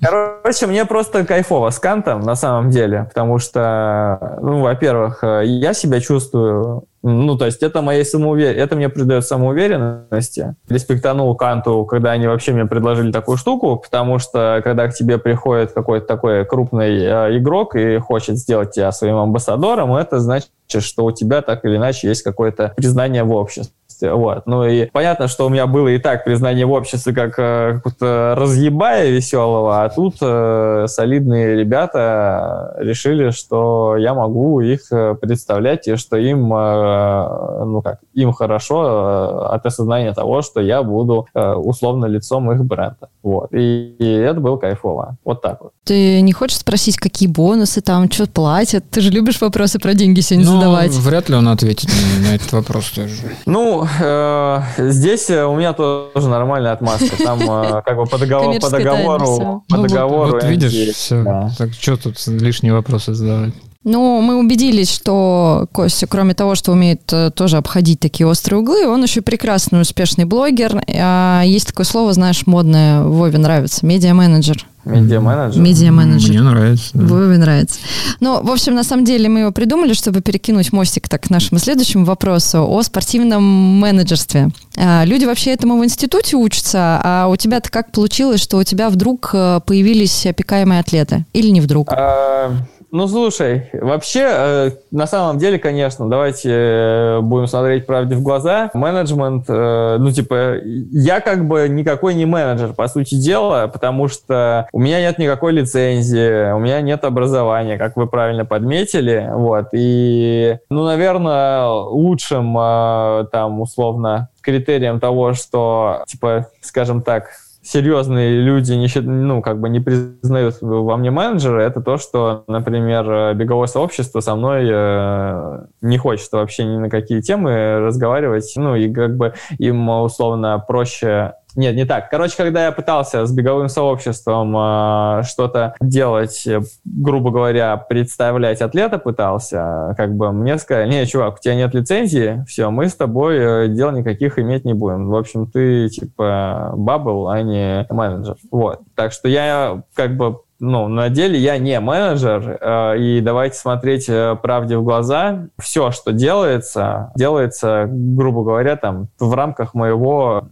короче, 0.01 0.67
мне 0.67 0.85
просто 0.85 1.25
кайфово 1.25 1.69
с 1.69 1.79
Кантом 1.79 2.21
на 2.21 2.35
самом 2.35 2.69
деле, 2.69 3.05
потому 3.05 3.39
что, 3.39 4.37
ну, 4.41 4.61
во-первых, 4.61 5.23
э, 5.23 5.43
я 5.45 5.73
себя 5.73 5.99
чувствую 5.99 6.85
ну, 7.01 7.37
то 7.37 7.45
есть 7.45 7.63
это 7.63 7.81
моей 7.81 8.03
самоувер... 8.03 8.57
это 8.57 8.75
мне 8.75 8.89
придает 8.89 9.25
самоуверенности. 9.25 10.55
Респектанул 10.67 11.33
Канту, 11.35 11.85
когда 11.85 12.11
они 12.11 12.27
вообще 12.27 12.51
мне 12.51 12.65
предложили 12.65 13.11
такую 13.11 13.37
штуку, 13.37 13.77
потому 13.77 14.19
что 14.19 14.61
когда 14.63 14.87
к 14.87 14.93
тебе 14.93 15.17
приходит 15.17 15.71
какой-то 15.71 16.05
такой 16.05 16.45
крупный 16.45 16.97
э, 16.97 17.37
игрок 17.37 17.75
и 17.75 17.97
хочет 17.99 18.37
сделать 18.37 18.71
тебя 18.71 18.91
своим 18.91 19.15
амбассадором, 19.15 19.95
это 19.95 20.19
значит, 20.19 20.49
что 20.67 21.05
у 21.05 21.11
тебя 21.11 21.41
так 21.41 21.63
или 21.63 21.77
иначе 21.77 22.09
есть 22.09 22.21
какое-то 22.21 22.73
признание 22.75 23.23
в 23.23 23.31
обществе 23.31 23.73
обществе. 23.99 24.13
Вот. 24.13 24.43
Ну 24.45 24.65
и 24.65 24.85
понятно, 24.85 25.27
что 25.27 25.45
у 25.45 25.49
меня 25.49 25.67
было 25.67 25.87
и 25.89 25.99
так 25.99 26.23
признание 26.23 26.65
в 26.65 26.71
обществе 26.71 27.13
как 27.13 27.37
э, 27.37 27.73
какого-то 27.75 28.35
разъебая 28.37 29.09
веселого, 29.09 29.83
а 29.83 29.89
тут 29.89 30.15
э, 30.21 30.85
солидные 30.87 31.55
ребята 31.55 32.75
решили, 32.79 33.31
что 33.31 33.97
я 33.97 34.13
могу 34.13 34.61
их 34.61 34.91
э, 34.91 35.15
представлять 35.15 35.87
и 35.87 35.95
что 35.95 36.17
им, 36.17 36.53
э, 36.53 37.65
ну 37.65 37.81
как, 37.81 37.99
им 38.13 38.33
хорошо 38.33 38.83
э, 38.83 39.55
от 39.55 39.65
осознания 39.65 40.13
того, 40.13 40.41
что 40.41 40.61
я 40.61 40.83
буду 40.83 41.27
э, 41.33 41.53
условно 41.53 42.05
лицом 42.05 42.51
их 42.51 42.63
бренда. 42.63 43.09
Вот. 43.23 43.53
И, 43.53 43.95
и 43.99 44.05
это 44.05 44.39
было 44.39 44.57
кайфово. 44.57 45.17
Вот 45.25 45.41
так 45.41 45.61
вот. 45.61 45.71
Ты 45.83 46.21
не 46.21 46.33
хочешь 46.33 46.57
спросить, 46.57 46.97
какие 46.97 47.27
бонусы 47.27 47.81
там, 47.81 48.09
что 48.11 48.27
платят? 48.27 48.83
Ты 48.89 49.01
же 49.01 49.09
любишь 49.09 49.41
вопросы 49.41 49.79
про 49.79 49.93
деньги 49.93 50.21
сегодня 50.21 50.49
ну, 50.49 50.59
задавать. 50.59 50.91
Вряд 50.91 51.29
ли 51.29 51.35
он 51.35 51.47
ответит 51.47 51.89
на 52.23 52.35
этот 52.35 52.51
вопрос 52.51 52.89
тоже. 52.91 53.15
Ну, 53.45 53.87
э, 53.99 54.61
здесь 54.77 55.29
у 55.29 55.55
меня 55.55 55.73
тоже 55.73 56.27
нормальная 56.27 56.73
отмазка. 56.73 57.15
Там 57.23 57.39
э, 57.41 57.81
как 57.85 57.97
бы 57.97 58.05
по 58.05 58.17
договору, 58.17 58.59
по 58.59 58.69
договору, 58.69 59.63
по 59.67 59.77
договору. 59.77 60.31
Вот 60.33 60.43
видишь, 60.43 60.95
все. 60.95 61.49
Так 61.57 61.73
что 61.73 61.97
тут 61.97 62.15
лишние 62.27 62.73
вопросы 62.73 63.13
задавать? 63.13 63.53
Ну, 63.85 64.19
мы 64.19 64.37
убедились, 64.37 64.91
что 64.91 65.67
Костя, 65.71 66.05
кроме 66.05 66.33
того, 66.33 66.55
что 66.55 66.73
умеет 66.73 67.01
э, 67.13 67.31
тоже 67.31 67.55
обходить 67.57 68.01
такие 68.01 68.27
острые 68.27 68.59
углы, 68.59 68.85
он 68.85 69.01
еще 69.03 69.21
прекрасный, 69.21 69.81
успешный 69.81 70.25
блогер. 70.25 70.83
А 70.87 71.43
есть 71.45 71.67
такое 71.67 71.85
слово, 71.85 72.11
знаешь, 72.11 72.45
модное, 72.45 73.03
Вове 73.03 73.37
нравится, 73.37 73.85
медиа-менеджер. 73.85 74.65
Медиа-менеджер? 74.85 75.61
Медиа-менеджер. 75.61 76.29
Мне 76.29 76.41
нравится. 76.41 76.89
Да. 76.93 77.05
Вове 77.05 77.37
нравится. 77.37 77.79
Ну, 78.19 78.41
в 78.41 78.49
общем, 78.49 78.75
на 78.75 78.83
самом 78.83 79.05
деле 79.05 79.29
мы 79.29 79.41
его 79.41 79.51
придумали, 79.51 79.93
чтобы 79.93 80.21
перекинуть 80.21 80.71
мостик 80.71 81.09
так 81.09 81.23
к 81.23 81.29
нашему 81.29 81.59
следующему 81.59 82.05
вопросу 82.05 82.65
о 82.67 82.81
спортивном 82.83 83.43
менеджерстве. 83.43 84.49
А, 84.77 85.03
люди 85.05 85.25
вообще 85.25 85.51
этому 85.51 85.77
в 85.77 85.83
институте 85.85 86.37
учатся, 86.37 87.01
а 87.03 87.27
у 87.27 87.35
тебя-то 87.35 87.69
как 87.69 87.91
получилось, 87.91 88.41
что 88.41 88.57
у 88.57 88.63
тебя 88.63 88.89
вдруг 88.89 89.31
э, 89.33 89.59
появились 89.65 90.25
опекаемые 90.25 90.79
атлеты? 90.79 91.25
Или 91.33 91.49
не 91.49 91.61
вдруг? 91.61 91.91
А 91.91 92.51
ну, 92.91 93.07
слушай, 93.07 93.69
вообще, 93.73 94.27
э, 94.29 94.71
на 94.91 95.05
самом 95.05 95.37
деле, 95.37 95.59
конечно, 95.59 96.09
давайте 96.09 96.49
э, 96.51 97.19
будем 97.21 97.47
смотреть 97.47 97.85
правде 97.85 98.15
в 98.15 98.23
глаза. 98.23 98.71
Менеджмент, 98.73 99.45
э, 99.47 99.97
ну, 99.99 100.11
типа, 100.11 100.57
я 100.63 101.19
как 101.19 101.47
бы 101.47 101.67
никакой 101.69 102.15
не 102.15 102.25
менеджер, 102.25 102.73
по 102.73 102.87
сути 102.87 103.15
дела, 103.15 103.67
потому 103.67 104.07
что 104.07 104.67
у 104.71 104.79
меня 104.79 104.99
нет 105.01 105.19
никакой 105.19 105.53
лицензии, 105.53 106.51
у 106.51 106.59
меня 106.59 106.81
нет 106.81 107.03
образования, 107.03 107.77
как 107.77 107.95
вы 107.95 108.07
правильно 108.07 108.45
подметили, 108.45 109.29
вот. 109.33 109.67
И, 109.73 110.57
ну, 110.69 110.85
наверное, 110.85 111.67
лучшим, 111.67 112.57
э, 112.57 113.25
там, 113.31 113.61
условно, 113.61 114.29
критерием 114.41 114.99
того, 114.99 115.33
что, 115.33 116.03
типа, 116.07 116.47
скажем 116.61 117.01
так, 117.01 117.29
серьезные 117.69 118.41
люди 118.41 118.73
не, 118.73 118.87
ну, 119.01 119.41
как 119.43 119.59
бы 119.59 119.69
не 119.69 119.79
признают 119.79 120.57
во 120.61 120.97
мне 120.97 121.11
менеджера, 121.11 121.61
это 121.61 121.81
то, 121.81 121.97
что, 121.97 122.43
например, 122.47 123.35
беговое 123.35 123.67
сообщество 123.67 124.21
со 124.21 124.35
мной 124.35 124.67
э, 124.67 125.65
не 125.81 125.99
хочет 125.99 126.31
вообще 126.31 126.65
ни 126.65 126.77
на 126.77 126.89
какие 126.89 127.21
темы 127.21 127.79
разговаривать, 127.79 128.51
ну, 128.55 128.75
и 128.75 128.91
как 128.91 129.15
бы 129.17 129.33
им 129.59 129.87
условно 129.87 130.63
проще 130.67 131.33
Нет, 131.55 131.75
не 131.75 131.85
так. 131.85 132.09
Короче, 132.09 132.37
когда 132.37 132.65
я 132.65 132.71
пытался 132.71 133.25
с 133.25 133.31
беговым 133.31 133.69
сообществом 133.69 134.55
э, 134.55 135.23
что-то 135.23 135.75
делать, 135.81 136.45
э, 136.45 136.61
грубо 136.85 137.31
говоря, 137.31 137.75
представлять 137.77 138.61
атлета 138.61 138.99
пытался, 138.99 139.95
как 139.97 140.15
бы 140.15 140.31
мне 140.31 140.57
сказали, 140.57 140.89
не, 140.89 141.05
чувак, 141.05 141.35
у 141.35 141.41
тебя 141.41 141.55
нет 141.55 141.73
лицензии, 141.73 142.43
все, 142.47 142.69
мы 142.69 142.87
с 142.87 142.95
тобой 142.95 143.37
э, 143.37 143.67
дел 143.69 143.91
никаких 143.91 144.37
иметь 144.37 144.63
не 144.63 144.73
будем. 144.73 145.09
В 145.09 145.15
общем, 145.15 145.47
ты 145.47 145.89
типа 145.89 146.73
бабл, 146.75 147.29
а 147.29 147.41
не 147.41 147.85
менеджер. 147.89 148.35
Вот. 148.51 148.81
Так 148.95 149.11
что 149.11 149.27
я 149.27 149.83
как 149.95 150.15
бы 150.17 150.39
ну, 150.59 150.89
на 150.89 151.09
деле 151.09 151.39
я 151.39 151.57
не 151.57 151.79
менеджер, 151.79 152.57
э, 152.59 152.97
и 152.99 153.21
давайте 153.21 153.55
смотреть 153.55 154.09
э, 154.09 154.35
правде 154.41 154.77
в 154.77 154.83
глаза. 154.83 155.47
Все, 155.57 155.91
что 155.91 156.11
делается, 156.11 157.13
делается, 157.15 157.87
грубо 157.89 158.43
говоря, 158.43 158.75
там 158.75 159.07
в 159.19 159.33
рамках 159.33 159.73
моего 159.73 160.49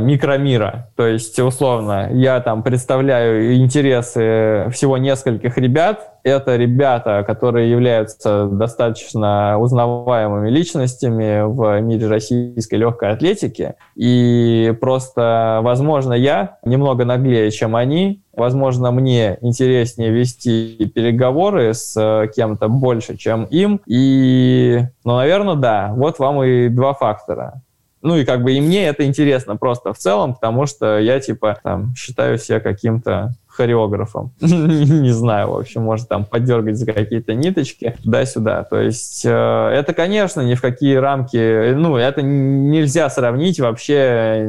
микромира. 0.00 0.90
То 0.96 1.06
есть, 1.06 1.38
условно, 1.38 2.08
я 2.12 2.40
там 2.40 2.62
представляю 2.62 3.56
интересы 3.56 4.66
всего 4.72 4.98
нескольких 4.98 5.56
ребят. 5.58 6.14
Это 6.24 6.56
ребята, 6.56 7.24
которые 7.26 7.70
являются 7.70 8.46
достаточно 8.46 9.58
узнаваемыми 9.58 10.50
личностями 10.50 11.42
в 11.46 11.80
мире 11.80 12.08
российской 12.08 12.74
легкой 12.74 13.10
атлетики. 13.12 13.74
И 13.94 14.74
просто, 14.80 15.60
возможно, 15.62 16.12
я 16.12 16.58
немного 16.64 17.04
наглее, 17.04 17.50
чем 17.50 17.76
они. 17.76 18.22
Возможно, 18.36 18.90
мне 18.90 19.38
интереснее 19.40 20.10
вести 20.10 20.90
переговоры 20.94 21.72
с 21.72 22.28
кем-то 22.36 22.68
больше, 22.68 23.16
чем 23.16 23.44
им. 23.44 23.80
И, 23.86 24.80
ну, 25.04 25.16
наверное, 25.16 25.54
да. 25.54 25.92
Вот 25.94 26.18
вам 26.18 26.42
и 26.42 26.68
два 26.68 26.94
фактора. 26.94 27.62
Ну 28.02 28.16
и 28.16 28.24
как 28.24 28.42
бы 28.42 28.52
и 28.52 28.60
мне 28.60 28.86
это 28.86 29.04
интересно 29.04 29.56
просто 29.56 29.92
в 29.92 29.98
целом, 29.98 30.34
потому 30.34 30.66
что 30.66 30.98
я 30.98 31.20
типа 31.20 31.58
там 31.62 31.94
считаю 31.96 32.38
себя 32.38 32.60
каким-то 32.60 33.34
хореографом. 33.58 34.30
Не 34.40 35.10
знаю, 35.10 35.50
в 35.50 35.56
общем, 35.56 35.82
может 35.82 36.08
там 36.08 36.24
подергать 36.24 36.76
за 36.76 36.86
какие-то 36.92 37.34
ниточки 37.34 37.96
туда-сюда. 38.04 38.62
То 38.62 38.80
есть 38.80 39.24
э, 39.24 39.30
это, 39.30 39.92
конечно, 39.94 40.42
ни 40.42 40.54
в 40.54 40.60
какие 40.60 40.94
рамки, 40.94 41.72
ну, 41.72 41.96
это 41.96 42.22
нельзя 42.22 43.10
сравнить 43.10 43.58
вообще 43.58 44.48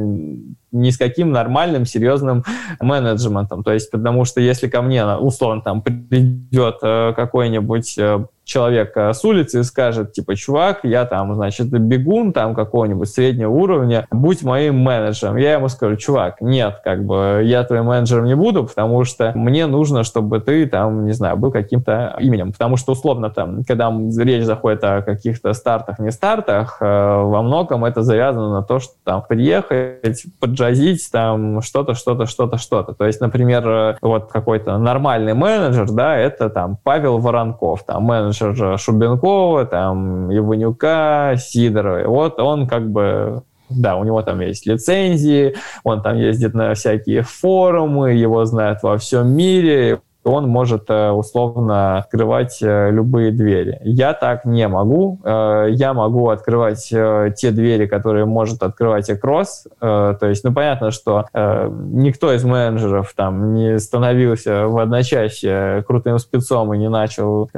ни 0.72 0.90
с 0.90 0.96
каким 0.96 1.32
нормальным, 1.32 1.84
серьезным 1.86 2.44
менеджментом. 2.80 3.64
То 3.64 3.72
есть, 3.72 3.90
потому 3.90 4.24
что 4.24 4.40
если 4.40 4.68
ко 4.68 4.82
мне, 4.82 5.04
условно, 5.04 5.62
там 5.62 5.82
придет 5.82 6.76
э, 6.82 7.12
какой-нибудь 7.16 7.98
э, 7.98 8.26
человек 8.50 8.96
э, 8.96 9.12
с 9.12 9.24
улицы 9.24 9.60
и 9.60 9.62
скажет, 9.62 10.12
типа, 10.12 10.34
чувак, 10.34 10.80
я 10.82 11.04
там, 11.04 11.34
значит, 11.34 11.68
бегун 11.70 12.32
там 12.32 12.54
какого-нибудь 12.54 13.08
среднего 13.08 13.50
уровня, 13.50 14.06
будь 14.10 14.42
моим 14.42 14.78
менеджером. 14.80 15.36
Я 15.36 15.52
ему 15.54 15.68
скажу, 15.68 15.96
чувак, 15.96 16.40
нет, 16.40 16.80
как 16.82 17.04
бы 17.04 17.42
я 17.44 17.62
твоим 17.62 17.84
менеджером 17.86 18.24
не 18.24 18.34
буду, 18.34 18.64
потому 18.64 19.04
что 19.04 19.32
мне 19.36 19.66
нужно, 19.66 20.02
чтобы 20.02 20.40
ты 20.40 20.66
там, 20.66 21.06
не 21.06 21.12
знаю, 21.12 21.36
был 21.36 21.52
каким-то 21.52 22.16
именем. 22.18 22.50
Потому 22.50 22.76
что, 22.76 22.92
условно, 22.92 23.30
там, 23.30 23.62
когда 23.64 23.92
речь 24.18 24.44
заходит 24.44 24.82
о 24.82 25.02
каких-то 25.02 25.52
стартах, 25.52 26.00
не 26.00 26.10
стартах, 26.10 26.78
э, 26.80 26.84
во 26.84 27.42
многом 27.42 27.84
это 27.84 28.02
завязано 28.02 28.52
на 28.52 28.62
то, 28.62 28.80
что 28.80 28.94
там 29.04 29.22
приехать, 29.26 30.24
поджазить 30.40 31.08
там 31.12 31.62
что-то, 31.62 31.94
что-то, 31.94 32.26
что-то, 32.26 32.58
что-то. 32.58 32.94
То 32.94 33.06
есть, 33.06 33.20
например, 33.20 33.68
э, 33.68 33.96
вот 34.02 34.32
какой-то 34.32 34.76
нормальный 34.78 35.34
менеджер, 35.34 35.88
да, 35.92 36.16
это 36.16 36.50
там 36.50 36.76
Павел 36.82 37.18
Воронков, 37.18 37.84
там 37.84 38.02
менеджер 38.02 38.39
менеджер 38.40 38.78
Шубенкова, 38.78 39.66
там, 39.66 40.36
Иванюка, 40.36 41.34
Сидорова. 41.38 42.08
Вот 42.08 42.38
он 42.40 42.66
как 42.66 42.90
бы 42.90 43.42
да, 43.70 43.96
у 43.96 44.04
него 44.04 44.20
там 44.22 44.40
есть 44.40 44.66
лицензии, 44.66 45.54
он 45.84 46.02
там 46.02 46.16
ездит 46.16 46.54
на 46.54 46.74
всякие 46.74 47.22
форумы, 47.22 48.12
его 48.14 48.44
знают 48.44 48.82
во 48.82 48.98
всем 48.98 49.28
мире, 49.28 50.00
он 50.24 50.48
может 50.48 50.84
э, 50.88 51.10
условно 51.10 51.98
открывать 51.98 52.58
э, 52.62 52.90
любые 52.90 53.30
двери. 53.32 53.78
Я 53.82 54.12
так 54.12 54.44
не 54.44 54.68
могу. 54.68 55.18
Э, 55.24 55.66
я 55.70 55.94
могу 55.94 56.28
открывать 56.28 56.88
те 56.88 57.50
двери, 57.50 57.86
которые 57.86 58.24
может 58.24 58.62
открывать 58.62 59.10
Экрос. 59.10 59.66
То 59.80 60.18
есть, 60.22 60.44
ну, 60.44 60.52
понятно, 60.52 60.90
что 60.90 61.26
никто 61.34 62.32
из 62.32 62.44
менеджеров 62.44 63.12
там 63.16 63.54
не 63.54 63.78
становился 63.78 64.66
в 64.66 64.78
одночасье 64.78 65.84
крутым 65.86 66.18
спецом 66.18 66.72
и 66.74 66.78
не 66.78 66.88
начал 66.88 67.48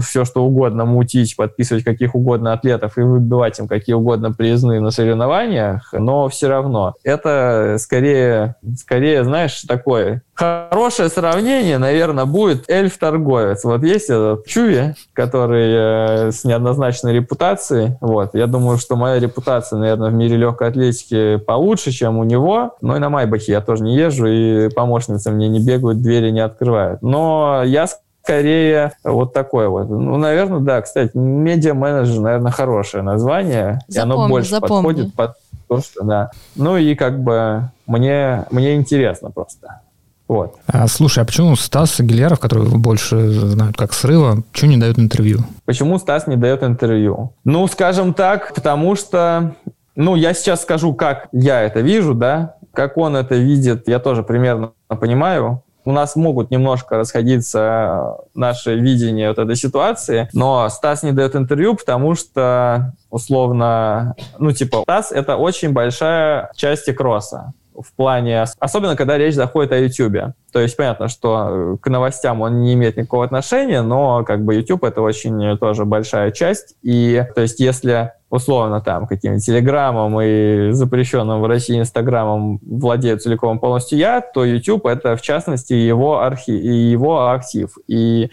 все, 0.00 0.24
что 0.24 0.44
угодно 0.44 0.84
мутить, 0.84 1.36
подписывать 1.36 1.84
каких 1.84 2.14
угодно 2.14 2.52
атлетов 2.52 2.98
и 2.98 3.02
выбивать 3.02 3.58
им 3.58 3.68
какие 3.68 3.94
угодно 3.94 4.32
приезные 4.32 4.80
на 4.80 4.90
соревнованиях, 4.90 5.92
но 5.92 6.28
все 6.28 6.48
равно 6.48 6.94
это 7.04 7.76
скорее, 7.78 8.56
скорее, 8.76 9.24
знаешь, 9.24 9.62
такое 9.62 10.22
Хорошее 10.42 11.08
сравнение, 11.08 11.78
наверное, 11.78 12.24
будет 12.24 12.68
эльф-торговец. 12.68 13.62
Вот 13.62 13.84
есть 13.84 14.10
этот 14.10 14.44
Чуви, 14.44 14.96
который 15.12 15.68
э, 15.72 16.32
с 16.32 16.42
неоднозначной 16.42 17.12
репутацией. 17.12 17.96
Вот. 18.00 18.34
Я 18.34 18.48
думаю, 18.48 18.78
что 18.78 18.96
моя 18.96 19.20
репутация, 19.20 19.78
наверное, 19.78 20.10
в 20.10 20.14
мире 20.14 20.36
легкой 20.36 20.70
атлетики 20.70 21.36
получше, 21.36 21.92
чем 21.92 22.18
у 22.18 22.24
него. 22.24 22.74
Но 22.80 22.96
и 22.96 22.98
на 22.98 23.08
Майбахе 23.08 23.52
я 23.52 23.60
тоже 23.60 23.84
не 23.84 23.94
езжу, 23.94 24.26
и 24.26 24.68
помощницы 24.68 25.30
мне 25.30 25.46
не 25.46 25.60
бегают, 25.60 26.02
двери 26.02 26.30
не 26.30 26.40
открывают. 26.40 27.02
Но 27.02 27.62
я 27.64 27.86
скорее 28.24 28.94
вот 29.04 29.32
такое 29.32 29.68
вот. 29.68 29.90
Ну, 29.90 30.16
наверное, 30.16 30.58
да. 30.58 30.82
Кстати, 30.82 31.16
медиа-менеджер, 31.16 32.20
наверное, 32.20 32.50
хорошее 32.50 33.04
название. 33.04 33.78
Запомни, 33.86 33.94
и 33.94 33.98
оно 33.98 34.28
больше 34.28 34.50
запомни. 34.50 34.88
подходит 34.88 35.14
под 35.14 35.36
то, 35.68 35.80
что, 35.80 36.02
да. 36.02 36.30
Ну 36.56 36.76
и 36.78 36.96
как 36.96 37.22
бы 37.22 37.70
мне, 37.86 38.44
мне 38.50 38.74
интересно 38.74 39.30
просто. 39.30 39.82
Вот. 40.28 40.56
А, 40.66 40.86
слушай, 40.88 41.22
а 41.22 41.26
почему 41.26 41.56
Стас 41.56 42.00
Агиляров, 42.00 42.40
который 42.40 42.66
больше 42.66 43.30
знают 43.30 43.76
как 43.76 43.92
срыва, 43.92 44.42
почему 44.52 44.72
не 44.72 44.76
дает 44.78 44.98
интервью? 44.98 45.40
Почему 45.64 45.98
Стас 45.98 46.26
не 46.26 46.36
дает 46.36 46.62
интервью? 46.62 47.34
Ну, 47.44 47.66
скажем 47.66 48.14
так, 48.14 48.54
потому 48.54 48.96
что, 48.96 49.54
ну, 49.94 50.16
я 50.16 50.32
сейчас 50.32 50.62
скажу, 50.62 50.94
как 50.94 51.28
я 51.32 51.60
это 51.60 51.80
вижу, 51.80 52.14
да, 52.14 52.54
как 52.72 52.96
он 52.96 53.16
это 53.16 53.34
видит, 53.34 53.88
я 53.88 53.98
тоже 53.98 54.22
примерно 54.22 54.72
понимаю. 54.88 55.62
У 55.84 55.90
нас 55.90 56.14
могут 56.14 56.52
немножко 56.52 56.96
расходиться 56.96 58.16
наши 58.34 58.76
видения 58.76 59.28
вот 59.28 59.38
этой 59.38 59.56
ситуации, 59.56 60.28
но 60.32 60.68
Стас 60.68 61.02
не 61.02 61.10
дает 61.10 61.34
интервью, 61.34 61.74
потому 61.74 62.14
что, 62.14 62.94
условно, 63.10 64.14
ну, 64.38 64.52
типа, 64.52 64.82
Стас— 64.84 65.10
это 65.12 65.36
очень 65.36 65.72
большая 65.72 66.52
часть 66.54 66.94
кросса 66.94 67.52
в 67.78 67.92
плане, 67.94 68.44
особенно 68.58 68.96
когда 68.96 69.18
речь 69.18 69.34
заходит 69.34 69.72
о 69.72 69.78
YouTube. 69.78 70.34
То 70.52 70.60
есть 70.60 70.76
понятно, 70.76 71.08
что 71.08 71.48
э, 71.74 71.76
к 71.80 71.88
новостям 71.88 72.40
он 72.40 72.60
не 72.60 72.74
имеет 72.74 72.96
никакого 72.96 73.24
отношения, 73.24 73.82
но 73.82 74.24
как 74.24 74.44
бы 74.44 74.54
YouTube 74.54 74.84
это 74.84 75.00
очень 75.00 75.56
тоже 75.58 75.84
большая 75.84 76.30
часть. 76.30 76.76
И 76.82 77.24
то 77.34 77.40
есть 77.40 77.60
если 77.60 78.12
условно 78.30 78.80
там 78.80 79.06
каким-нибудь 79.06 79.44
телеграммом 79.44 80.20
и 80.20 80.72
запрещенным 80.72 81.42
в 81.42 81.46
России 81.46 81.78
инстаграмом 81.78 82.58
владею 82.62 83.18
целиком 83.18 83.58
полностью 83.58 83.98
я, 83.98 84.20
то 84.20 84.44
YouTube 84.44 84.86
это 84.86 85.16
в 85.16 85.22
частности 85.22 85.74
его 85.74 86.20
архив, 86.20 86.54
и 86.60 86.68
его 86.68 87.28
актив. 87.28 87.76
И 87.86 88.30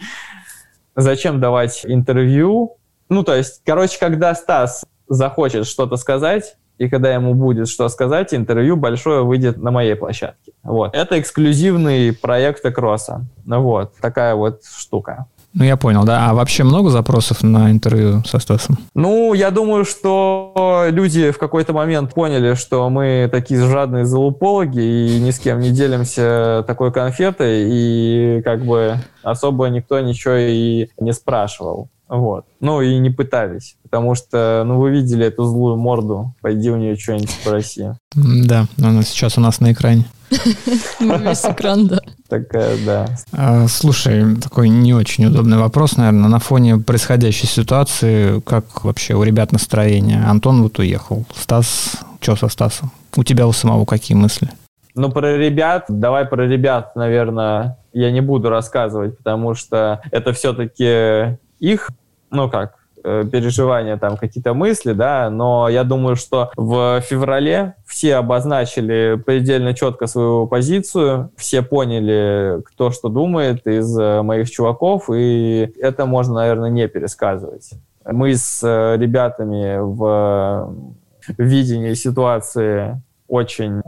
зачем 0.96 1.40
давать 1.40 1.82
интервью? 1.84 2.76
Ну, 3.10 3.24
то 3.24 3.34
есть, 3.34 3.62
короче, 3.64 3.98
когда 3.98 4.34
Стас 4.34 4.84
захочет 5.08 5.66
что-то 5.66 5.96
сказать, 5.96 6.56
и 6.80 6.88
когда 6.88 7.12
ему 7.12 7.34
будет 7.34 7.68
что 7.68 7.88
сказать, 7.90 8.32
интервью 8.32 8.74
большое 8.74 9.22
выйдет 9.22 9.58
на 9.58 9.70
моей 9.70 9.94
площадке. 9.94 10.52
Вот. 10.62 10.94
Это 10.94 11.20
эксклюзивный 11.20 12.14
проект 12.14 12.64
Экроса. 12.64 13.26
Вот. 13.44 13.92
Такая 14.00 14.34
вот 14.34 14.62
штука. 14.64 15.26
Ну, 15.52 15.64
я 15.64 15.76
понял, 15.76 16.04
да. 16.04 16.30
А 16.30 16.34
вообще 16.34 16.64
много 16.64 16.88
запросов 16.88 17.42
на 17.42 17.70
интервью 17.70 18.22
со 18.24 18.38
Стасом? 18.38 18.78
Ну, 18.94 19.34
я 19.34 19.50
думаю, 19.50 19.84
что 19.84 20.86
люди 20.88 21.32
в 21.32 21.38
какой-то 21.38 21.74
момент 21.74 22.14
поняли, 22.14 22.54
что 22.54 22.88
мы 22.88 23.28
такие 23.30 23.60
жадные 23.60 24.06
залупологи 24.06 24.80
и 24.80 25.20
ни 25.20 25.32
с 25.32 25.38
кем 25.38 25.60
не 25.60 25.72
делимся 25.72 26.64
такой 26.66 26.92
конфетой, 26.92 27.66
и 27.68 28.42
как 28.42 28.64
бы 28.64 28.94
особо 29.22 29.66
никто 29.66 30.00
ничего 30.00 30.36
и 30.36 30.88
не 30.98 31.12
спрашивал. 31.12 31.88
Вот. 32.10 32.44
Ну 32.58 32.82
и 32.82 32.98
не 32.98 33.08
пытались, 33.08 33.76
потому 33.84 34.16
что, 34.16 34.64
ну, 34.66 34.80
вы 34.80 34.90
видели 34.90 35.26
эту 35.26 35.44
злую 35.44 35.76
морду, 35.76 36.34
пойди 36.40 36.68
у 36.68 36.76
нее 36.76 36.96
что-нибудь 36.96 37.30
спроси. 37.30 37.90
Да, 38.16 38.66
она 38.82 39.02
сейчас 39.02 39.38
у 39.38 39.40
нас 39.40 39.60
на 39.60 39.72
экране. 39.72 40.04
Весь 41.00 41.44
экран, 41.44 41.86
да. 41.86 42.00
Такая, 42.28 42.76
да. 42.84 43.06
А, 43.32 43.68
слушай, 43.68 44.36
такой 44.36 44.68
не 44.68 44.92
очень 44.92 45.26
удобный 45.26 45.58
вопрос, 45.58 45.96
наверное. 45.96 46.28
На 46.28 46.40
фоне 46.40 46.78
происходящей 46.78 47.46
ситуации, 47.46 48.40
как 48.40 48.84
вообще 48.84 49.14
у 49.14 49.22
ребят 49.22 49.52
настроение? 49.52 50.20
Антон 50.24 50.62
вот 50.62 50.80
уехал. 50.80 51.24
Стас, 51.36 51.96
что 52.20 52.34
со 52.34 52.48
Стасом? 52.48 52.90
У 53.16 53.22
тебя 53.22 53.46
у 53.46 53.52
самого 53.52 53.84
какие 53.84 54.16
мысли? 54.16 54.50
Ну, 54.96 55.10
про 55.10 55.36
ребят, 55.36 55.84
давай 55.88 56.24
про 56.24 56.46
ребят, 56.46 56.96
наверное, 56.96 57.78
я 57.92 58.10
не 58.10 58.20
буду 58.20 58.50
рассказывать, 58.50 59.16
потому 59.16 59.54
что 59.54 60.00
это 60.10 60.32
все-таки 60.32 61.38
их 61.60 61.90
ну 62.30 62.48
как, 62.48 62.76
э, 63.02 63.24
переживания, 63.30 63.96
там 63.96 64.16
какие-то 64.16 64.54
мысли, 64.54 64.92
да, 64.92 65.30
но 65.30 65.68
я 65.68 65.84
думаю, 65.84 66.16
что 66.16 66.50
в 66.56 67.00
феврале 67.00 67.74
все 67.86 68.16
обозначили 68.16 69.20
предельно 69.24 69.74
четко 69.74 70.06
свою 70.06 70.46
позицию, 70.46 71.30
все 71.36 71.62
поняли, 71.62 72.62
кто 72.64 72.90
что 72.90 73.08
думает 73.08 73.66
из 73.66 73.98
э, 73.98 74.22
моих 74.22 74.50
чуваков, 74.50 75.10
и 75.12 75.72
это 75.80 76.06
можно, 76.06 76.34
наверное, 76.34 76.70
не 76.70 76.88
пересказывать. 76.88 77.70
Мы 78.04 78.34
с 78.34 78.60
э, 78.62 78.96
ребятами 78.96 79.78
в 79.78 80.74
видении 81.36 81.94
ситуации 81.94 83.02
очень, 83.28 83.82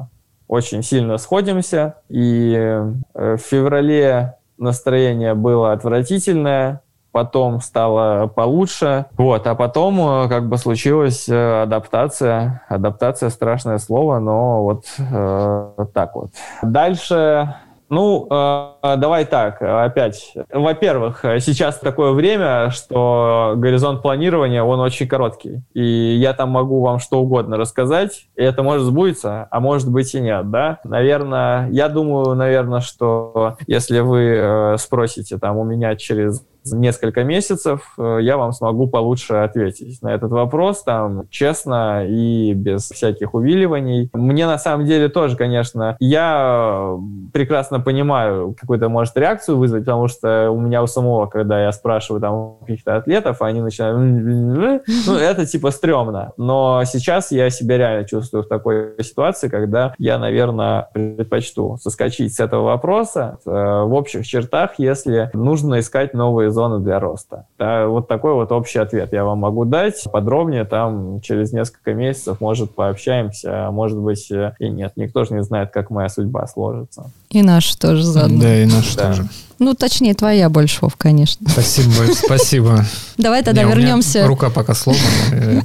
очень 0.49 0.83
сильно 0.83 1.17
сходимся, 1.17 1.97
и 2.09 2.79
в 3.15 3.39
феврале 3.39 4.37
настроение 4.59 5.35
было 5.35 5.73
отвратительное, 5.73 6.83
потом 7.13 7.61
стало 7.61 8.27
получше, 8.27 9.07
вот, 9.17 9.47
а 9.47 9.55
потом 9.55 10.25
э, 10.25 10.29
как 10.29 10.49
бы 10.49 10.57
случилась 10.57 11.29
э, 11.29 11.63
адаптация, 11.63 12.65
адаптация 12.69 13.29
страшное 13.31 13.79
слово, 13.79 14.19
но 14.19 14.63
вот 14.63 14.85
э, 14.99 15.87
так 15.93 16.17
вот. 16.17 16.31
Дальше 16.63 17.55
ну, 17.93 18.27
э, 18.31 18.97
давай 18.97 19.27
так, 19.27 19.61
опять. 19.61 20.33
Во-первых, 20.51 21.21
сейчас 21.41 21.79
такое 21.79 22.13
время, 22.13 22.71
что 22.71 23.53
горизонт 23.57 24.01
планирования, 24.01 24.63
он 24.63 24.81
очень 24.81 25.07
короткий. 25.07 25.61
И 25.75 25.83
я 25.83 26.33
там 26.33 26.49
могу 26.49 26.81
вам 26.81 27.01
что 27.01 27.21
угодно 27.21 27.59
рассказать, 27.59 28.29
и 28.35 28.43
это 28.43 28.63
может 28.63 28.87
сбудется, 28.87 29.47
а 29.51 29.61
может 29.61 29.91
быть 29.93 30.15
и 30.15 30.23
нет, 30.23 30.51
да? 30.51 30.79
Наверное, 30.85 31.69
я 31.69 31.91
думаю, 31.91 32.35
наверное, 32.35 32.81
что 32.81 33.59
если 33.67 34.01
вы 34.01 34.37
э, 34.39 34.77
спросите 34.79 35.37
там 35.37 35.59
у 35.59 35.65
меня 35.65 35.95
через 35.95 36.43
несколько 36.65 37.25
месяцев 37.25 37.95
э, 37.99 38.19
я 38.23 38.37
вам 38.37 38.53
смогу 38.53 38.87
получше 38.87 39.35
ответить 39.35 40.03
на 40.03 40.15
этот 40.15 40.31
вопрос, 40.31 40.83
там, 40.83 41.29
честно 41.31 42.07
и 42.07 42.53
без 42.55 42.91
всяких 42.91 43.35
увиливаний. 43.35 44.11
Мне 44.13 44.47
на 44.47 44.59
самом 44.59 44.87
деле 44.87 45.09
тоже, 45.09 45.37
конечно, 45.37 45.97
я 45.99 46.97
прекрасно 47.33 47.81
понимаю, 47.81 48.55
какую-то 48.59 48.89
может 48.89 49.17
реакцию 49.17 49.59
вызвать, 49.59 49.85
потому 49.85 50.09
что 50.09 50.51
у 50.51 50.61
меня 50.61 50.83
у 50.83 50.87
самого, 50.87 51.27
когда 51.27 51.65
я 51.65 51.73
спрашиваю 51.73 52.21
там 52.21 52.57
каких-то 52.61 52.97
атлетов, 52.97 53.43
они 53.43 53.61
начинают, 53.61 53.99
ну, 55.07 55.15
это 55.15 55.47
типа 55.47 55.71
стрёмно. 55.71 56.33
Но 56.37 56.83
сейчас 56.85 57.33
я 57.33 57.51
себя 57.51 57.79
реально 57.79 58.07
чувствую 58.07 58.45
в 58.45 58.49
такой 58.49 58.95
ситуации, 59.03 59.49
когда 59.49 59.95
я, 59.99 60.19
наверное, 60.19 60.89
предпочту 60.93 61.77
соскочить 61.79 62.35
с 62.35 62.41
этого 62.41 62.65
вопроса 62.65 63.39
э, 63.45 63.51
в 63.51 63.95
общих 63.95 64.27
чертах, 64.27 64.73
если 64.79 65.31
нужно 65.33 65.81
искать 65.81 66.15
новые 66.15 66.52
зоны 66.53 66.81
для 66.81 67.01
роста. 67.01 67.47
Да, 67.59 67.87
вот 67.87 68.09
такой 68.09 68.35
вот 68.35 68.53
общий 68.53 68.79
ответ 68.79 69.13
я 69.13 69.25
вам 69.25 69.39
могу 69.39 69.65
дать. 69.65 70.05
Подробнее 70.13 70.65
там 70.65 71.21
через 71.21 71.53
несколько 71.53 71.95
месяцев, 71.95 72.41
может, 72.41 72.75
пообщаемся, 72.75 73.69
а 73.69 73.71
может 73.71 73.99
быть 73.99 74.31
и 74.31 74.69
нет. 74.69 74.93
Никто 74.97 75.25
же 75.25 75.35
не 75.35 75.43
знает, 75.43 75.71
как 75.71 75.91
моя 75.91 76.09
судьба 76.09 76.47
сложится. 76.47 77.11
И 77.31 77.43
наш 77.43 77.75
тоже 77.77 78.03
заодно. 78.03 78.41
Да, 78.41 78.57
и 78.57 78.67
наш 78.67 78.95
да. 78.95 79.09
тоже. 79.09 79.25
Ну, 79.63 79.75
точнее, 79.75 80.15
твоя 80.15 80.49
больше, 80.49 80.79
Вов, 80.83 80.97
конечно. 80.97 81.49
Спасибо, 81.49 81.93
спасибо. 82.25 82.85
Давай 83.17 83.45
тогда 83.45 83.63
вернемся... 83.63 84.27
Рука 84.27 84.51
пока 84.51 84.75
сломана. 84.75 85.65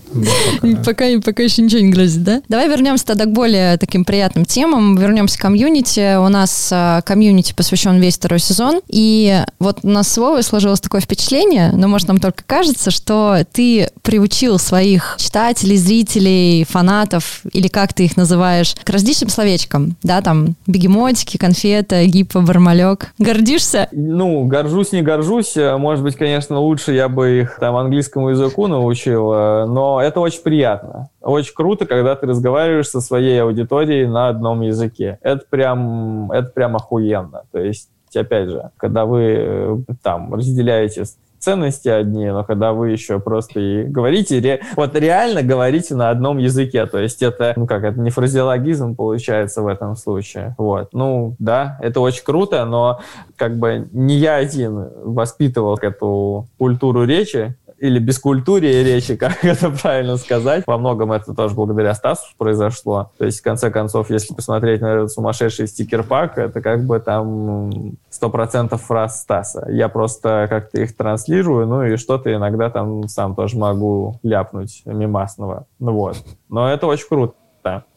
Пока, 0.86 1.06
пока 1.24 1.44
еще 1.44 1.62
ничего 1.62 1.82
не 1.82 1.90
грозит, 1.90 2.24
да? 2.24 2.42
Давай 2.50 2.68
вернемся 2.70 3.06
тогда 3.06 3.26
к 3.26 3.32
более 3.32 3.78
таким 3.78 4.06
приятным 4.06 4.46
темам. 4.46 4.98
Вернемся 4.98 5.38
к 5.38 5.42
комьюнити. 5.42 6.18
У 6.18 6.28
нас 6.30 6.70
а, 6.72 7.02
комьюнити 7.02 7.54
посвящен 7.54 8.00
весь 8.00 8.16
второй 8.16 8.40
сезон. 8.40 8.82
И 8.88 9.44
вот 9.60 9.80
у 9.84 9.90
нас 9.90 10.08
с 10.08 10.18
Вовой 10.18 10.44
сложилось 10.44 10.80
такое 10.80 11.02
впечатление, 11.02 11.72
но, 11.74 11.88
может, 11.88 12.08
нам 12.08 12.20
только 12.20 12.44
кажется, 12.46 12.92
что 12.92 13.40
ты 13.52 13.90
приучил 14.04 14.60
своих 14.60 15.16
читателей, 15.18 15.78
зрителей, 15.78 16.66
фанатов, 16.70 17.42
или 17.54 17.68
как 17.68 17.94
ты 17.94 18.06
их 18.06 18.18
называешь, 18.18 18.76
к 18.84 18.90
различным 18.90 19.30
словечкам. 19.30 19.96
Да, 20.04 20.22
там 20.22 20.56
бегемотики, 20.68 21.38
конфета, 21.38 22.06
гиппо, 22.06 22.42
бармалек. 22.42 23.14
Гордишься 23.18 23.87
ну, 23.92 24.46
горжусь, 24.46 24.92
не 24.92 25.02
горжусь. 25.02 25.56
Может 25.56 26.04
быть, 26.04 26.16
конечно, 26.16 26.60
лучше 26.60 26.94
я 26.94 27.10
бы 27.10 27.42
их 27.42 27.58
там 27.60 27.76
английскому 27.76 28.30
языку 28.30 28.68
научил, 28.68 29.32
э, 29.34 29.66
но 29.66 30.02
это 30.02 30.20
очень 30.20 30.42
приятно. 30.42 31.10
Очень 31.22 31.54
круто, 31.54 31.86
когда 31.86 32.16
ты 32.16 32.28
разговариваешь 32.28 32.90
со 32.90 33.02
своей 33.02 33.42
аудиторией 33.42 34.08
на 34.08 34.30
одном 34.30 34.62
языке. 34.62 35.20
Это 35.22 35.46
прям, 35.50 36.32
это 36.32 36.52
прям 36.52 36.76
охуенно. 36.76 37.44
То 37.52 37.60
есть 37.60 37.90
опять 38.16 38.50
же, 38.50 38.72
когда 38.78 39.06
вы 39.06 39.22
э, 39.22 39.78
там 40.02 40.34
разделяете 40.34 41.06
ценности 41.40 41.88
одни, 41.88 42.28
но 42.28 42.44
когда 42.44 42.74
вы 42.74 42.92
еще 42.92 43.20
просто 43.20 43.60
и 43.60 43.84
говорите, 43.84 44.40
ре, 44.40 44.62
вот 44.76 44.96
реально 44.96 45.44
говорите 45.44 45.96
на 45.96 46.10
одном 46.10 46.38
языке, 46.38 46.86
то 46.86 47.00
есть 47.00 47.22
это, 47.22 47.54
ну 47.56 47.68
как, 47.68 47.84
это 47.84 48.00
не 48.00 48.10
фразеологизм 48.10 48.96
получается 48.96 49.62
в 49.62 49.68
этом 49.68 49.96
случае, 49.96 50.56
вот. 50.58 50.90
Ну, 50.94 51.36
да, 51.40 51.78
это 51.82 52.00
очень 52.00 52.24
круто, 52.24 52.66
но 52.66 53.00
как 53.36 53.58
бы 53.58 53.88
не 53.92 54.16
я 54.16 54.36
один 54.36 54.90
воспитывал 55.04 55.78
эту 55.82 56.48
культуру 56.58 57.06
речи, 57.06 57.56
или 57.80 58.00
бескультурие 58.00 58.84
речи, 58.84 59.16
как 59.18 59.44
это 59.44 59.70
правильно 59.70 60.18
сказать. 60.18 60.64
Во 60.66 60.78
многом 60.78 61.12
это 61.12 61.34
тоже 61.34 61.56
благодаря 61.56 61.94
Стасу 61.94 62.26
произошло. 62.38 63.12
То 63.18 63.26
есть, 63.26 63.40
в 63.40 63.44
конце 63.44 63.70
концов, 63.72 64.10
если 64.10 64.34
посмотреть 64.34 64.82
на 64.82 64.94
этот 64.94 65.12
сумасшедший 65.12 65.68
стикер-пак, 65.68 66.38
это 66.38 66.62
как 66.62 66.86
бы 66.86 67.00
там 67.00 67.98
сто 68.10 68.30
процентов 68.30 68.84
фраз 68.84 69.22
Стаса. 69.22 69.68
Я 69.70 69.90
просто 69.90 70.48
как-то 70.50 70.82
их 70.82 70.96
транслирую, 70.96 71.68
ну 71.68 71.84
и 71.84 71.98
что-то 71.98 72.34
иногда 72.34 72.70
там 72.70 73.08
сам 73.08 73.36
тоже 73.36 73.58
могу 73.58 74.20
ляпнуть 74.24 74.82
мимасного. 74.86 75.66
Ну 75.80 75.94
вот. 75.94 76.18
Но 76.50 76.72
это 76.72 76.88
очень 76.88 77.08
круто. 77.08 77.34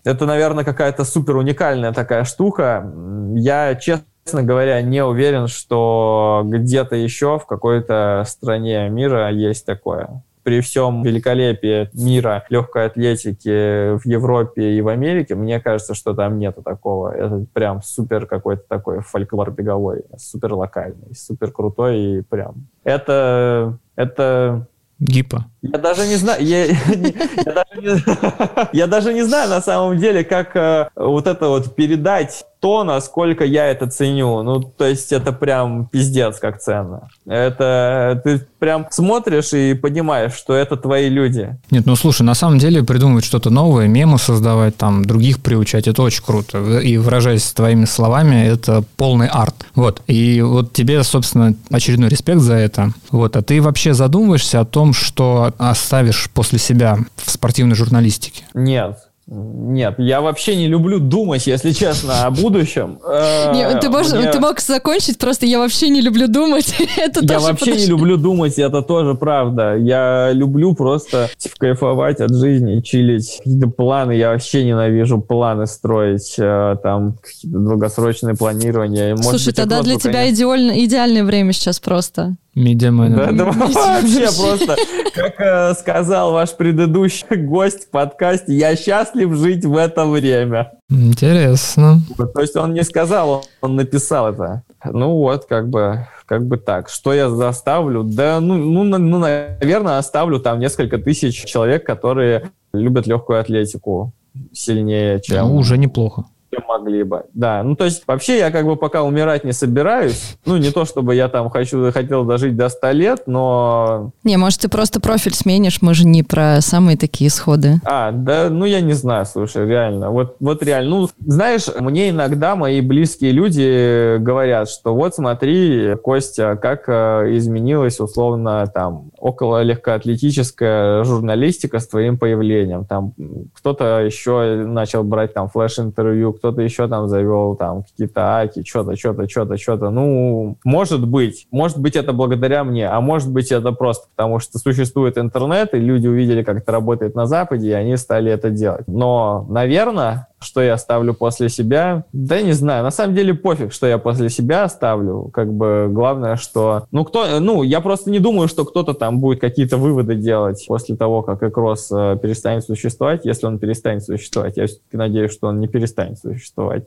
Это, 0.04 0.26
наверное, 0.26 0.64
какая-то 0.64 1.04
супер 1.04 1.36
уникальная 1.36 1.92
такая 1.92 2.24
штука. 2.24 2.92
Я, 3.34 3.76
честно 3.76 4.04
честно 4.24 4.42
говоря, 4.42 4.80
не 4.82 5.04
уверен, 5.04 5.46
что 5.46 6.42
где-то 6.44 6.96
еще 6.96 7.38
в 7.38 7.46
какой-то 7.46 8.24
стране 8.26 8.88
мира 8.88 9.30
есть 9.30 9.66
такое. 9.66 10.22
При 10.42 10.60
всем 10.60 11.02
великолепии 11.02 11.90
мира 11.92 12.44
легкой 12.48 12.86
атлетики 12.86 13.98
в 13.98 14.06
Европе 14.06 14.72
и 14.72 14.80
в 14.80 14.88
Америке, 14.88 15.34
мне 15.34 15.60
кажется, 15.60 15.94
что 15.94 16.14
там 16.14 16.38
нету 16.38 16.62
такого. 16.62 17.12
Это 17.12 17.44
прям 17.52 17.82
супер 17.82 18.26
какой-то 18.26 18.62
такой 18.66 19.00
фольклор 19.00 19.50
беговой, 19.50 20.04
супер 20.16 20.54
локальный, 20.54 21.14
супер 21.14 21.52
крутой 21.52 21.98
и 21.98 22.22
прям. 22.22 22.68
Это, 22.84 23.78
это 23.96 24.66
Гипа. 25.00 25.46
Я 25.62 25.78
даже 25.78 26.06
не 26.06 26.16
знаю, 26.16 26.42
я, 28.72 28.86
даже 28.86 29.12
не 29.12 29.22
знаю 29.22 29.50
на 29.50 29.60
самом 29.60 29.98
деле, 29.98 30.24
как 30.24 30.56
э, 30.56 30.88
вот 30.96 31.26
это 31.26 31.48
вот 31.48 31.74
передать 31.74 32.46
то, 32.60 32.84
насколько 32.84 33.44
я 33.44 33.66
это 33.66 33.88
ценю. 33.88 34.42
Ну, 34.42 34.60
то 34.60 34.86
есть 34.86 35.12
это 35.12 35.32
прям 35.32 35.86
пиздец 35.86 36.38
как 36.38 36.60
ценно. 36.60 37.08
Это 37.26 38.20
ты 38.22 38.46
прям 38.58 38.86
смотришь 38.90 39.52
и 39.54 39.74
понимаешь, 39.74 40.34
что 40.34 40.54
это 40.54 40.76
твои 40.76 41.08
люди. 41.08 41.56
Нет, 41.70 41.86
ну 41.86 41.96
слушай, 41.96 42.22
на 42.22 42.34
самом 42.34 42.58
деле 42.58 42.82
придумывать 42.82 43.24
что-то 43.24 43.50
новое, 43.50 43.88
мемы 43.88 44.18
создавать, 44.18 44.76
там, 44.76 45.04
других 45.04 45.40
приучать, 45.40 45.88
это 45.88 46.02
очень 46.02 46.22
круто. 46.22 46.80
И 46.80 46.98
выражаясь 46.98 47.50
твоими 47.52 47.86
словами, 47.86 48.46
это 48.46 48.84
полный 48.96 49.28
арт. 49.28 49.66
Вот. 49.74 50.02
И 50.06 50.42
вот 50.42 50.74
тебе, 50.74 51.02
собственно, 51.02 51.54
очередной 51.70 52.10
респект 52.10 52.40
за 52.40 52.54
это. 52.54 52.92
Вот. 53.10 53.36
А 53.36 53.42
ты 53.42 53.62
вообще 53.62 53.94
задумываешься 53.94 54.60
о 54.60 54.66
том, 54.66 54.92
что 54.92 55.49
оставишь 55.58 56.30
после 56.32 56.58
себя 56.58 56.98
в 57.16 57.30
спортивной 57.30 57.76
журналистике? 57.76 58.44
Нет. 58.54 58.98
Нет, 59.32 59.94
я 59.98 60.20
вообще 60.20 60.56
не 60.56 60.66
люблю 60.66 60.98
думать, 60.98 61.46
если 61.46 61.70
честно, 61.70 62.26
о 62.26 62.30
будущем. 62.30 62.98
Э, 63.10 63.52
Нет, 63.54 63.80
ты, 63.80 63.88
можешь, 63.88 64.12
Мне... 64.12 64.30
ты 64.30 64.38
мог 64.40 64.60
закончить, 64.60 65.18
просто 65.18 65.44
я 65.44 65.58
вообще 65.58 65.88
не 65.88 66.00
люблю 66.00 66.26
думать. 66.28 66.74
это 66.96 67.20
я 67.22 67.38
вообще 67.38 67.66
подожди. 67.66 67.82
не 67.82 67.90
люблю 67.90 68.16
думать, 68.16 68.58
это 68.58 68.82
тоже 68.82 69.14
правда. 69.14 69.76
Я 69.76 70.30
люблю 70.32 70.74
просто 70.74 71.28
кайфовать 71.58 72.20
от 72.20 72.34
жизни, 72.34 72.80
чилить. 72.80 73.38
Какие-то 73.38 73.68
планы, 73.68 74.12
я 74.12 74.30
вообще 74.30 74.64
ненавижу 74.64 75.20
планы 75.20 75.66
строить, 75.66 76.36
э, 76.38 76.76
там, 76.82 77.18
какие-то 77.22 77.58
долгосрочные 77.58 78.36
планирования. 78.36 79.10
Может 79.10 79.30
Слушай, 79.30 79.46
быть, 79.46 79.56
тогда 79.56 79.82
для 79.82 79.98
тебя 79.98 80.30
идеальное 80.30 81.24
время 81.24 81.52
сейчас 81.52 81.80
просто. 81.80 82.36
Медиаменеджер. 82.54 83.32
Да, 83.32 83.44
да, 83.44 83.50
вообще 83.52 84.28
просто, 84.36 84.76
как 85.14 85.40
э, 85.40 85.74
сказал 85.74 86.32
ваш 86.32 86.56
предыдущий 86.56 87.36
гость 87.36 87.86
в 87.86 87.90
подкасте, 87.90 88.54
я 88.54 88.74
счастлив 88.76 89.32
жить 89.34 89.64
в 89.64 89.76
это 89.76 90.04
время. 90.06 90.72
Интересно. 90.90 92.00
То 92.34 92.40
есть 92.40 92.56
он 92.56 92.74
не 92.74 92.82
сказал, 92.82 93.44
он 93.60 93.76
написал 93.76 94.32
это. 94.32 94.62
Ну 94.84 95.10
вот, 95.16 95.44
как 95.44 95.68
бы, 95.68 96.08
как 96.26 96.46
бы 96.46 96.56
так. 96.56 96.88
Что 96.88 97.12
я 97.12 97.30
заставлю? 97.30 98.02
Да, 98.02 98.40
ну, 98.40 98.56
ну, 98.56 98.84
ну, 98.84 99.18
наверное, 99.18 99.98
оставлю 99.98 100.40
там 100.40 100.58
несколько 100.58 100.98
тысяч 100.98 101.44
человек, 101.44 101.86
которые 101.86 102.50
любят 102.72 103.06
легкую 103.06 103.40
атлетику 103.40 104.12
сильнее, 104.52 105.20
чем... 105.20 105.48
Ну, 105.48 105.56
уже 105.56 105.78
неплохо 105.78 106.24
чем 106.50 106.62
могли 106.68 107.02
бы. 107.02 107.24
Да, 107.32 107.62
ну 107.62 107.76
то 107.76 107.84
есть 107.84 108.02
вообще 108.06 108.38
я 108.38 108.50
как 108.50 108.66
бы 108.66 108.76
пока 108.76 109.02
умирать 109.02 109.44
не 109.44 109.52
собираюсь. 109.52 110.36
Ну 110.44 110.56
не 110.56 110.70
то, 110.70 110.84
чтобы 110.84 111.14
я 111.14 111.28
там 111.28 111.50
хочу, 111.50 111.90
хотел 111.92 112.24
дожить 112.24 112.56
до 112.56 112.68
100 112.68 112.90
лет, 112.92 113.22
но... 113.26 114.12
Не, 114.24 114.36
может 114.36 114.60
ты 114.60 114.68
просто 114.68 115.00
профиль 115.00 115.34
сменишь, 115.34 115.82
мы 115.82 115.94
же 115.94 116.06
не 116.06 116.22
про 116.22 116.60
самые 116.60 116.96
такие 116.96 117.28
исходы. 117.28 117.80
А, 117.84 118.10
да, 118.12 118.48
ну 118.50 118.64
я 118.64 118.80
не 118.80 118.92
знаю, 118.92 119.26
слушай, 119.26 119.66
реально. 119.66 120.10
Вот, 120.10 120.36
вот 120.40 120.62
реально. 120.62 120.90
Ну, 120.90 121.08
знаешь, 121.24 121.66
мне 121.78 122.10
иногда 122.10 122.56
мои 122.56 122.80
близкие 122.80 123.32
люди 123.32 124.18
говорят, 124.18 124.68
что 124.68 124.94
вот 124.94 125.14
смотри, 125.14 125.94
Костя, 126.02 126.56
как 126.60 126.88
э, 126.88 127.36
изменилась 127.36 128.00
условно 128.00 128.66
там 128.72 129.10
около 129.18 129.62
легкоатлетическая 129.62 131.04
журналистика 131.04 131.78
с 131.78 131.86
твоим 131.86 132.18
появлением. 132.18 132.84
Там 132.84 133.14
кто-то 133.54 134.00
еще 134.00 134.64
начал 134.66 135.04
брать 135.04 135.34
там 135.34 135.48
флеш-интервью, 135.48 136.32
кто-то 136.40 136.62
еще 136.62 136.88
там 136.88 137.08
завел 137.08 137.54
там 137.54 137.82
какие-то 137.82 138.38
аки, 138.38 138.64
что-то, 138.66 138.96
что-то, 138.96 139.28
что-то, 139.28 139.58
что-то. 139.58 139.90
Ну, 139.90 140.56
может 140.64 141.06
быть. 141.06 141.46
Может 141.50 141.78
быть, 141.78 141.96
это 141.96 142.12
благодаря 142.12 142.64
мне, 142.64 142.88
а 142.88 143.00
может 143.00 143.30
быть, 143.30 143.52
это 143.52 143.72
просто 143.72 144.08
потому, 144.16 144.40
что 144.40 144.58
существует 144.58 145.18
интернет, 145.18 145.74
и 145.74 145.78
люди 145.78 146.08
увидели, 146.08 146.42
как 146.42 146.58
это 146.58 146.72
работает 146.72 147.14
на 147.14 147.26
Западе, 147.26 147.68
и 147.68 147.72
они 147.72 147.96
стали 147.96 148.32
это 148.32 148.48
делать. 148.50 148.88
Но, 148.88 149.46
наверное, 149.50 150.28
что 150.40 150.62
я 150.62 150.74
оставлю 150.74 151.14
после 151.14 151.48
себя, 151.48 152.04
да 152.12 152.40
не 152.40 152.52
знаю. 152.52 152.82
На 152.82 152.90
самом 152.90 153.14
деле 153.14 153.34
пофиг, 153.34 153.72
что 153.72 153.86
я 153.86 153.98
после 153.98 154.30
себя 154.30 154.64
оставлю. 154.64 155.30
Как 155.32 155.52
бы 155.52 155.88
главное, 155.90 156.36
что... 156.36 156.86
Ну, 156.90 157.04
кто... 157.04 157.40
Ну, 157.40 157.62
я 157.62 157.80
просто 157.80 158.10
не 158.10 158.18
думаю, 158.18 158.48
что 158.48 158.64
кто-то 158.64 158.94
там 158.94 159.20
будет 159.20 159.40
какие-то 159.40 159.76
выводы 159.76 160.14
делать 160.14 160.64
после 160.66 160.96
того, 160.96 161.22
как 161.22 161.42
Экрос 161.42 161.90
э, 161.92 162.18
перестанет 162.20 162.64
существовать. 162.64 163.24
Если 163.24 163.46
он 163.46 163.58
перестанет 163.58 164.02
существовать, 164.02 164.56
я 164.56 164.66
все-таки 164.66 164.96
надеюсь, 164.96 165.32
что 165.32 165.48
он 165.48 165.60
не 165.60 165.68
перестанет 165.68 166.18
существовать. 166.18 166.29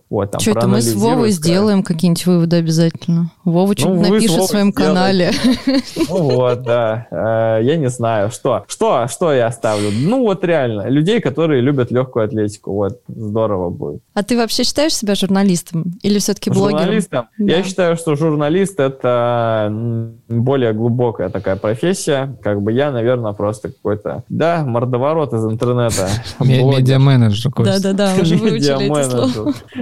Вот, 0.10 0.32
там, 0.32 0.42
что 0.42 0.52
это 0.52 0.68
мы 0.68 0.82
с 0.82 0.94
Вовой 0.94 1.32
сделаем 1.32 1.84
какие-нибудь 1.84 2.26
выводы 2.26 2.58
обязательно. 2.58 3.32
Вова 3.44 3.74
что-то 3.74 3.94
ну, 3.94 4.02
напишет 4.02 4.38
в 4.38 4.46
своем 4.46 4.72
сделаете. 4.72 4.94
канале. 4.94 5.32
Ну 6.10 6.30
вот, 6.36 6.64
да. 6.64 7.08
Э, 7.12 7.64
я 7.64 7.78
не 7.78 7.90
знаю, 7.90 8.30
что. 8.30 8.66
Что, 8.68 9.08
что 9.08 9.34
я 9.34 9.48
оставлю? 9.48 9.90
Ну 9.92 10.24
вот 10.24 10.44
реально, 10.44 10.90
людей, 10.90 11.20
которые 11.22 11.62
любят 11.62 11.92
легкую 11.92 12.26
атлетику. 12.26 12.72
Вот, 12.74 13.02
здорово 13.08 13.54
здорово 13.54 13.70
будет. 13.70 14.02
А 14.14 14.24
ты 14.24 14.38
вообще 14.38 14.64
считаешь 14.64 14.96
себя 14.96 15.16
журналистом 15.16 15.94
или 16.02 16.20
все-таки 16.20 16.50
блогером? 16.50 16.80
Журналистом? 16.80 17.28
Да. 17.38 17.54
Я 17.54 17.64
считаю, 17.64 17.96
что 17.96 18.16
журналист— 18.16 18.80
это 18.80 19.72
более 20.28 20.74
глубокая 20.74 21.30
такая 21.30 21.56
профессия. 21.56 22.36
Как 22.42 22.62
бы 22.62 22.72
я, 22.72 22.92
наверное, 22.92 23.34
просто 23.34 23.70
какой-то, 23.70 24.24
да, 24.30 24.64
мордоворот 24.66 25.34
из 25.34 25.46
интернета. 25.46 26.10
Медиа-менеджер. 26.40 27.52
Да-да-да, 27.58 28.14
уже 28.22 28.36
выучили 28.36 28.86
это 28.86 29.10
слово. 29.10 29.28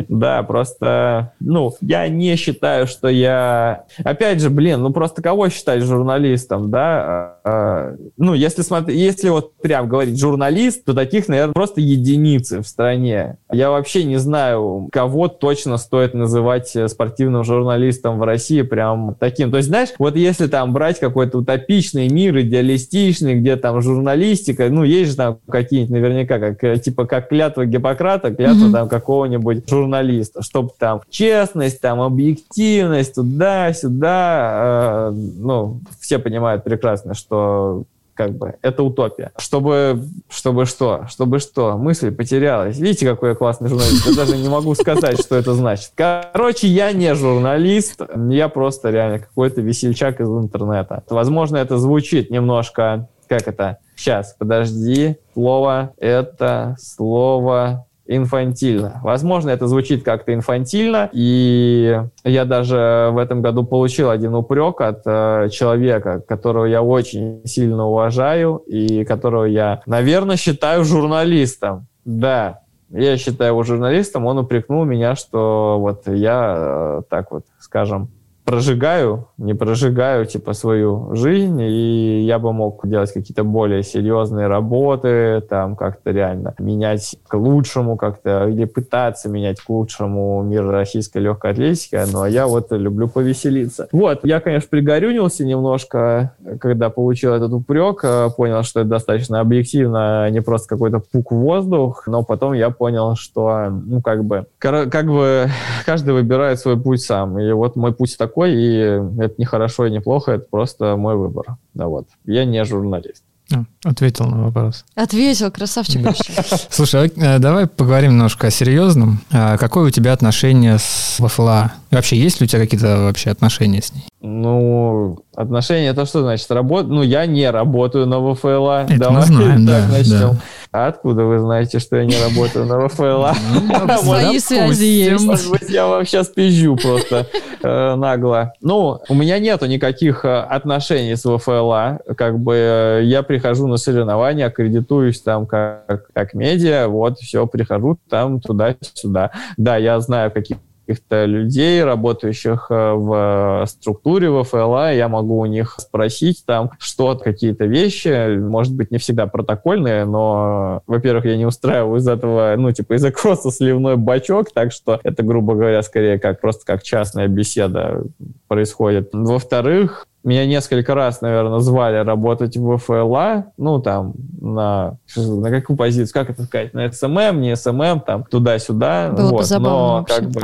Да, 0.07 0.43
просто, 0.43 1.33
ну, 1.39 1.73
я 1.81 2.07
не 2.07 2.35
считаю, 2.35 2.87
что 2.87 3.07
я... 3.07 3.85
Опять 4.03 4.41
же, 4.41 4.49
блин, 4.49 4.81
ну 4.81 4.91
просто 4.91 5.21
кого 5.21 5.49
считать 5.49 5.83
журналистом, 5.83 6.69
да? 6.69 7.37
А, 7.43 7.95
ну, 8.17 8.33
если 8.33 8.61
смотреть, 8.61 8.97
если 8.97 9.29
вот 9.29 9.55
прям 9.57 9.87
говорить 9.87 10.19
журналист, 10.19 10.85
то 10.85 10.93
таких, 10.93 11.27
наверное, 11.27 11.53
просто 11.53 11.81
единицы 11.81 12.61
в 12.61 12.67
стране. 12.67 13.37
Я 13.51 13.69
вообще 13.71 14.03
не 14.03 14.17
знаю, 14.17 14.89
кого 14.91 15.27
точно 15.27 15.77
стоит 15.77 16.13
называть 16.13 16.75
э, 16.75 16.87
спортивным 16.87 17.43
журналистом 17.43 18.19
в 18.19 18.23
России 18.23 18.61
прям 18.61 19.15
таким. 19.19 19.51
То 19.51 19.57
есть, 19.57 19.69
знаешь, 19.69 19.89
вот 19.97 20.15
если 20.15 20.47
там 20.47 20.73
брать 20.73 20.99
какой-то 20.99 21.39
утопичный 21.39 22.09
мир, 22.09 22.39
идеалистичный, 22.39 23.35
где 23.35 23.55
там 23.55 23.81
журналистика, 23.81 24.69
ну, 24.69 24.83
есть 24.83 25.11
же 25.11 25.17
там 25.17 25.39
какие-нибудь 25.49 25.91
наверняка, 25.91 26.39
как, 26.39 26.63
э, 26.63 26.77
типа, 26.77 27.05
как 27.05 27.29
клятва 27.29 27.65
Гиппократа, 27.65 28.33
клятва 28.33 28.67
mm-hmm. 28.67 28.71
там 28.71 28.89
какого-нибудь 28.89 29.40
журналиста, 29.67 30.41
чтобы 30.41 30.71
там 30.77 31.01
честность, 31.09 31.81
там 31.81 32.01
объективность, 32.01 33.15
туда-сюда, 33.15 35.09
э, 35.09 35.11
ну, 35.11 35.81
все 35.99 36.19
понимают 36.19 36.63
прекрасно, 36.63 37.13
что 37.13 37.83
как 38.13 38.37
бы, 38.37 38.55
это 38.61 38.83
утопия. 38.83 39.31
Чтобы, 39.37 40.03
чтобы 40.29 40.65
что? 40.65 41.05
Чтобы 41.09 41.39
что? 41.39 41.77
Мысль 41.77 42.11
потерялась. 42.11 42.77
Видите, 42.77 43.07
какой 43.07 43.29
я 43.29 43.35
классный 43.35 43.69
журналист? 43.69 44.05
Я 44.05 44.15
даже 44.15 44.37
не 44.37 44.47
могу 44.47 44.75
сказать, 44.75 45.19
что 45.19 45.35
это 45.35 45.53
значит. 45.53 45.91
Короче, 45.95 46.67
я 46.67 46.91
не 46.91 47.15
журналист, 47.15 47.99
я 48.29 48.47
просто 48.49 48.91
реально 48.91 49.19
какой-то 49.19 49.61
весельчак 49.61 50.19
из 50.19 50.27
интернета. 50.27 51.03
Возможно, 51.09 51.57
это 51.57 51.77
звучит 51.77 52.29
немножко, 52.29 53.07
как 53.27 53.47
это? 53.47 53.77
Сейчас, 53.95 54.35
подожди. 54.37 55.17
Слово, 55.33 55.93
это 55.97 56.75
слово 56.79 57.85
инфантильно. 58.05 58.99
Возможно, 59.03 59.49
это 59.49 59.67
звучит 59.67 60.03
как-то 60.03 60.33
инфантильно, 60.33 61.09
и 61.13 62.01
я 62.23 62.45
даже 62.45 63.09
в 63.11 63.17
этом 63.17 63.41
году 63.41 63.63
получил 63.63 64.09
один 64.09 64.35
упрек 64.35 64.81
от 64.81 65.01
э, 65.05 65.49
человека, 65.51 66.21
которого 66.27 66.65
я 66.65 66.81
очень 66.81 67.41
сильно 67.45 67.85
уважаю 67.87 68.57
и 68.67 69.03
которого 69.05 69.45
я, 69.45 69.81
наверное, 69.85 70.35
считаю 70.35 70.83
журналистом. 70.83 71.87
Да, 72.03 72.61
я 72.89 73.15
считаю 73.17 73.51
его 73.51 73.63
журналистом, 73.63 74.25
он 74.25 74.39
упрекнул 74.39 74.83
меня, 74.83 75.15
что 75.15 75.77
вот 75.79 76.07
я 76.07 76.55
э, 76.57 77.01
так 77.09 77.31
вот, 77.31 77.45
скажем, 77.59 78.09
прожигаю, 78.51 79.27
не 79.37 79.53
прожигаю, 79.53 80.25
типа, 80.25 80.51
свою 80.53 81.15
жизнь, 81.15 81.61
и 81.61 82.21
я 82.25 82.37
бы 82.37 82.51
мог 82.51 82.85
делать 82.85 83.13
какие-то 83.13 83.45
более 83.45 83.81
серьезные 83.81 84.47
работы, 84.47 85.41
там, 85.49 85.77
как-то 85.77 86.11
реально 86.11 86.53
менять 86.59 87.15
к 87.27 87.33
лучшему 87.35 87.95
как-то, 87.95 88.49
или 88.49 88.65
пытаться 88.65 89.29
менять 89.29 89.61
к 89.61 89.69
лучшему 89.69 90.43
мир 90.43 90.67
российской 90.67 91.19
легкой 91.19 91.51
атлетики, 91.51 91.97
но 92.11 92.27
я 92.27 92.45
вот 92.45 92.71
люблю 92.71 93.07
повеселиться. 93.07 93.87
Вот, 93.93 94.25
я, 94.25 94.41
конечно, 94.41 94.67
пригорюнился 94.69 95.45
немножко, 95.45 96.35
когда 96.59 96.89
получил 96.89 97.33
этот 97.33 97.53
упрек, 97.53 98.01
э, 98.03 98.27
понял, 98.35 98.63
что 98.63 98.81
это 98.81 98.89
достаточно 98.89 99.39
объективно, 99.39 100.25
а 100.25 100.29
не 100.29 100.41
просто 100.41 100.67
какой-то 100.67 100.99
пук 100.99 101.31
в 101.31 101.35
воздух, 101.35 102.03
но 102.05 102.23
потом 102.23 102.51
я 102.51 102.69
понял, 102.69 103.15
что, 103.15 103.69
ну, 103.69 104.01
как 104.01 104.25
бы, 104.25 104.45
как 104.57 105.05
бы 105.05 105.47
каждый 105.85 106.13
выбирает 106.13 106.59
свой 106.59 106.77
путь 106.77 107.01
сам, 107.01 107.39
и 107.39 107.49
вот 107.53 107.77
мой 107.77 107.93
путь 107.93 108.17
такой, 108.17 108.40
такой, 108.41 108.55
и 108.55 108.77
это 109.23 109.35
не 109.37 109.45
хорошо 109.45 109.85
и 109.85 109.91
не 109.91 109.99
плохо, 109.99 110.33
это 110.33 110.45
просто 110.49 110.95
мой 110.95 111.15
выбор. 111.15 111.57
Да 111.73 111.87
вот. 111.87 112.07
Я 112.25 112.45
не 112.45 112.63
журналист. 112.65 113.23
А, 113.53 113.65
ответил 113.83 114.25
на 114.27 114.45
вопрос. 114.45 114.85
Ответил, 114.95 115.51
красавчик. 115.51 116.07
Слушай, 116.69 117.11
а, 117.17 117.37
давай 117.39 117.67
поговорим 117.67 118.11
немножко 118.11 118.47
о 118.47 118.51
серьезном. 118.51 119.19
А 119.31 119.57
какое 119.57 119.87
у 119.87 119.89
тебя 119.89 120.13
отношение 120.13 120.77
с 120.77 121.17
ВФЛА? 121.19 121.73
Вообще, 121.91 122.17
есть 122.17 122.39
ли 122.39 122.45
у 122.45 122.47
тебя 122.47 122.61
какие-то 122.61 123.03
вообще 123.03 123.29
отношения 123.29 123.81
с 123.81 123.93
ней? 123.93 124.03
Ну, 124.21 125.19
отношения, 125.35 125.89
это 125.89 126.05
что 126.05 126.21
значит? 126.21 126.49
Работ... 126.49 126.87
Ну, 126.87 127.01
я 127.03 127.25
не 127.25 127.49
работаю 127.49 128.07
на 128.07 128.19
ВФЛА. 128.33 128.85
Это 128.87 128.97
Давай 128.97 129.17
мы 129.17 129.25
знаем, 129.25 129.49
так 129.67 129.87
да, 129.87 129.97
начнем. 129.97 130.19
Да. 130.19 130.41
А 130.73 130.87
откуда 130.87 131.25
вы 131.25 131.39
знаете, 131.39 131.79
что 131.79 131.97
я 131.97 132.05
не 132.05 132.15
работаю 132.23 132.65
на 132.65 132.87
ВФЛА? 132.87 133.35
Ну, 133.51 133.97
свои 134.03 134.39
связи 134.39 134.85
есть. 134.85 135.25
Может 135.25 135.51
быть, 135.51 135.69
я 135.69 135.87
вам 135.87 136.05
сейчас 136.05 136.29
пизжу 136.29 136.77
просто 136.77 137.27
э, 137.61 137.95
нагло. 137.95 138.53
Ну, 138.61 138.99
у 139.09 139.13
меня 139.13 139.39
нету 139.39 139.65
никаких 139.65 140.23
э, 140.23 140.39
отношений 140.39 141.15
с 141.15 141.25
ВФЛА. 141.25 141.99
Как 142.15 142.39
бы 142.39 142.55
э, 142.55 143.01
я 143.03 143.21
прихожу 143.23 143.67
на 143.67 143.75
соревнования, 143.75 144.47
аккредитуюсь 144.47 145.21
там 145.21 145.45
как, 145.45 146.07
как 146.13 146.33
медиа, 146.33 146.87
вот, 146.87 147.19
все, 147.19 147.45
прихожу 147.47 147.97
там 148.09 148.39
туда-сюда. 148.39 149.31
Да, 149.57 149.75
я 149.75 149.99
знаю, 149.99 150.31
какие 150.31 150.57
каких-то 150.85 151.25
людей, 151.25 151.83
работающих 151.83 152.67
э, 152.69 152.93
в 152.93 153.65
структуре 153.67 154.29
в 154.29 154.43
ФЛА, 154.43 154.93
я 154.93 155.07
могу 155.07 155.39
у 155.39 155.45
них 155.45 155.75
спросить 155.77 156.43
там 156.45 156.71
что-то, 156.79 157.23
какие-то 157.23 157.65
вещи, 157.65 158.37
может 158.37 158.75
быть, 158.75 158.91
не 158.91 158.97
всегда 158.97 159.27
протокольные, 159.27 160.05
но, 160.05 160.81
во-первых, 160.87 161.25
я 161.25 161.37
не 161.37 161.45
устраиваю 161.45 161.99
из 161.99 162.07
этого, 162.07 162.55
ну, 162.57 162.71
типа, 162.71 162.93
из-за 162.93 163.11
кросса 163.11 163.51
сливной 163.51 163.95
бачок, 163.95 164.51
так 164.53 164.71
что 164.71 164.99
это, 165.03 165.23
грубо 165.23 165.55
говоря, 165.55 165.81
скорее 165.83 166.19
как 166.19 166.41
просто 166.41 166.65
как 166.65 166.83
частная 166.83 167.27
беседа 167.27 168.03
происходит. 168.47 169.09
Во-вторых, 169.13 170.07
меня 170.23 170.45
несколько 170.45 170.93
раз, 170.93 171.21
наверное, 171.21 171.59
звали 171.59 171.97
работать 171.97 172.55
в 172.57 172.77
ФЛА, 172.77 173.45
ну, 173.57 173.79
там, 173.81 174.13
на, 174.39 174.97
на 175.15 175.49
какую 175.49 175.77
позицию, 175.77 176.13
как 176.13 176.29
это 176.29 176.43
сказать, 176.43 176.73
на 176.73 176.91
SMM, 176.91 177.41
не 177.41 177.55
SMM, 177.55 178.01
там, 178.01 178.23
туда-сюда. 178.25 179.09
Было 179.09 179.29
вот, 179.29 179.37
бы 179.39 179.43
забавно 179.43 179.77
но, 179.77 179.93
вообще. 179.97 180.15
как 180.15 180.29
бы, 180.29 180.41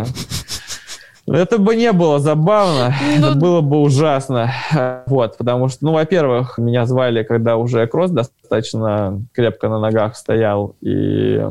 это 1.27 1.57
бы 1.57 1.75
не 1.75 1.91
было 1.91 2.19
забавно, 2.19 2.93
ну... 3.01 3.27
это 3.27 3.37
было 3.37 3.61
бы 3.61 3.81
ужасно. 3.81 4.51
Вот, 5.07 5.37
потому 5.37 5.67
что, 5.67 5.85
ну, 5.85 5.93
во-первых, 5.93 6.57
меня 6.57 6.85
звали, 6.85 7.23
когда 7.23 7.57
уже 7.57 7.85
кросс 7.87 8.11
достаточно 8.11 9.21
крепко 9.33 9.69
на 9.69 9.79
ногах 9.79 10.15
стоял, 10.15 10.75
и 10.81 11.41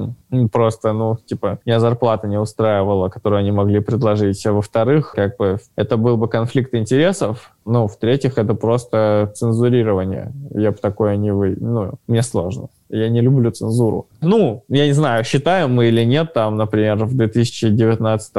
просто, 0.51 0.93
ну, 0.93 1.16
типа, 1.24 1.59
меня 1.64 1.81
зарплата 1.81 2.27
не 2.27 2.39
устраивала, 2.39 3.09
которую 3.09 3.41
они 3.41 3.53
могли 3.53 3.81
предложить. 3.81 4.45
А 4.47 4.53
во-вторых, 4.53 5.12
как 5.14 5.37
бы, 5.37 5.59
это 5.77 5.97
был 5.97 6.16
бы 6.16 6.29
конфликт 6.29 6.74
интересов. 6.74 7.53
Ну, 7.64 7.87
в-третьих, 7.87 8.39
это 8.39 8.55
просто 8.55 9.33
цензурирование. 9.35 10.33
Я 10.51 10.70
бы 10.70 10.79
такое 10.79 11.16
не 11.16 11.33
вы... 11.33 11.57
Ну, 11.59 11.95
мне 12.07 12.22
сложно. 12.22 12.68
Я 12.89 13.09
не 13.09 13.20
люблю 13.20 13.51
цензуру. 13.51 14.09
Ну, 14.20 14.64
я 14.68 14.87
не 14.87 14.93
знаю, 14.93 15.24
считаем 15.24 15.74
мы 15.74 15.87
или 15.89 16.05
нет, 16.05 16.32
там, 16.32 16.57
например, 16.57 17.05
в 17.05 17.16
2019 17.16 18.32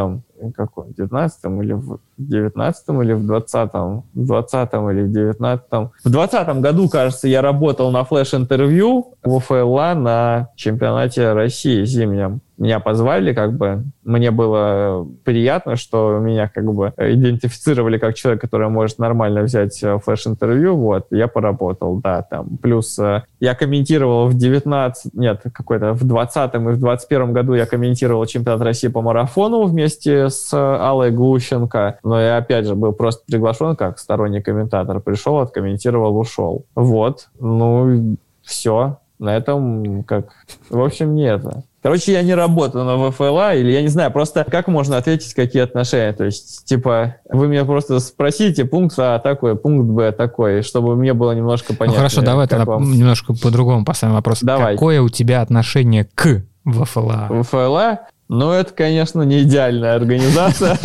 какой, 0.56 0.94
19 0.94 1.46
или 1.64 1.74
в 1.74 2.00
19 2.18 2.90
или 2.90 3.14
в 3.14 3.26
20 3.26 3.74
в 3.74 4.04
20 4.14 4.74
или 4.74 5.02
в 5.04 5.12
19 5.12 5.64
В 6.04 6.10
20 6.10 6.48
году, 6.62 6.90
кажется, 6.90 7.28
я 7.28 7.42
работал 7.42 7.92
на 7.92 8.04
флеш-интервью 8.04 9.16
в 9.24 9.40
ФЛА 9.40 9.96
на 9.96 10.50
чемпионате 10.56 11.34
России 11.34 11.84
зимнем 11.86 12.42
меня 12.58 12.80
позвали, 12.80 13.34
как 13.34 13.56
бы. 13.58 13.84
Мне 14.04 14.32
было 14.32 15.08
приятно, 15.24 15.76
что 15.76 16.18
меня 16.20 16.50
как 16.54 16.66
бы 16.66 16.94
идентифицировали 16.98 17.98
как 17.98 18.16
человек, 18.16 18.42
который 18.42 18.70
может 18.70 19.00
нормально 19.00 19.44
взять 19.44 19.82
э, 19.84 20.00
флеш-интервью, 20.00 20.76
вот, 20.76 21.08
я 21.12 21.28
поработал, 21.28 21.98
да, 21.98 22.22
там, 22.24 22.58
плюс 22.58 22.98
э, 23.00 23.24
я 23.40 23.56
комментировал 23.56 24.28
в 24.28 24.34
19, 24.34 25.14
нет, 25.14 25.42
какой-то 25.54 25.94
в 25.94 26.04
20 26.04 26.54
и 26.56 26.58
в 26.58 26.80
21 26.80 27.34
году 27.34 27.54
я 27.54 27.66
комментировал 27.66 28.26
чемпионат 28.26 28.62
России 28.62 28.88
по 28.88 29.02
марафону 29.02 29.64
вместе 29.64 30.30
с 30.30 30.54
Аллой 30.54 31.12
Глущенко, 31.12 32.00
но 32.04 32.20
я 32.20 32.38
опять 32.38 32.66
же 32.66 32.76
был 32.76 32.94
просто 32.94 33.24
приглашен 33.28 33.76
как 33.76 34.00
сторонний 34.00 34.42
комментатор, 34.42 35.00
пришел, 35.00 35.38
откомментировал, 35.40 36.18
ушел. 36.18 36.66
Вот, 36.76 37.28
ну, 37.40 38.18
все, 38.44 39.00
на 39.20 39.36
этом 39.36 40.04
как... 40.04 40.32
В 40.70 40.82
общем, 40.82 41.16
не 41.16 41.24
это. 41.24 41.64
Короче, 41.88 42.12
я 42.12 42.22
не 42.22 42.36
работаю 42.36 42.84
на 42.84 43.10
ВФЛА, 43.10 43.56
или 43.56 43.72
я 43.72 43.82
не 43.82 43.88
знаю, 43.88 44.12
просто 44.12 44.44
как 44.44 44.68
можно 44.68 44.98
ответить, 44.98 45.34
какие 45.34 45.62
отношения. 45.62 46.12
То 46.12 46.26
есть, 46.26 46.66
типа, 46.66 47.16
вы 47.30 47.48
меня 47.48 47.64
просто 47.64 48.02
спросите, 48.02 48.66
пункт 48.66 49.00
А 49.00 49.20
такой, 49.20 49.56
пункт 49.56 49.86
Б 49.86 50.12
такой, 50.12 50.64
чтобы 50.64 50.98
мне 50.98 51.14
было 51.14 51.32
немножко 51.32 51.74
понятно. 51.74 51.94
Ну 51.94 51.98
хорошо, 52.00 52.22
давай 52.24 52.46
тогда 52.46 52.66
вам... 52.66 52.92
немножко 52.92 53.34
по-другому 53.34 53.86
поставим 53.86 54.16
вопрос. 54.16 54.40
Давай. 54.42 54.74
Какое 54.74 55.02
у 55.02 55.08
тебя 55.08 55.42
отношение 55.42 56.10
к 56.14 56.44
ВФЛА? 56.66 57.30
ВФЛА? 57.42 58.00
Ну, 58.28 58.52
это, 58.52 58.74
конечно, 58.74 59.22
не 59.22 59.44
идеальная 59.44 59.96
организация. 59.96 60.78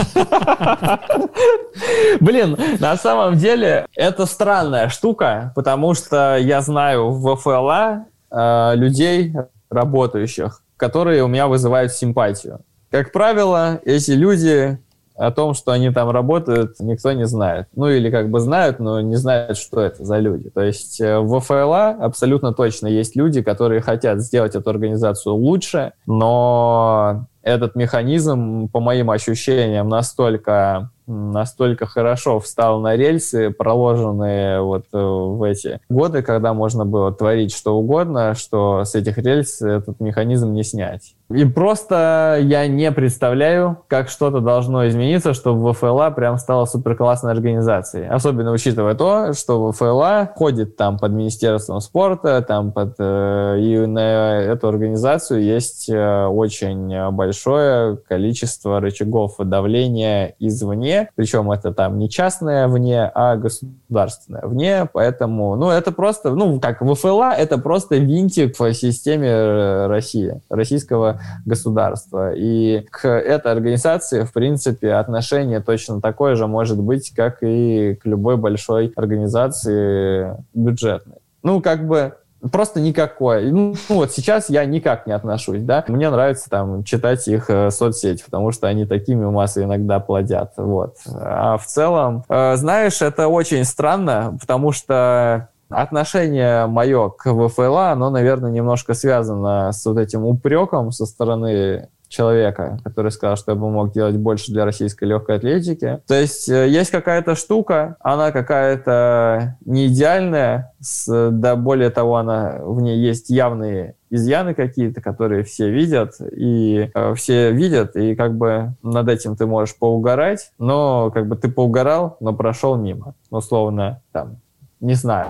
Блин, 2.20 2.56
на 2.78 2.96
самом 2.96 3.38
деле, 3.38 3.88
это 3.96 4.24
странная 4.24 4.88
штука, 4.88 5.52
потому 5.56 5.94
что 5.94 6.36
я 6.36 6.60
знаю 6.60 7.10
в 7.10 7.34
ВФЛА 7.34 8.04
э, 8.30 8.72
людей, 8.76 9.34
работающих, 9.68 10.62
которые 10.82 11.22
у 11.22 11.28
меня 11.28 11.46
вызывают 11.46 11.92
симпатию. 11.92 12.58
Как 12.90 13.12
правило, 13.12 13.80
эти 13.84 14.10
люди 14.10 14.78
о 15.14 15.30
том, 15.30 15.54
что 15.54 15.70
они 15.70 15.90
там 15.92 16.10
работают, 16.10 16.80
никто 16.80 17.12
не 17.12 17.24
знает. 17.24 17.68
Ну 17.76 17.88
или 17.88 18.10
как 18.10 18.30
бы 18.30 18.40
знают, 18.40 18.80
но 18.80 19.00
не 19.00 19.14
знают, 19.14 19.58
что 19.58 19.80
это 19.80 20.04
за 20.04 20.18
люди. 20.18 20.50
То 20.50 20.60
есть 20.60 21.00
э, 21.00 21.20
в 21.20 21.38
ФЛА 21.38 21.90
абсолютно 21.90 22.52
точно 22.52 22.88
есть 22.88 23.14
люди, 23.14 23.42
которые 23.42 23.80
хотят 23.80 24.20
сделать 24.22 24.56
эту 24.56 24.70
организацию 24.70 25.36
лучше, 25.36 25.92
но 26.06 27.26
этот 27.42 27.74
механизм, 27.74 28.68
по 28.68 28.80
моим 28.80 29.10
ощущениям, 29.10 29.88
настолько 29.88 30.90
настолько 31.06 31.84
хорошо 31.86 32.40
встал 32.40 32.80
на 32.80 32.96
рельсы, 32.96 33.50
проложенные 33.50 34.62
вот 34.62 34.84
э, 34.92 34.98
в 34.98 35.42
эти 35.42 35.80
годы, 35.88 36.22
когда 36.22 36.54
можно 36.54 36.84
было 36.86 37.12
творить 37.12 37.54
что 37.54 37.76
угодно, 37.76 38.34
что 38.34 38.84
с 38.84 38.94
этих 38.94 39.18
рельс 39.18 39.60
этот 39.60 40.00
механизм 40.00 40.52
не 40.52 40.62
снять. 40.62 41.14
И 41.34 41.44
просто 41.44 42.38
я 42.40 42.66
не 42.66 42.92
представляю, 42.92 43.78
как 43.88 44.08
что-то 44.08 44.40
должно 44.40 44.88
измениться, 44.88 45.34
чтобы 45.34 45.72
ВФЛА 45.72 46.10
прям 46.10 46.38
стала 46.38 46.66
супер 46.66 46.96
классной 46.96 47.32
организацией. 47.32 48.06
Особенно 48.06 48.52
учитывая 48.52 48.94
то, 48.94 49.32
что 49.32 49.72
ВФЛА 49.72 50.30
ходит 50.34 50.76
там 50.76 50.98
под 50.98 51.12
Министерством 51.12 51.80
спорта, 51.80 52.42
там 52.42 52.72
под... 52.72 52.94
Э, 52.98 53.58
и 53.58 53.86
на 53.86 54.38
эту 54.40 54.68
организацию 54.68 55.42
есть 55.42 55.88
э, 55.88 56.26
очень 56.26 57.10
большое 57.12 57.96
количество 57.96 58.80
рычагов 58.80 59.36
давления 59.38 60.34
извне, 60.38 61.08
причем 61.14 61.50
это 61.50 61.72
там 61.72 61.98
не 61.98 62.08
частное 62.08 62.68
вне, 62.68 63.10
а 63.14 63.36
государственное 63.36 64.42
вне, 64.42 64.88
поэтому, 64.92 65.56
ну, 65.56 65.70
это 65.70 65.92
просто, 65.92 66.30
ну, 66.30 66.60
как 66.60 66.82
ВФЛА, 66.82 67.32
это 67.32 67.58
просто 67.58 67.96
винтик 67.96 68.58
в 68.58 68.72
системе 68.74 69.86
России, 69.86 70.40
российского 70.48 71.20
государства. 71.44 72.32
И 72.34 72.86
к 72.90 73.08
этой 73.08 73.52
организации, 73.52 74.24
в 74.24 74.32
принципе, 74.32 74.94
отношение 74.94 75.60
точно 75.60 76.00
такое 76.00 76.34
же 76.34 76.46
может 76.46 76.80
быть, 76.80 77.12
как 77.14 77.38
и 77.42 77.98
к 78.02 78.06
любой 78.06 78.36
большой 78.36 78.92
организации 78.96 80.36
бюджетной. 80.54 81.18
Ну, 81.42 81.60
как 81.60 81.86
бы 81.86 82.14
Просто 82.50 82.80
никакой. 82.80 83.52
Ну, 83.52 83.74
вот 83.88 84.10
сейчас 84.10 84.50
я 84.50 84.64
никак 84.64 85.06
не 85.06 85.12
отношусь, 85.12 85.62
да. 85.62 85.84
Мне 85.86 86.10
нравится 86.10 86.50
там 86.50 86.82
читать 86.82 87.28
их 87.28 87.48
э, 87.48 87.70
соцсети, 87.70 88.24
потому 88.24 88.50
что 88.50 88.66
они 88.66 88.84
такими 88.84 89.24
массы 89.26 89.62
иногда 89.62 90.00
плодят, 90.00 90.52
вот. 90.56 90.96
А 91.06 91.56
в 91.56 91.66
целом, 91.66 92.24
э, 92.28 92.56
знаешь, 92.56 93.00
это 93.00 93.28
очень 93.28 93.64
странно, 93.64 94.36
потому 94.40 94.72
что 94.72 95.50
отношение 95.74 96.66
мое 96.66 97.10
к 97.10 97.32
ВФЛА, 97.32 97.92
оно, 97.92 98.10
наверное, 98.10 98.50
немножко 98.50 98.94
связано 98.94 99.72
с 99.72 99.84
вот 99.86 99.98
этим 99.98 100.24
упреком 100.24 100.92
со 100.92 101.06
стороны 101.06 101.88
человека, 102.12 102.78
который 102.84 103.10
сказал, 103.10 103.36
что 103.36 103.52
я 103.52 103.56
бы 103.56 103.70
мог 103.70 103.92
делать 103.92 104.16
больше 104.16 104.52
для 104.52 104.64
российской 104.64 105.04
легкой 105.04 105.36
атлетики. 105.36 106.00
То 106.06 106.14
есть 106.14 106.48
э, 106.48 106.68
есть 106.68 106.90
какая-то 106.90 107.34
штука, 107.34 107.96
она 108.00 108.30
какая-то 108.32 109.56
не 109.64 109.86
идеальная, 109.86 110.74
с, 110.78 111.30
да 111.30 111.56
более 111.56 111.90
того, 111.90 112.16
она, 112.16 112.58
в 112.60 112.80
ней 112.82 112.98
есть 112.98 113.30
явные 113.30 113.96
изъяны 114.10 114.52
какие-то, 114.52 115.00
которые 115.00 115.42
все 115.42 115.70
видят, 115.70 116.16
и 116.20 116.90
э, 116.94 117.14
все 117.14 117.50
видят, 117.50 117.96
и 117.96 118.14
как 118.14 118.36
бы 118.36 118.74
над 118.82 119.08
этим 119.08 119.34
ты 119.34 119.46
можешь 119.46 119.74
поугарать, 119.76 120.52
но 120.58 121.10
как 121.10 121.26
бы 121.26 121.36
ты 121.36 121.50
поугарал, 121.50 122.18
но 122.20 122.34
прошел 122.34 122.76
мимо. 122.76 123.14
Условно, 123.30 124.02
там, 124.12 124.36
не 124.82 124.94
знаю. 124.94 125.28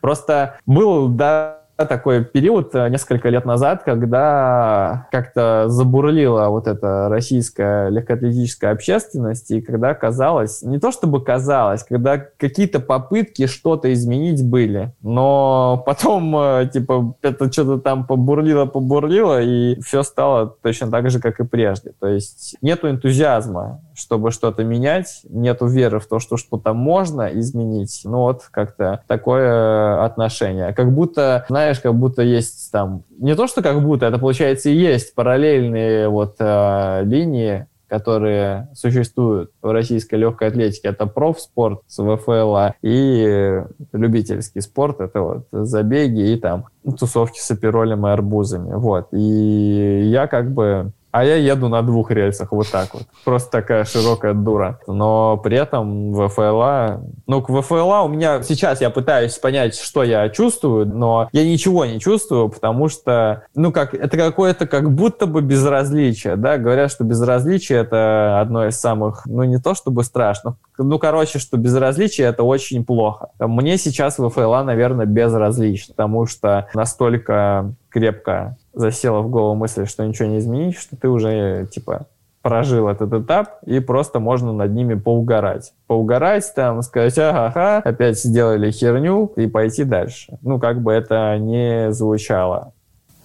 Просто 0.00 0.56
был, 0.66 1.08
да, 1.08 1.60
такой 1.76 2.24
период 2.24 2.74
э, 2.74 2.88
несколько 2.88 3.28
лет 3.28 3.44
назад, 3.44 3.82
когда 3.82 5.08
как-то 5.10 5.64
забурлила 5.68 6.48
вот 6.48 6.68
эта 6.68 7.08
российская 7.08 7.88
легкоатлетическая 7.88 8.70
общественность, 8.72 9.50
и 9.50 9.60
когда 9.60 9.94
казалось, 9.94 10.62
не 10.62 10.78
то 10.78 10.92
чтобы 10.92 11.22
казалось, 11.22 11.82
когда 11.82 12.18
какие-то 12.18 12.78
попытки 12.78 13.46
что-то 13.46 13.92
изменить 13.92 14.48
были, 14.48 14.94
но 15.02 15.82
потом, 15.84 16.36
э, 16.36 16.70
типа, 16.72 17.16
это 17.22 17.52
что-то 17.52 17.78
там 17.78 18.06
побурлило, 18.06 18.66
побурлило, 18.66 19.42
и 19.42 19.80
все 19.80 20.04
стало 20.04 20.54
точно 20.62 20.90
так 20.90 21.10
же, 21.10 21.18
как 21.20 21.40
и 21.40 21.44
прежде. 21.44 21.92
То 21.98 22.06
есть 22.06 22.56
нету 22.62 22.88
энтузиазма, 22.88 23.80
чтобы 23.94 24.30
что-то 24.30 24.64
менять, 24.64 25.22
нету 25.28 25.66
веры 25.66 26.00
в 26.00 26.06
то, 26.06 26.18
что 26.18 26.36
что-то 26.36 26.74
можно 26.74 27.28
изменить. 27.38 28.02
Ну 28.04 28.18
вот 28.18 28.42
как-то 28.50 29.02
такое 29.06 30.04
отношение. 30.04 30.72
Как 30.72 30.92
будто, 30.92 31.44
знаешь, 31.48 31.80
как 31.80 31.94
будто 31.94 32.22
есть 32.22 32.70
там, 32.72 33.04
не 33.18 33.34
то, 33.34 33.46
что 33.46 33.62
как 33.62 33.82
будто, 33.82 34.06
это 34.06 34.18
получается 34.18 34.70
и 34.70 34.74
есть 34.74 35.14
параллельные 35.14 36.08
вот 36.08 36.36
э, 36.38 37.02
линии, 37.04 37.66
которые 37.88 38.68
существуют 38.74 39.52
в 39.62 39.70
российской 39.70 40.16
легкой 40.16 40.48
атлетике. 40.48 40.88
Это 40.88 41.06
профспорт 41.06 41.80
с 41.86 42.02
ВФЛА 42.02 42.74
и 42.82 43.62
любительский 43.92 44.60
спорт. 44.60 45.00
Это 45.00 45.20
вот 45.20 45.46
забеги 45.52 46.32
и 46.32 46.36
там 46.36 46.66
тусовки 46.98 47.38
с 47.38 47.50
аперолем 47.50 48.06
и 48.06 48.10
арбузами. 48.10 48.74
Вот. 48.74 49.08
И 49.12 50.08
я 50.10 50.26
как 50.26 50.52
бы 50.52 50.92
а 51.14 51.24
я 51.24 51.36
еду 51.36 51.68
на 51.68 51.80
двух 51.82 52.10
рельсах 52.10 52.50
вот 52.50 52.68
так 52.72 52.92
вот. 52.92 53.04
Просто 53.24 53.48
такая 53.48 53.84
широкая 53.84 54.34
дура. 54.34 54.80
Но 54.88 55.36
при 55.36 55.56
этом 55.56 56.12
ВФЛА... 56.12 57.02
Ну, 57.28 57.40
к 57.40 57.50
ВФЛА 57.50 58.02
у 58.02 58.08
меня... 58.08 58.42
Сейчас 58.42 58.80
я 58.80 58.90
пытаюсь 58.90 59.38
понять, 59.38 59.76
что 59.76 60.02
я 60.02 60.28
чувствую, 60.28 60.86
но 60.88 61.28
я 61.30 61.44
ничего 61.44 61.84
не 61.84 62.00
чувствую, 62.00 62.48
потому 62.48 62.88
что, 62.88 63.44
ну, 63.54 63.70
как 63.70 63.94
это 63.94 64.16
какое-то 64.16 64.66
как 64.66 64.92
будто 64.92 65.26
бы 65.26 65.40
безразличие, 65.40 66.34
да? 66.34 66.58
Говорят, 66.58 66.90
что 66.90 67.04
безразличие— 67.04 67.78
это 67.82 68.40
одно 68.40 68.66
из 68.66 68.80
самых, 68.80 69.24
ну, 69.26 69.44
не 69.44 69.58
то 69.58 69.76
чтобы 69.76 70.02
страшно, 70.02 70.56
ну, 70.78 70.98
короче, 70.98 71.38
что 71.38 71.56
безразличие— 71.56 72.26
это 72.28 72.42
очень 72.42 72.84
плохо. 72.84 73.28
Мне 73.38 73.78
сейчас 73.78 74.18
ВФЛА, 74.18 74.64
наверное, 74.64 75.06
безразлично, 75.06 75.94
потому 75.94 76.26
что 76.26 76.66
настолько 76.74 77.72
крепко 77.88 78.56
засела 78.74 79.20
в 79.20 79.30
голову 79.30 79.54
мысль, 79.54 79.86
что 79.86 80.06
ничего 80.06 80.28
не 80.28 80.38
изменить, 80.38 80.76
что 80.76 80.96
ты 80.96 81.08
уже, 81.08 81.66
типа, 81.70 82.06
прожил 82.42 82.88
этот 82.88 83.12
этап, 83.12 83.58
и 83.64 83.80
просто 83.80 84.20
можно 84.20 84.52
над 84.52 84.70
ними 84.72 84.94
поугарать. 84.94 85.72
Поугарать 85.86 86.52
там, 86.54 86.82
сказать, 86.82 87.18
ага, 87.18 87.78
опять 87.78 88.20
сделали 88.20 88.70
херню, 88.70 89.32
и 89.36 89.46
пойти 89.46 89.84
дальше. 89.84 90.38
Ну, 90.42 90.60
как 90.60 90.82
бы 90.82 90.92
это 90.92 91.38
не 91.38 91.90
звучало. 91.92 92.74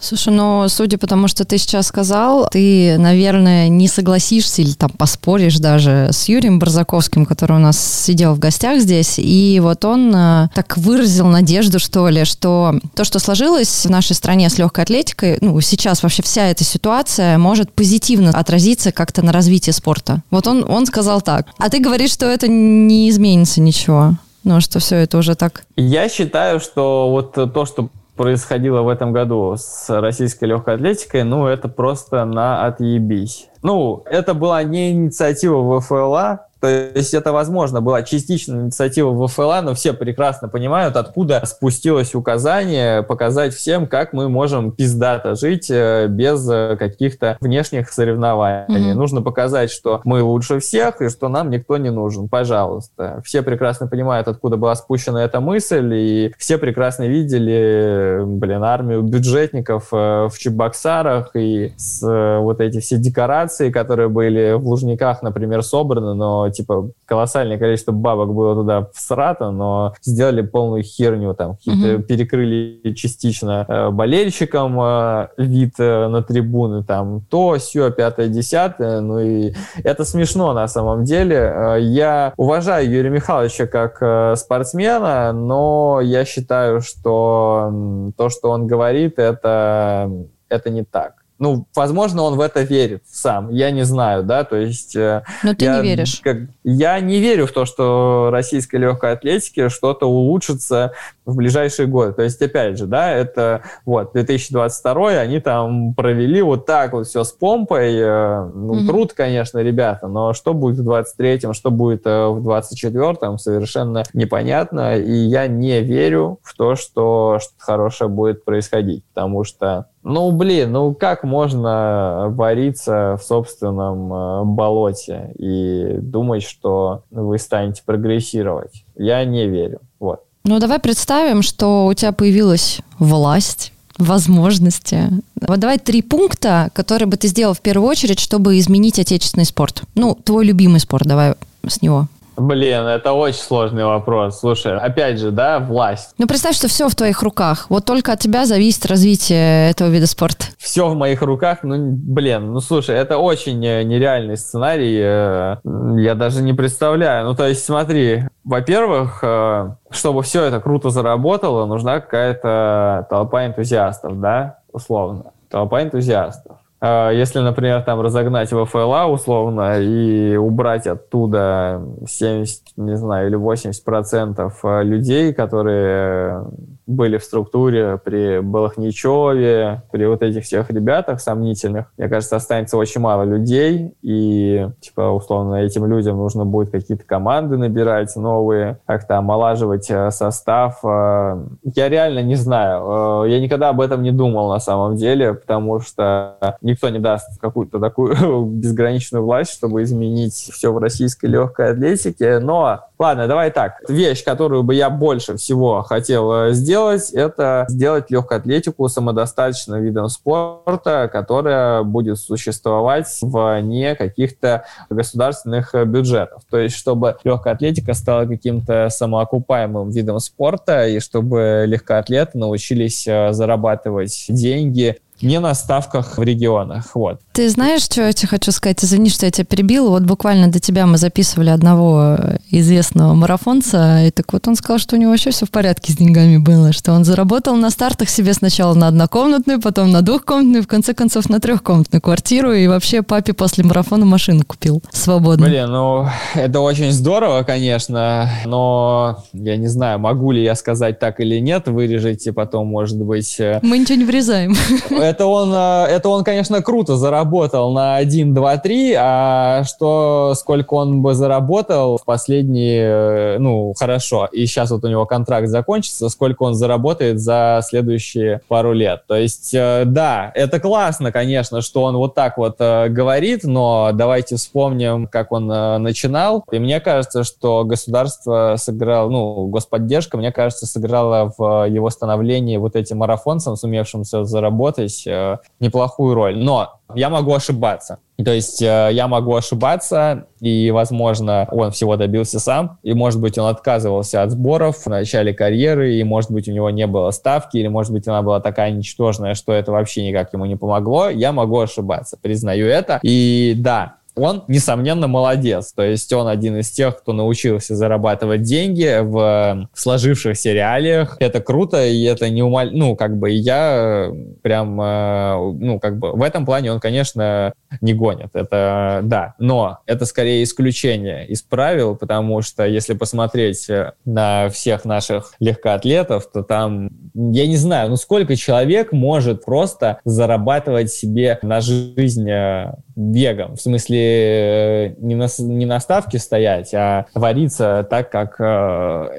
Слушай, 0.02 0.34
ну, 0.34 0.68
судя 0.70 0.98
по 0.98 1.08
тому, 1.08 1.28
что 1.28 1.44
ты 1.44 1.58
сейчас 1.58 1.88
сказал, 1.88 2.48
ты, 2.50 2.98
наверное, 2.98 3.68
не 3.68 3.88
согласишься 3.90 4.62
или 4.62 4.72
там 4.72 4.90
поспоришь 4.92 5.58
даже 5.58 6.10
с 6.12 6.30
Юрием 6.30 6.58
Барзаковским, 6.58 7.26
который 7.26 7.58
у 7.58 7.60
нас 7.60 7.78
сидел 7.78 8.34
в 8.34 8.40
гостях 8.40 8.80
здесь, 8.80 9.16
и 9.18 9.60
вот 9.62 9.84
он 9.84 10.14
э, 10.16 10.48
так 10.56 10.78
выразил 10.78 11.28
надежду, 11.28 11.80
что 11.80 12.08
ли, 12.08 12.24
что 12.24 12.80
то, 12.96 13.04
что 13.04 13.20
сложилось 13.20 13.86
в 13.86 13.90
нашей 13.90 14.16
стране 14.16 14.50
с 14.50 14.58
легкой 14.58 14.86
атлетикой, 14.86 15.38
ну, 15.42 15.60
сейчас 15.60 16.02
вообще 16.02 16.24
вся 16.24 16.48
эта 16.48 16.64
ситуация 16.64 17.38
может 17.38 17.72
позитивно 17.74 18.32
отразиться 18.32 18.94
как-то 18.94 19.22
на 19.22 19.34
развитии 19.34 19.72
спорта. 19.72 20.22
Вот 20.32 20.48
он, 20.48 20.66
он 20.70 20.86
сказал 20.86 21.22
так. 21.22 21.48
А 21.58 21.70
ты 21.70 21.80
говоришь, 21.80 22.12
что 22.12 22.26
это 22.26 22.48
не 22.48 23.10
изменится 23.10 23.60
ничего. 23.60 24.16
Ну, 24.46 24.62
что 24.62 24.80
все 24.80 24.96
это 24.96 25.18
уже 25.18 25.36
так. 25.36 25.66
Я 25.76 26.08
считаю, 26.08 26.62
что 26.62 27.10
вот 27.12 27.34
то, 27.34 27.66
что 27.66 27.90
происходило 28.20 28.82
в 28.82 28.90
этом 28.90 29.14
году 29.14 29.56
с 29.58 29.90
российской 30.02 30.44
легкой 30.44 30.76
атлетикой, 30.76 31.24
ну, 31.24 31.48
это 31.48 31.70
просто 31.70 32.26
на 32.26 32.66
отъебись. 32.66 33.48
Ну, 33.64 34.04
это 34.06 34.34
была 34.34 34.62
не 34.64 34.92
инициатива 34.92 35.80
ВФЛА, 35.80 36.49
то 36.60 36.68
есть 36.68 37.14
это, 37.14 37.32
возможно, 37.32 37.82
была 37.82 38.04
частичная 38.04 38.64
инициатива 38.64 39.28
ВФЛА, 39.28 39.62
но 39.62 39.74
все 39.74 39.94
прекрасно 39.94 40.50
понимают, 40.50 40.96
откуда 40.96 41.42
спустилось 41.46 42.16
указание 42.16 43.02
показать 43.04 43.54
всем, 43.54 43.88
как 43.88 44.14
мы 44.14 44.30
можем 44.30 44.72
пиздато 44.72 45.36
жить 45.36 45.70
э, 45.72 46.08
без 46.08 46.48
э, 46.50 46.76
каких-то 46.78 47.38
внешних 47.40 47.90
соревнований. 47.90 48.92
Mm-hmm. 48.92 48.94
Нужно 48.94 49.22
показать, 49.22 49.72
что 49.72 50.02
мы 50.04 50.22
лучше 50.22 50.60
всех 50.60 51.02
и 51.02 51.10
что 51.10 51.30
нам 51.30 51.50
никто 51.50 51.78
не 51.78 51.92
нужен. 51.92 52.28
Пожалуйста. 52.28 53.22
Все 53.26 53.42
прекрасно 53.42 53.88
понимают, 53.88 54.28
откуда 54.28 54.58
была 54.58 54.76
спущена 54.76 55.24
эта 55.24 55.40
мысль, 55.40 55.94
и 55.94 56.34
все 56.38 56.58
прекрасно 56.58 57.08
видели, 57.08 58.22
блин, 58.26 58.64
армию 58.64 59.02
бюджетников 59.02 59.90
э, 59.94 60.28
в 60.28 60.38
Чебоксарах 60.38 61.32
и 61.36 61.74
с, 61.78 62.02
вот 62.40 62.60
эти 62.60 62.80
все 62.80 62.98
декорации, 62.98 63.72
которые 63.72 64.10
были 64.10 64.54
в 64.54 64.68
Лужниках, 64.68 65.22
например, 65.22 65.64
собраны, 65.64 66.14
но 66.14 66.49
типа, 66.52 66.92
колоссальное 67.06 67.58
количество 67.58 67.92
бабок 67.92 68.34
было 68.34 68.56
туда 68.56 68.88
всрато, 68.94 69.52
но 69.52 69.94
сделали 70.02 70.42
полную 70.42 70.84
херню, 70.84 71.34
там, 71.34 71.58
mm-hmm. 71.68 72.04
перекрыли 72.04 72.94
частично 72.94 73.66
э, 73.68 73.90
болельщикам 73.90 74.80
э, 74.82 75.28
вид 75.38 75.76
э, 75.80 76.08
на 76.08 76.24
трибуны, 76.24 76.84
там, 76.84 77.22
то, 77.30 77.58
все, 77.58 77.92
пятое, 77.92 78.28
десятое, 78.28 79.02
ну 79.02 79.20
и 79.20 79.54
это 79.84 80.06
смешно 80.06 80.54
на 80.54 80.68
самом 80.68 81.04
деле. 81.04 81.36
Э, 81.36 81.78
я 81.80 82.34
уважаю 82.38 82.90
Юрия 82.90 83.10
Михайловича 83.10 83.68
как 83.68 83.98
э, 84.02 84.36
спортсмена, 84.36 85.34
но 85.34 86.00
я 86.02 86.26
считаю, 86.26 86.82
что 86.82 88.12
то, 88.18 88.30
что 88.30 88.50
он 88.50 88.68
говорит, 88.68 89.20
это, 89.20 90.12
это 90.50 90.70
не 90.70 90.84
так 90.84 91.19
ну, 91.40 91.66
возможно, 91.74 92.24
он 92.24 92.36
в 92.36 92.42
это 92.42 92.62
верит 92.62 93.04
сам, 93.10 93.50
я 93.50 93.72
не 93.72 93.84
знаю, 93.84 94.24
да, 94.24 94.44
то 94.44 94.58
есть... 94.58 94.96
Э, 94.96 95.24
Но 95.44 95.56
ты 95.56 95.66
я, 95.66 95.78
не 95.78 95.88
веришь. 95.88 96.20
Как, 96.22 96.38
я 96.64 97.00
не 97.00 97.20
верю 97.20 97.48
в 97.48 97.52
то, 97.54 97.66
что 97.66 98.30
российской 98.32 98.76
легкой 98.76 99.14
атлетике 99.14 99.70
что-то 99.70 100.06
улучшится 100.08 100.92
в 101.26 101.36
ближайшие 101.36 101.88
годы. 101.88 102.14
То 102.14 102.24
есть, 102.24 102.42
опять 102.42 102.78
же, 102.78 102.88
да, 102.88 103.12
это 103.12 103.64
вот 103.86 104.12
2022 104.14 105.12
они 105.12 105.40
там 105.40 105.94
провели 105.94 106.42
вот 106.42 106.66
так 106.66 106.94
вот 106.94 107.08
все 107.08 107.24
с 107.24 107.32
помпой. 107.32 107.96
Э, 107.96 108.44
ну, 108.54 108.76
mm-hmm. 108.76 108.88
труд, 108.88 109.14
конечно, 109.14 109.60
ребята, 109.60 110.08
но 110.08 110.34
что 110.34 110.54
будет 110.54 110.80
в 110.80 110.90
23-м, 110.90 111.54
что 111.54 111.72
будет 111.72 112.06
э, 112.06 112.28
в 112.28 112.46
24-м, 112.48 113.38
совершенно 113.38 114.04
непонятно. 114.14 114.98
И 114.98 115.12
я 115.12 115.48
не 115.48 115.82
верю 115.82 116.40
в 116.44 116.54
то, 116.56 116.76
что 116.76 117.40
что-то 117.40 117.64
хорошее 117.64 118.10
будет 118.10 118.44
происходить, 118.44 119.04
потому 119.14 119.44
что 119.44 119.86
ну, 120.04 120.32
блин, 120.32 120.72
ну 120.72 120.94
как 120.94 121.24
можно 121.24 122.28
вариться 122.30 123.18
в 123.20 123.24
собственном 123.24 124.14
э, 124.14 124.44
болоте 124.46 125.34
и 125.38 125.98
думать, 126.00 126.44
что 126.44 127.04
вы 127.12 127.38
станете 127.38 127.84
прогрессировать? 127.86 128.86
Я 128.96 129.24
не 129.26 129.48
верю. 129.48 129.82
Вот. 130.00 130.24
Ну, 130.46 130.60
давай 130.60 130.80
представим, 130.80 131.42
что 131.42 131.86
у 131.86 131.94
тебя 131.94 132.12
появилась 132.12 132.80
власть, 132.98 133.74
возможности. 133.98 135.10
Вот 135.36 135.60
давай 135.60 135.78
три 135.78 136.02
пункта, 136.02 136.70
которые 136.74 137.08
бы 137.08 137.18
ты 137.18 137.28
сделал 137.28 137.54
в 137.54 137.62
первую 137.62 137.90
очередь, 137.90 138.20
чтобы 138.20 138.58
изменить 138.58 139.00
отечественный 139.00 139.46
спорт. 139.46 139.84
Ну, 139.96 140.16
твой 140.16 140.46
любимый 140.46 140.80
спорт, 140.80 141.06
давай 141.06 141.36
с 141.68 141.82
него. 141.82 142.08
Блин, 142.40 142.86
это 142.86 143.12
очень 143.12 143.42
сложный 143.42 143.84
вопрос. 143.84 144.40
Слушай, 144.40 144.78
опять 144.78 145.20
же, 145.20 145.32
да, 145.32 145.60
власть. 145.60 146.14
Ну, 146.18 146.26
представь, 146.26 146.56
что 146.56 146.70
все 146.70 146.88
в 146.88 146.96
твоих 146.96 147.22
руках. 147.22 147.66
Вот 147.70 147.86
только 147.86 148.14
от 148.14 148.20
тебя 148.20 148.46
зависит 148.46 148.86
развитие 148.86 149.70
этого 149.72 149.90
вида 149.90 150.08
спорта. 150.08 150.46
Все 150.58 150.88
в 150.88 150.96
моих 150.96 151.22
руках, 151.22 151.60
ну, 151.64 151.92
блин, 151.92 152.54
ну, 152.54 152.62
слушай, 152.62 152.96
это 152.96 153.18
очень 153.18 153.64
э, 153.66 153.84
нереальный 153.84 154.38
сценарий. 154.38 155.00
Э, 155.02 155.58
я 155.98 156.16
даже 156.16 156.42
не 156.42 156.54
представляю. 156.54 157.26
Ну, 157.26 157.36
то 157.36 157.46
есть, 157.46 157.66
смотри, 157.66 158.24
во-первых, 158.46 159.20
э, 159.22 159.76
чтобы 159.92 160.24
все 160.24 160.46
это 160.46 160.62
круто 160.62 160.92
заработало, 160.92 161.66
нужна 161.66 162.00
какая-то 162.00 163.06
толпа 163.10 163.46
энтузиастов, 163.48 164.20
да, 164.20 164.60
условно. 164.72 165.34
Толпа 165.50 165.84
энтузиастов. 165.84 166.58
А, 166.82 167.12
если, 167.12 167.40
например, 167.40 167.82
там 167.84 168.00
разогнать 168.02 168.52
ВФЛА 168.52 169.08
условно 169.08 169.80
и 169.80 170.38
убрать 170.38 170.88
оттуда 170.88 171.82
70, 172.08 172.78
не 172.78 172.96
знаю, 172.96 173.28
или 173.28 173.36
80 173.36 173.84
процентов 173.84 174.60
а, 174.64 174.82
людей, 174.82 175.34
которые 175.34 176.46
были 176.88 177.18
в 177.18 177.24
структуре 177.24 178.00
при 178.04 178.40
Балахничеве, 178.40 179.84
при 179.92 180.06
вот 180.06 180.24
этих 180.24 180.44
всех 180.44 180.72
ребятах 180.72 181.20
сомнительных, 181.20 181.92
мне 181.98 182.08
кажется, 182.08 182.38
останется 182.38 182.78
очень 182.78 183.02
мало 183.02 183.24
людей, 183.24 183.94
и, 184.02 184.68
типа, 184.80 185.10
условно, 185.12 185.56
этим 185.56 185.86
людям 185.86 186.18
нужно 186.18 186.46
будет 186.46 186.72
какие-то 186.72 187.04
команды 187.04 187.58
набирать 187.58 188.16
новые, 188.16 188.80
как-то 188.86 189.18
омолаживать 189.18 189.90
э, 189.92 190.10
состав. 190.12 190.80
Я 190.84 191.90
реально 191.90 192.24
не 192.24 192.36
знаю. 192.36 193.26
Я 193.26 193.40
никогда 193.40 193.70
об 193.70 193.82
этом 193.82 194.02
не 194.02 194.12
думал 194.12 194.50
на 194.50 194.60
самом 194.60 194.96
деле, 194.96 195.34
потому 195.34 195.80
что 195.82 196.58
никто 196.70 196.90
не 196.90 197.00
даст 197.00 197.40
какую-то 197.40 197.80
такую 197.80 198.46
безграничную 198.46 199.24
власть, 199.24 199.54
чтобы 199.54 199.84
изменить 199.84 200.34
все 200.34 200.72
в 200.72 200.78
российской 200.78 201.28
легкой 201.28 201.72
атлетике, 201.72 202.40
но 202.40 202.86
Ладно, 203.00 203.30
давай 203.30 203.50
так. 203.50 203.78
Вещь, 203.88 204.26
которую 204.26 204.64
бы 204.64 204.76
я 204.76 204.90
больше 204.90 205.38
всего 205.38 205.84
хотел 205.84 206.52
сделать, 206.52 206.80
сделать, 206.80 207.12
это 207.12 207.66
сделать 207.70 208.12
легкую 208.12 208.38
атлетику 208.38 208.88
самодостаточным 208.88 209.82
видом 209.82 210.10
спорта, 210.10 211.10
которая 211.12 211.84
будет 211.84 212.20
существовать 212.20 213.08
вне 213.22 213.96
каких-то 213.96 214.66
государственных 214.90 215.74
бюджетов. 215.88 216.44
То 216.50 216.58
есть, 216.58 216.76
чтобы 216.76 217.18
легкая 217.24 217.54
атлетика 217.54 217.94
стала 217.94 218.26
каким-то 218.26 218.90
самоокупаемым 218.90 219.90
видом 219.90 220.20
спорта, 220.20 220.88
и 220.88 221.00
чтобы 221.00 221.66
легкоатлеты 221.68 222.38
научились 222.38 223.08
э, 223.08 223.34
зарабатывать 223.34 224.26
деньги 224.30 224.98
не 225.22 225.40
на 225.40 225.54
ставках 225.54 226.18
в 226.18 226.24
регионах. 226.24 226.96
Вот. 226.96 227.22
Ты 227.40 227.48
знаешь, 227.48 227.84
что 227.84 228.02
я 228.02 228.12
тебе 228.12 228.28
хочу 228.28 228.52
сказать? 228.52 228.84
Извини, 228.84 229.10
что 229.10 229.26
я 229.26 229.32
тебя 229.32 229.46
перебил. 229.46 229.92
Вот 229.92 230.04
буквально 230.04 230.52
до 230.52 230.60
тебя 230.60 230.86
мы 230.86 230.98
записывали 230.98 231.52
одного 231.52 232.18
известного 232.52 233.14
марафонца, 233.14 234.04
и 234.04 234.12
так 234.12 234.34
вот 234.34 234.46
он 234.50 234.58
сказал, 234.58 234.78
что 234.78 234.98
у 234.98 235.00
него 235.00 235.12
вообще 235.12 235.32
все 235.32 235.46
в 235.46 235.50
порядке 235.50 235.94
с 235.94 235.96
деньгами 235.96 236.36
было, 236.36 236.74
что 236.74 236.92
он 236.92 237.06
заработал 237.06 237.56
на 237.56 237.70
стартах 237.70 238.10
себе 238.10 238.34
сначала 238.34 238.74
на 238.74 238.90
однокомнатную, 238.90 239.62
потом 239.62 239.90
на 239.90 240.02
двухкомнатную, 240.02 240.64
в 240.64 240.68
конце 240.68 240.94
концов 240.94 241.30
на 241.30 241.40
трехкомнатную 241.40 242.02
квартиру, 242.02 242.52
и 242.52 242.68
вообще 242.68 243.04
папе 243.04 243.32
после 243.32 243.64
марафона 243.64 244.06
машину 244.06 244.44
купил 244.46 244.84
свободно. 244.92 245.46
Блин, 245.46 245.72
ну 245.72 246.10
это 246.36 246.60
очень 246.60 246.92
здорово, 246.92 247.44
конечно, 247.44 248.30
но 248.44 249.24
я 249.32 249.56
не 249.56 249.68
знаю, 249.68 249.98
могу 250.00 250.34
ли 250.34 250.44
я 250.44 250.56
сказать 250.56 251.00
так 251.00 251.22
или 251.22 251.40
нет, 251.40 251.70
вырежете 251.70 252.34
потом, 252.34 252.68
может 252.68 253.02
быть... 253.02 253.40
Э, 253.40 253.62
мы 253.64 253.78
ничего 253.78 253.98
не 253.98 254.04
вырезаем. 254.04 254.58
это 254.90 255.26
он, 255.26 255.54
э, 255.54 255.86
это 255.90 256.10
он, 256.10 256.26
конечно, 256.26 256.62
круто 256.62 256.98
заработал 256.98 257.29
на 257.74 257.96
1, 257.96 258.34
2, 258.34 258.58
3, 258.58 258.96
а 258.98 259.64
что, 259.64 260.34
сколько 260.36 260.74
он 260.76 261.02
бы 261.02 261.14
заработал 261.14 261.98
в 261.98 262.06
последние, 262.06 263.36
э, 263.36 263.38
ну, 263.40 263.74
хорошо, 263.78 264.28
и 264.32 264.46
сейчас 264.46 264.72
вот 264.72 264.84
у 264.84 264.88
него 264.88 265.06
контракт 265.06 265.48
закончится, 265.48 266.10
сколько 266.10 266.44
он 266.44 266.56
заработает 266.56 267.20
за 267.20 267.62
следующие 267.64 268.42
пару 268.48 268.74
лет. 268.74 269.04
То 269.08 269.16
есть, 269.16 269.54
э, 269.54 269.84
да, 269.86 270.32
это 270.36 270.60
классно, 270.60 271.12
конечно, 271.12 271.62
что 271.62 271.84
он 271.84 271.96
вот 271.98 272.16
так 272.16 272.38
вот 272.38 272.58
говорит, 272.60 273.44
но 273.44 273.92
давайте 273.94 274.36
вспомним, 274.36 275.08
как 275.08 275.32
он 275.32 275.48
начинал. 275.48 276.44
И 276.52 276.60
мне 276.60 276.80
кажется, 276.80 277.24
что 277.24 277.64
государство 277.64 278.56
сыграло, 278.58 279.10
ну, 279.10 279.48
господдержка, 279.48 280.18
мне 280.18 280.32
кажется, 280.32 280.66
сыграла 280.66 281.34
в 281.38 281.66
его 281.68 281.90
становлении 281.90 282.58
вот 282.58 282.76
этим 282.76 282.98
марафонцам, 282.98 283.56
сумевшим 283.56 284.04
все 284.04 284.24
заработать, 284.24 285.06
э, 285.08 285.38
неплохую 285.60 286.14
роль. 286.14 286.38
Но 286.38 286.79
Я 286.96 287.10
могу 287.10 287.34
ошибаться. 287.34 288.00
То 288.24 288.32
есть 288.34 288.62
э, 288.62 288.90
я 288.92 289.08
могу 289.08 289.36
ошибаться, 289.36 290.26
и, 290.42 290.72
возможно, 290.72 291.48
он 291.52 291.72
всего 291.72 291.96
добился 291.96 292.40
сам, 292.40 292.78
и, 292.84 292.94
может 292.94 293.22
быть, 293.22 293.38
он 293.38 293.48
отказывался 293.48 294.24
от 294.24 294.32
сборов 294.32 294.78
в 294.78 294.88
начале 294.88 295.34
карьеры, 295.34 295.94
и, 295.94 296.04
может 296.04 296.32
быть, 296.32 296.50
у 296.50 296.52
него 296.52 296.70
не 296.70 296.86
было 296.88 297.12
ставки, 297.12 297.58
или, 297.58 297.68
может 297.68 297.94
быть, 297.94 298.08
она 298.08 298.22
была 298.22 298.42
такая 298.42 298.72
ничтожная, 298.72 299.36
что 299.36 299.54
это 299.54 299.72
вообще 299.72 300.06
никак 300.06 300.34
ему 300.34 300.46
не 300.46 300.58
помогло. 300.58 301.10
Я 301.10 301.32
могу 301.32 301.60
ошибаться, 301.60 302.18
признаю 302.22 302.68
это. 302.68 303.00
И 303.04 303.54
да, 303.58 303.99
он, 304.20 304.44
несомненно, 304.48 305.08
молодец. 305.08 305.74
То 305.74 305.84
есть 305.84 306.12
он 306.14 306.28
один 306.28 306.58
из 306.58 306.70
тех, 306.70 307.00
кто 307.00 307.14
научился 307.14 307.76
зарабатывать 307.76 308.42
деньги 308.44 309.00
в 309.02 309.70
сложившихся 309.74 310.54
реалиях. 310.54 311.18
Это 311.20 311.42
круто, 311.42 311.86
и 311.86 312.04
это 312.04 312.30
не 312.30 312.44
умаль... 312.44 312.72
Ну, 312.74 312.96
как 312.96 313.18
бы 313.18 313.30
я 313.32 314.12
прям, 314.42 314.80
э, 314.82 315.54
ну, 315.60 315.80
как 315.80 315.98
бы 315.98 316.12
в 316.12 316.22
этом 316.22 316.46
плане 316.46 316.72
он, 316.72 316.80
конечно, 316.80 317.54
не 317.82 317.94
гонит. 317.94 318.30
Это, 318.34 319.02
да. 319.04 319.36
Но 319.40 319.80
это 319.86 320.06
скорее 320.06 320.44
исключение 320.44 321.28
из 321.28 321.42
правил, 321.42 321.96
потому 321.96 322.42
что 322.42 322.66
если 322.66 322.94
посмотреть 322.94 323.68
на 324.06 324.50
всех 324.50 324.86
наших 324.86 325.34
легкоатлетов, 325.40 326.30
то 326.32 326.44
там, 326.44 326.90
я 327.14 327.48
не 327.48 327.58
знаю, 327.58 327.90
ну 327.90 327.96
сколько 327.96 328.36
человек 328.36 328.92
может 328.92 329.46
просто 329.46 330.00
зарабатывать 330.06 330.92
себе 330.92 331.40
на 331.42 331.62
жизнь 331.62 332.30
э, 332.30 332.74
бегом. 333.00 333.56
В 333.56 333.62
смысле, 333.62 333.98
э, 333.98 334.96
не 335.00 335.16
на, 335.16 335.28
не 335.40 335.66
на 335.66 335.80
ставке 335.80 336.20
стоять, 336.20 336.74
а 336.74 337.06
вариться 337.14 337.88
так, 337.90 338.12
как 338.12 338.36
э, 338.40 338.44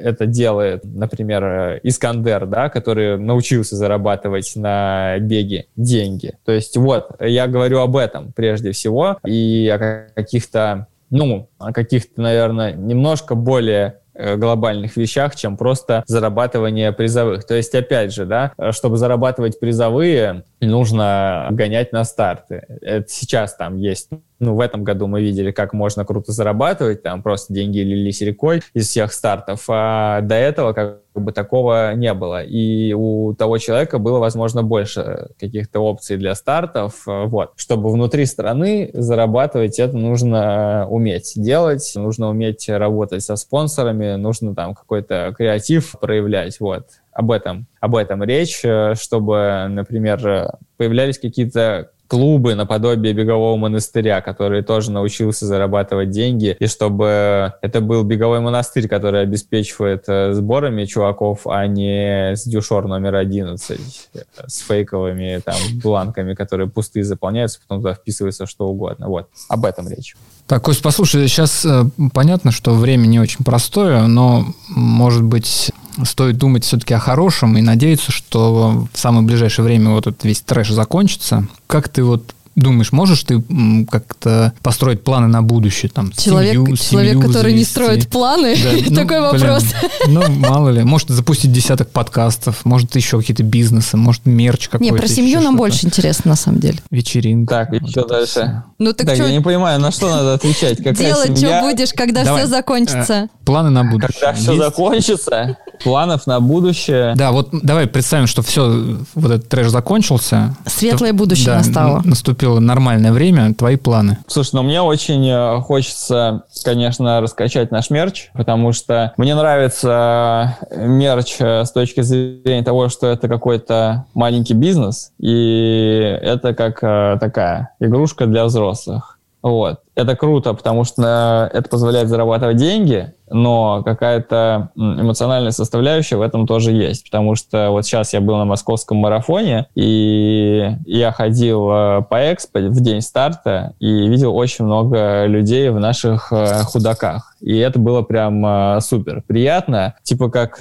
это 0.03 0.27
делает, 0.27 0.85
например, 0.85 1.45
э, 1.45 1.81
Искандер, 1.83 2.47
да, 2.47 2.69
который 2.69 3.19
научился 3.19 3.77
зарабатывать 3.77 4.53
на 4.55 5.19
беге 5.19 5.67
деньги. 5.77 6.35
То 6.45 6.53
есть 6.53 6.77
вот, 6.77 7.11
я 7.21 7.47
говорю 7.47 7.81
об 7.81 7.97
этом 7.97 8.33
прежде 8.33 8.73
всего 8.73 9.19
и 9.25 9.69
о 9.73 10.11
каких-то 10.15 10.87
ну, 11.09 11.49
о 11.59 11.73
каких-то, 11.73 12.21
наверное, 12.21 12.73
немножко 12.73 13.35
более 13.35 13.97
глобальных 14.15 14.97
вещах, 14.97 15.37
чем 15.37 15.57
просто 15.57 16.03
зарабатывание 16.07 16.93
призовых. 16.93 17.47
То 17.47 17.55
есть, 17.55 17.75
опять 17.75 18.13
же, 18.13 18.27
да, 18.27 18.53
чтобы 18.71 18.97
зарабатывать 18.97 19.61
призовые, 19.61 20.45
нужно 20.61 21.49
гонять 21.51 21.93
на 21.93 22.05
старты. 22.05 22.65
Это 22.81 23.09
сейчас 23.09 23.55
там 23.55 23.77
есть 23.77 24.11
ну, 24.41 24.55
в 24.55 24.61
этом 24.61 24.85
году 24.85 25.07
мы 25.07 25.21
видели, 25.21 25.53
как 25.53 25.75
можно 25.75 26.05
круто 26.07 26.33
зарабатывать, 26.33 27.03
там 27.03 27.23
просто 27.23 27.53
деньги 27.53 27.79
лились 27.79 28.23
рекой 28.23 28.63
из 28.73 28.89
всех 28.89 29.13
стартов, 29.13 29.65
а 29.69 30.23
до 30.23 30.35
этого 30.35 30.73
как 30.73 31.03
бы 31.15 31.33
такого 31.33 31.95
не 31.95 32.15
было. 32.15 32.43
И 32.43 32.95
у 32.95 33.35
того 33.35 33.59
человека 33.59 33.99
было, 33.99 34.19
возможно, 34.19 34.63
больше 34.63 35.29
каких-то 35.39 35.81
опций 35.81 36.17
для 36.17 36.35
стартов. 36.35 37.03
Вот. 37.05 37.53
Чтобы 37.57 37.91
внутри 37.91 38.25
страны 38.25 38.91
зарабатывать, 38.95 39.79
это 39.79 39.97
нужно 39.97 40.87
уметь 40.89 41.33
делать, 41.37 41.93
нужно 41.95 42.31
уметь 42.31 42.67
работать 42.69 43.23
со 43.23 43.37
спонсорами, 43.37 44.15
нужно 44.17 44.55
там 44.55 44.75
какой-то 44.75 45.35
креатив 45.37 45.97
проявлять. 46.01 46.59
Вот 46.61 46.87
об 47.13 47.31
этом, 47.31 47.67
об 47.81 47.97
этом 47.97 48.23
речь, 48.23 48.63
чтобы, 48.95 49.67
например, 49.69 50.53
появлялись 50.79 51.19
какие-то 51.19 51.91
клубы 52.11 52.57
наподобие 52.57 53.15
бегового 53.15 53.57
монастыря, 53.57 54.21
который 54.21 54.63
тоже 54.63 54.91
научился 54.91 55.47
зарабатывать 55.47 56.11
деньги, 56.11 56.57
и 56.59 56.67
чтобы 56.67 57.55
это 57.63 57.81
был 57.81 58.03
беговой 58.03 58.41
монастырь, 58.41 58.89
который 58.89 59.23
обеспечивает 59.23 60.05
э, 60.09 60.33
сборами 60.33 60.87
чуваков, 60.87 61.47
а 61.47 61.69
не 61.69 62.35
с 62.35 62.45
дюшор 62.45 62.89
номер 62.89 63.15
11 63.15 63.81
э, 64.15 64.19
с 64.45 64.59
фейковыми 64.59 65.41
там 65.45 65.55
бланками, 65.81 66.35
которые 66.35 66.69
пустые 66.69 67.05
заполняются, 67.05 67.61
потом 67.61 67.81
туда 67.81 67.95
вписывается 67.95 68.45
что 68.45 68.67
угодно. 68.67 69.07
Вот, 69.09 69.29
об 69.49 69.65
этом 69.65 69.89
речь. 69.89 70.17
Так, 70.51 70.65
Кость, 70.65 70.83
послушай, 70.83 71.29
сейчас 71.29 71.65
э, 71.65 71.85
понятно, 72.13 72.51
что 72.51 72.75
время 72.75 73.07
не 73.07 73.21
очень 73.21 73.45
простое, 73.45 74.09
но, 74.09 74.53
может 74.69 75.23
быть, 75.23 75.71
стоит 76.03 76.39
думать 76.39 76.65
все-таки 76.65 76.93
о 76.93 76.99
хорошем 76.99 77.57
и 77.57 77.63
надеяться, 77.63 78.11
что 78.11 78.89
в 78.93 78.99
самое 78.99 79.25
ближайшее 79.25 79.65
время 79.65 79.91
вот 79.91 80.09
этот 80.09 80.25
весь 80.25 80.41
трэш 80.41 80.71
закончится. 80.71 81.47
Как 81.69 81.89
ты 81.89 82.03
вот 82.03 82.35
думаешь, 82.61 82.93
можешь 82.93 83.25
ты 83.25 83.43
как-то 83.91 84.53
построить 84.63 85.03
планы 85.03 85.27
на 85.27 85.43
будущее? 85.43 85.91
Там, 85.93 86.13
человек, 86.13 86.55
семью, 86.55 86.77
человек 86.77 87.13
семью 87.13 87.27
который 87.27 87.53
завести. 87.53 87.59
не 87.59 87.65
строит 87.65 88.09
планы? 88.09 88.57
Да, 88.57 88.71
ну, 88.91 88.97
Такой 88.97 89.21
вопрос. 89.21 89.65
ну, 90.07 90.31
мало 90.31 90.71
ли. 90.71 90.83
Может 90.85 91.11
запустить 91.11 91.53
десяток 91.53 91.91
подкастов, 91.91 92.65
может 92.65 92.95
еще 92.97 93.19
какие-то 93.19 93.43
бизнесы, 93.43 93.97
может 93.97 94.27
мерч 94.27 94.69
какой-то. 94.69 94.93
Не, 94.93 94.99
про 94.99 95.09
семью 95.09 95.41
нам 95.41 95.57
больше 95.57 95.87
интересно, 95.87 96.31
на 96.31 96.37
самом 96.37 96.61
деле. 96.61 96.79
Вечеринка. 96.91 97.67
Так, 97.71 97.73
и 97.73 97.87
что 97.89 98.05
дальше? 98.05 98.63
Ну, 98.79 98.93
так, 98.93 99.07
так 99.07 99.19
я 99.19 99.31
не 99.31 99.41
понимаю, 99.41 99.81
на 99.81 99.91
что 99.91 100.09
надо 100.09 100.35
отвечать? 100.35 100.79
Какая 100.79 100.95
Делать 100.95 101.39
семья? 101.39 101.61
что 101.61 101.71
будешь, 101.71 101.93
когда 101.93 102.25
Давай. 102.25 102.43
все 102.43 102.51
закончится? 102.51 103.13
Э, 103.13 103.29
планы 103.45 103.71
на 103.71 103.85
будущее. 103.85 104.21
Когда 104.21 104.33
все 104.33 104.57
закончится? 104.57 105.57
Планов 105.83 106.27
на 106.27 106.41
будущее? 106.41 107.15
Да, 107.15 107.33
вот 107.33 107.51
давай 107.53 107.87
представим, 107.87 108.27
что 108.27 108.43
все, 108.43 108.99
вот 109.15 109.31
этот 109.31 109.49
трэш 109.49 109.69
закончился. 109.69 110.57
Светлое 110.67 111.13
будущее 111.13 111.47
да, 111.47 111.59
настало. 111.59 112.03
Наступило 112.05 112.50
наступило 112.51 112.61
нормальное 112.61 113.13
время, 113.13 113.55
твои 113.55 113.77
планы? 113.77 114.19
Слушай, 114.27 114.51
ну 114.55 114.63
мне 114.63 114.83
очень 114.83 115.27
э, 115.29 115.61
хочется, 115.61 116.45
конечно, 116.65 117.21
раскачать 117.21 117.71
наш 117.71 117.91
мерч, 117.91 118.31
потому 118.33 118.73
что 118.73 119.13
мне 119.17 119.35
нравится 119.35 120.57
э, 120.71 120.87
мерч 120.87 121.37
э, 121.39 121.65
с 121.65 121.73
точки 121.73 122.01
зрения 122.03 122.63
того, 122.63 122.89
что 122.89 123.07
это 123.07 123.29
какой-то 123.29 124.07
маленький 124.15 124.55
бизнес, 124.55 125.13
и 125.19 126.19
это 126.23 126.55
как 126.55 126.81
такая 127.21 127.71
игрушка 127.81 128.27
для 128.27 128.45
взрослых. 128.45 129.20
Вот. 129.43 129.81
Это 129.95 130.17
круто, 130.17 130.55
потому 130.55 130.85
что 130.85 131.51
это 131.53 131.69
позволяет 131.69 132.09
зарабатывать 132.09 132.57
деньги, 132.57 133.13
но 133.29 133.83
какая-то 133.85 134.71
эмоциональная 134.77 135.51
составляющая 135.51 136.17
в 136.17 136.23
этом 136.23 136.47
тоже 136.47 136.73
есть, 136.73 137.05
потому 137.05 137.35
что 137.35 137.71
вот 137.71 137.85
сейчас 137.85 138.13
я 138.13 138.21
был 138.21 138.37
на 138.37 138.45
московском 138.45 138.99
марафоне, 138.99 139.67
и 139.75 140.71
я 140.85 141.13
ходил 141.13 141.71
э, 141.71 142.03
по 142.09 142.33
экспо 142.33 142.61
в 142.61 142.81
день 142.81 143.01
старта 143.01 143.75
и 143.79 144.09
видел 144.09 144.35
очень 144.35 144.65
много 144.65 145.27
людей 145.27 145.71
в 145.71 145.79
наших 145.79 146.33
э, 146.33 146.63
худаках. 146.65 147.35
И 147.41 147.57
это 147.59 147.79
было 147.79 148.03
прям 148.03 148.45
э, 148.45 148.81
супер 148.81 149.23
приятно. 149.27 149.95
Типа 150.03 150.31
как 150.31 150.61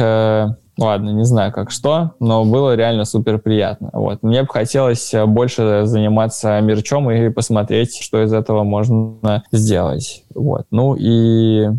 Ладно, 0.79 1.09
не 1.09 1.25
знаю 1.25 1.51
как 1.51 1.71
что, 1.71 2.11
но 2.19 2.45
было 2.45 2.75
реально 2.75 3.05
супер 3.05 3.39
приятно. 3.39 3.89
Вот. 3.93 4.23
Мне 4.23 4.43
бы 4.43 4.47
хотелось 4.47 5.13
больше 5.27 5.81
заниматься 5.85 6.59
мерчом 6.61 7.11
и 7.11 7.29
посмотреть, 7.29 8.01
что 8.01 8.23
из 8.23 8.33
этого 8.33 8.63
можно 8.63 9.43
сделать. 9.51 10.23
Вот. 10.33 10.65
Ну 10.71 10.95
и 10.95 11.69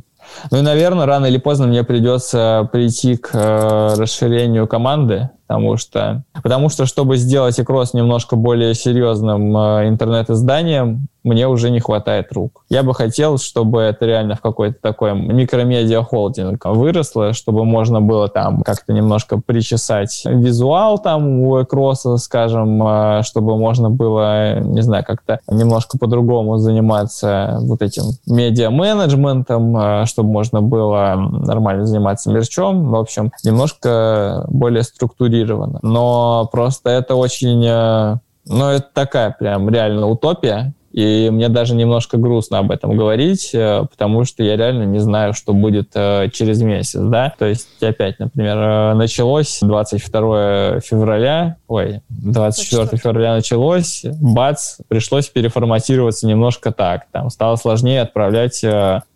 ну 0.50 0.58
и, 0.58 0.62
наверное, 0.62 1.06
рано 1.06 1.26
или 1.26 1.38
поздно 1.38 1.66
мне 1.66 1.82
придется 1.82 2.68
прийти 2.72 3.16
к 3.16 3.30
э, 3.32 3.94
расширению 3.96 4.66
команды, 4.66 5.30
потому 5.50 5.76
что, 5.76 6.22
потому 6.44 6.68
что, 6.68 6.86
чтобы 6.86 7.16
сделать 7.16 7.58
Экрос 7.58 7.92
немножко 7.92 8.36
более 8.36 8.72
серьезным 8.72 9.56
э, 9.56 9.88
интернет-изданием, 9.88 11.08
мне 11.22 11.48
уже 11.48 11.70
не 11.70 11.80
хватает 11.80 12.32
рук. 12.32 12.64
Я 12.70 12.82
бы 12.82 12.94
хотел, 12.94 13.36
чтобы 13.36 13.80
это 13.80 14.06
реально 14.06 14.36
в 14.36 14.40
какой-то 14.40 14.78
такой 14.80 15.12
микромедиа-холдинг 15.12 16.64
выросло, 16.64 17.32
чтобы 17.34 17.64
можно 17.64 18.00
было 18.00 18.28
там 18.28 18.62
как-то 18.62 18.92
немножко 18.92 19.38
причесать 19.44 20.22
визуал 20.24 20.98
там 20.98 21.40
у 21.40 21.62
Экроса, 21.62 22.16
скажем, 22.16 22.82
э, 22.86 23.22
чтобы 23.24 23.58
можно 23.58 23.90
было, 23.90 24.60
не 24.60 24.82
знаю, 24.82 25.04
как-то 25.04 25.40
немножко 25.50 25.98
по-другому 25.98 26.58
заниматься 26.58 27.58
вот 27.62 27.82
этим 27.82 28.04
медиа-менеджментом, 28.26 29.76
э, 29.76 30.06
чтобы 30.06 30.30
можно 30.30 30.62
было 30.62 31.16
нормально 31.16 31.86
заниматься 31.86 32.30
мерчом. 32.30 32.90
В 32.90 32.96
общем, 32.96 33.32
немножко 33.44 34.46
более 34.48 34.84
структурированно. 34.84 35.39
Но 35.82 36.48
просто 36.50 36.90
это 36.90 37.14
очень... 37.14 37.64
Э, 37.66 38.18
ну, 38.46 38.68
это 38.68 38.88
такая 38.92 39.30
прям 39.30 39.68
реально 39.68 40.06
утопия, 40.06 40.74
и 40.92 41.30
мне 41.30 41.48
даже 41.48 41.74
немножко 41.76 42.16
грустно 42.16 42.58
об 42.58 42.72
этом 42.72 42.96
говорить, 42.96 43.50
э, 43.54 43.84
потому 43.88 44.24
что 44.24 44.42
я 44.42 44.56
реально 44.56 44.82
не 44.84 44.98
знаю, 44.98 45.34
что 45.34 45.52
будет 45.52 45.90
э, 45.94 46.28
через 46.32 46.60
месяц, 46.62 47.00
да. 47.00 47.32
То 47.38 47.46
есть 47.46 47.80
опять, 47.80 48.18
например, 48.18 48.56
э, 48.58 48.94
началось 48.94 49.60
22 49.62 50.80
февраля, 50.80 51.56
ой, 51.68 52.00
24 52.08 53.00
февраля 53.00 53.34
началось, 53.34 54.04
бац, 54.20 54.78
пришлось 54.88 55.28
переформатироваться 55.28 56.26
немножко 56.26 56.72
так. 56.72 57.06
Там 57.12 57.30
стало 57.30 57.54
сложнее 57.54 58.00
отправлять 58.02 58.64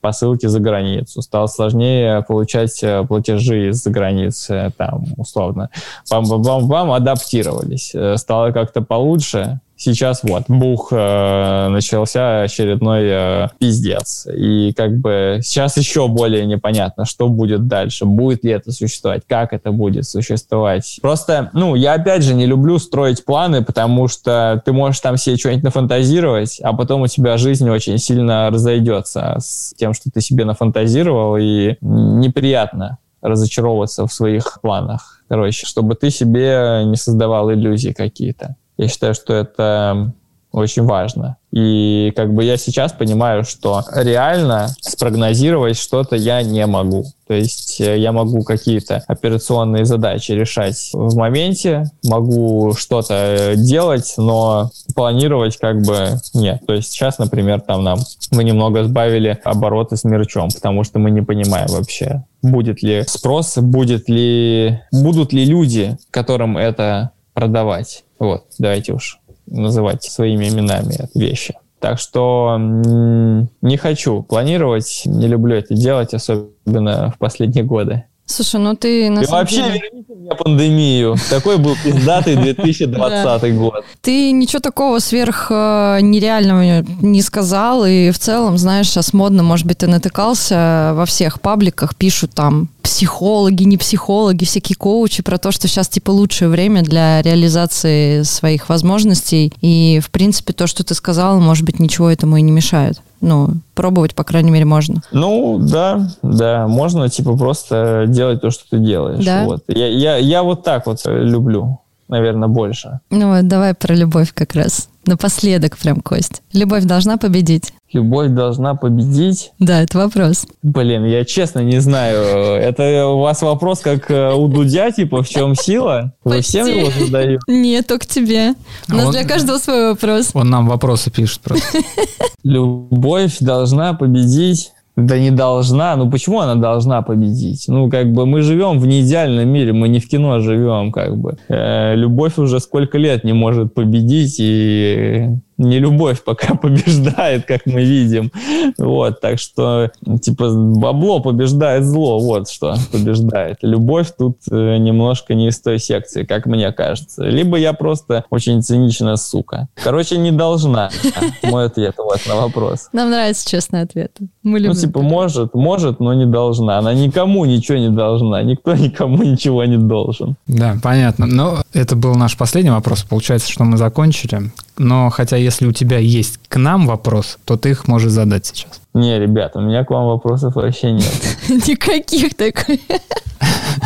посылки 0.00 0.46
за 0.46 0.60
границу, 0.60 1.22
стало 1.22 1.48
сложнее 1.48 2.22
получать 2.22 2.82
платежи 3.08 3.70
из-за 3.70 3.90
границы, 3.90 4.72
там, 4.76 5.04
условно. 5.16 5.70
Бам-бам-бам, 6.08 6.92
адаптировались. 6.92 7.94
Стало 8.16 8.52
как-то 8.52 8.82
получше, 8.82 9.60
сейчас 9.76 10.22
вот, 10.22 10.44
бух, 10.48 10.88
э, 10.92 11.68
начался 11.68 12.42
очередной 12.42 13.02
э, 13.04 13.48
пиздец. 13.58 14.26
И 14.26 14.72
как 14.72 14.98
бы 14.98 15.40
сейчас 15.42 15.76
еще 15.76 16.08
более 16.08 16.46
непонятно, 16.46 17.04
что 17.04 17.28
будет 17.28 17.66
дальше, 17.66 18.04
будет 18.04 18.44
ли 18.44 18.52
это 18.52 18.72
существовать, 18.72 19.22
как 19.26 19.52
это 19.52 19.72
будет 19.72 20.06
существовать. 20.06 20.98
Просто, 21.02 21.50
ну, 21.52 21.74
я 21.74 21.94
опять 21.94 22.22
же 22.22 22.34
не 22.34 22.46
люблю 22.46 22.78
строить 22.78 23.24
планы, 23.24 23.64
потому 23.64 24.08
что 24.08 24.62
ты 24.64 24.72
можешь 24.72 25.00
там 25.00 25.16
себе 25.16 25.36
что-нибудь 25.36 25.64
нафантазировать, 25.64 26.60
а 26.60 26.72
потом 26.72 27.02
у 27.02 27.06
тебя 27.06 27.36
жизнь 27.36 27.68
очень 27.68 27.98
сильно 27.98 28.50
разойдется 28.50 29.36
с 29.38 29.74
тем, 29.76 29.94
что 29.94 30.10
ты 30.10 30.20
себе 30.20 30.44
нафантазировал, 30.44 31.36
и 31.36 31.76
неприятно 31.80 32.98
разочаровываться 33.22 34.06
в 34.06 34.12
своих 34.12 34.58
планах. 34.60 35.22
Короче, 35.28 35.66
чтобы 35.66 35.94
ты 35.94 36.10
себе 36.10 36.82
не 36.84 36.96
создавал 36.96 37.50
иллюзий 37.50 37.94
какие-то. 37.94 38.56
Я 38.76 38.88
считаю, 38.88 39.14
что 39.14 39.34
это 39.34 40.12
очень 40.54 40.84
важно. 40.84 41.36
И 41.50 42.12
как 42.14 42.32
бы 42.32 42.44
я 42.44 42.56
сейчас 42.56 42.92
понимаю, 42.92 43.44
что 43.44 43.82
реально 43.92 44.68
спрогнозировать 44.80 45.76
что-то 45.76 46.14
я 46.14 46.42
не 46.42 46.64
могу. 46.66 47.06
То 47.26 47.34
есть 47.34 47.80
э, 47.80 47.98
я 47.98 48.12
могу 48.12 48.42
какие-то 48.42 49.02
операционные 49.08 49.84
задачи 49.84 50.30
решать 50.32 50.90
в 50.92 51.16
моменте, 51.16 51.90
могу 52.04 52.74
что-то 52.78 53.14
э, 53.14 53.56
делать, 53.56 54.14
но 54.16 54.70
планировать 54.94 55.56
как 55.56 55.82
бы 55.82 56.18
нет. 56.34 56.60
То 56.66 56.74
есть 56.74 56.92
сейчас, 56.92 57.18
например, 57.18 57.60
там 57.60 57.82
нам 57.82 57.98
мы 58.30 58.44
немного 58.44 58.84
сбавили 58.84 59.38
обороты 59.42 59.96
с 59.96 60.04
мерчом, 60.04 60.50
потому 60.54 60.84
что 60.84 61.00
мы 61.00 61.10
не 61.10 61.22
понимаем 61.22 61.66
вообще, 61.68 62.24
будет 62.42 62.82
ли 62.82 63.02
спрос, 63.08 63.58
будет 63.58 64.08
ли, 64.08 64.80
будут 64.92 65.32
ли 65.32 65.44
люди, 65.44 65.96
которым 66.10 66.56
это 66.56 67.10
продавать. 67.34 68.04
Вот, 68.18 68.44
давайте 68.58 68.94
уж 68.94 69.20
называть 69.46 70.02
своими 70.04 70.48
именами 70.48 71.08
вещи. 71.14 71.54
Так 71.80 71.98
что 71.98 72.56
не 72.58 73.76
хочу 73.76 74.22
планировать, 74.22 75.02
не 75.04 75.26
люблю 75.26 75.56
это 75.56 75.74
делать, 75.74 76.14
особенно 76.14 77.10
в 77.10 77.18
последние 77.18 77.64
годы. 77.64 78.04
Слушай, 78.26 78.60
ну 78.60 78.74
ты 78.74 79.10
на 79.10 79.20
И 79.20 79.26
вообще 79.26 79.56
деле... 79.56 79.80
верните 79.82 80.14
мне 80.14 80.30
пандемию. 80.34 81.16
Такой 81.28 81.58
был 81.58 81.76
пиздатый 81.84 82.36
2020 82.54 83.56
год. 83.56 83.84
Ты 84.00 84.32
ничего 84.32 84.60
такого 84.60 84.98
сверх 84.98 85.48
э, 85.50 85.98
нереального 86.00 86.82
не 87.02 87.20
сказал, 87.20 87.84
и 87.84 88.10
в 88.10 88.18
целом, 88.18 88.56
знаешь, 88.56 88.88
сейчас 88.88 89.12
модно, 89.12 89.42
может 89.42 89.66
быть, 89.66 89.78
ты 89.78 89.88
натыкался 89.88 90.92
во 90.94 91.04
всех 91.04 91.40
пабликах, 91.40 91.96
пишут 91.96 92.32
там 92.32 92.70
психологи, 92.82 93.64
не 93.64 93.76
психологи, 93.76 94.44
всякие 94.44 94.76
коучи 94.76 95.22
про 95.22 95.38
то, 95.38 95.52
что 95.52 95.68
сейчас 95.68 95.88
типа 95.88 96.10
лучшее 96.10 96.48
время 96.48 96.82
для 96.82 97.20
реализации 97.22 98.22
своих 98.22 98.68
возможностей. 98.68 99.52
И, 99.60 100.00
в 100.02 100.10
принципе, 100.10 100.52
то, 100.52 100.66
что 100.66 100.84
ты 100.84 100.94
сказал, 100.94 101.40
может 101.40 101.64
быть, 101.64 101.78
ничего 101.78 102.10
этому 102.10 102.36
и 102.36 102.42
не 102.42 102.52
мешает 102.52 103.00
ну, 103.24 103.50
пробовать, 103.74 104.14
по 104.14 104.24
крайней 104.24 104.50
мере, 104.50 104.64
можно. 104.64 105.02
Ну, 105.10 105.58
да, 105.58 106.08
да, 106.22 106.66
можно, 106.68 107.08
типа, 107.08 107.36
просто 107.36 108.04
делать 108.06 108.40
то, 108.40 108.50
что 108.50 108.64
ты 108.70 108.78
делаешь. 108.78 109.24
Да? 109.24 109.44
Вот. 109.44 109.64
Я, 109.68 109.88
я, 109.88 110.16
я 110.16 110.42
вот 110.42 110.62
так 110.62 110.86
вот 110.86 111.00
люблю, 111.04 111.80
наверное, 112.08 112.48
больше. 112.48 113.00
Ну 113.10 113.34
вот, 113.34 113.48
давай 113.48 113.74
про 113.74 113.94
любовь 113.94 114.32
как 114.34 114.54
раз. 114.54 114.88
Напоследок 115.06 115.76
прям, 115.76 116.00
Кость. 116.00 116.42
Любовь 116.52 116.84
должна 116.84 117.18
победить. 117.18 117.74
Любовь 117.92 118.30
должна 118.30 118.74
победить? 118.74 119.52
Да, 119.58 119.82
это 119.82 119.98
вопрос. 119.98 120.46
Блин, 120.62 121.04
я 121.04 121.24
честно 121.24 121.60
не 121.60 121.80
знаю. 121.80 122.58
Это 122.60 123.06
у 123.06 123.20
вас 123.20 123.42
вопрос, 123.42 123.80
как 123.80 124.10
э, 124.10 124.32
у 124.32 124.48
Дудя, 124.48 124.90
типа, 124.90 125.22
в 125.22 125.28
чем 125.28 125.54
сила? 125.54 126.12
Вы 126.24 126.36
Почти. 126.36 126.62
всем 126.62 126.66
его 126.66 126.90
задаете? 127.04 127.38
Нет, 127.46 127.86
только 127.86 128.06
тебе. 128.06 128.54
У 128.88 128.94
нас 128.94 129.06
он, 129.06 129.12
для 129.12 129.24
каждого 129.24 129.58
свой 129.58 129.90
вопрос. 129.90 130.30
Он 130.32 130.48
нам 130.48 130.66
вопросы 130.68 131.10
пишет 131.10 131.40
просто. 131.42 131.78
Любовь 132.42 133.36
должна 133.40 133.92
победить 133.92 134.72
да 134.96 135.18
не 135.18 135.30
должна. 135.30 135.96
Ну 135.96 136.10
почему 136.10 136.40
она 136.40 136.54
должна 136.54 137.02
победить? 137.02 137.64
Ну 137.68 137.90
как 137.90 138.12
бы 138.12 138.26
мы 138.26 138.42
живем 138.42 138.78
в 138.78 138.86
неидеальном 138.86 139.48
мире, 139.48 139.72
мы 139.72 139.88
не 139.88 139.98
в 139.98 140.08
кино 140.08 140.38
живем, 140.40 140.92
как 140.92 141.16
бы. 141.16 141.36
Э, 141.48 141.94
любовь 141.94 142.38
уже 142.38 142.60
сколько 142.60 142.98
лет 142.98 143.24
не 143.24 143.32
может 143.32 143.74
победить, 143.74 144.36
и 144.38 145.28
не 145.58 145.78
любовь 145.78 146.22
пока 146.22 146.54
побеждает, 146.62 147.46
как 147.46 147.66
мы 147.66 147.84
видим. 147.84 148.30
Вот, 148.78 149.20
так 149.20 149.38
что, 149.38 149.90
типа, 150.22 150.50
бабло 150.50 151.20
побеждает 151.20 151.84
зло, 151.84 152.18
вот 152.18 152.48
что 152.48 152.76
побеждает. 152.92 153.58
Любовь 153.62 154.08
тут 154.16 154.38
э, 154.50 154.76
немножко 154.78 155.34
не 155.34 155.48
из 155.48 155.60
той 155.60 155.78
секции, 155.78 156.24
как 156.24 156.46
мне 156.46 156.72
кажется. 156.72 157.24
Либо 157.24 157.56
я 157.56 157.72
просто 157.72 158.24
очень 158.30 158.62
циничная 158.62 159.16
сука. 159.16 159.68
Короче, 159.74 160.18
не 160.18 160.30
должна. 160.30 160.90
Мой 161.42 161.66
ответ 161.66 161.94
вот 161.98 162.20
на 162.26 162.36
вопрос. 162.36 162.88
Нам 162.92 163.10
нравится 163.10 163.48
честный 163.48 163.82
ответ. 163.82 164.16
Мы 164.42 164.58
любим. 164.58 164.74
Ну, 164.74 164.80
типа, 164.80 165.02
может, 165.02 165.54
может, 165.54 166.00
но 166.00 166.14
не 166.14 166.26
должна. 166.26 166.78
Она 166.78 166.94
никому 166.94 167.44
ничего 167.44 167.78
не 167.78 167.90
должна. 167.90 168.42
Никто 168.42 168.74
никому 168.74 169.22
ничего 169.22 169.64
не 169.64 169.76
должен. 169.76 170.36
Да, 170.46 170.76
понятно. 170.82 171.26
Но 171.26 171.62
это 171.72 171.96
был 171.96 172.14
наш 172.14 172.36
последний 172.36 172.70
вопрос. 172.70 173.02
Получается, 173.02 173.50
что 173.50 173.64
мы 173.64 173.76
закончили. 173.76 174.50
Но 174.76 175.10
хотя 175.10 175.36
если 175.36 175.66
у 175.66 175.72
тебя 175.72 175.98
есть 175.98 176.40
к 176.48 176.56
нам 176.56 176.86
вопрос, 176.86 177.38
то 177.44 177.56
ты 177.56 177.70
их 177.70 177.86
можешь 177.86 178.10
задать 178.10 178.46
сейчас. 178.46 178.80
Не, 178.92 179.18
ребята, 179.18 179.58
у 179.58 179.62
меня 179.62 179.84
к 179.84 179.90
вам 179.90 180.06
вопросов 180.06 180.56
вообще 180.56 180.92
нет. 180.92 181.14
Никаких 181.48 182.34
такой. 182.34 182.80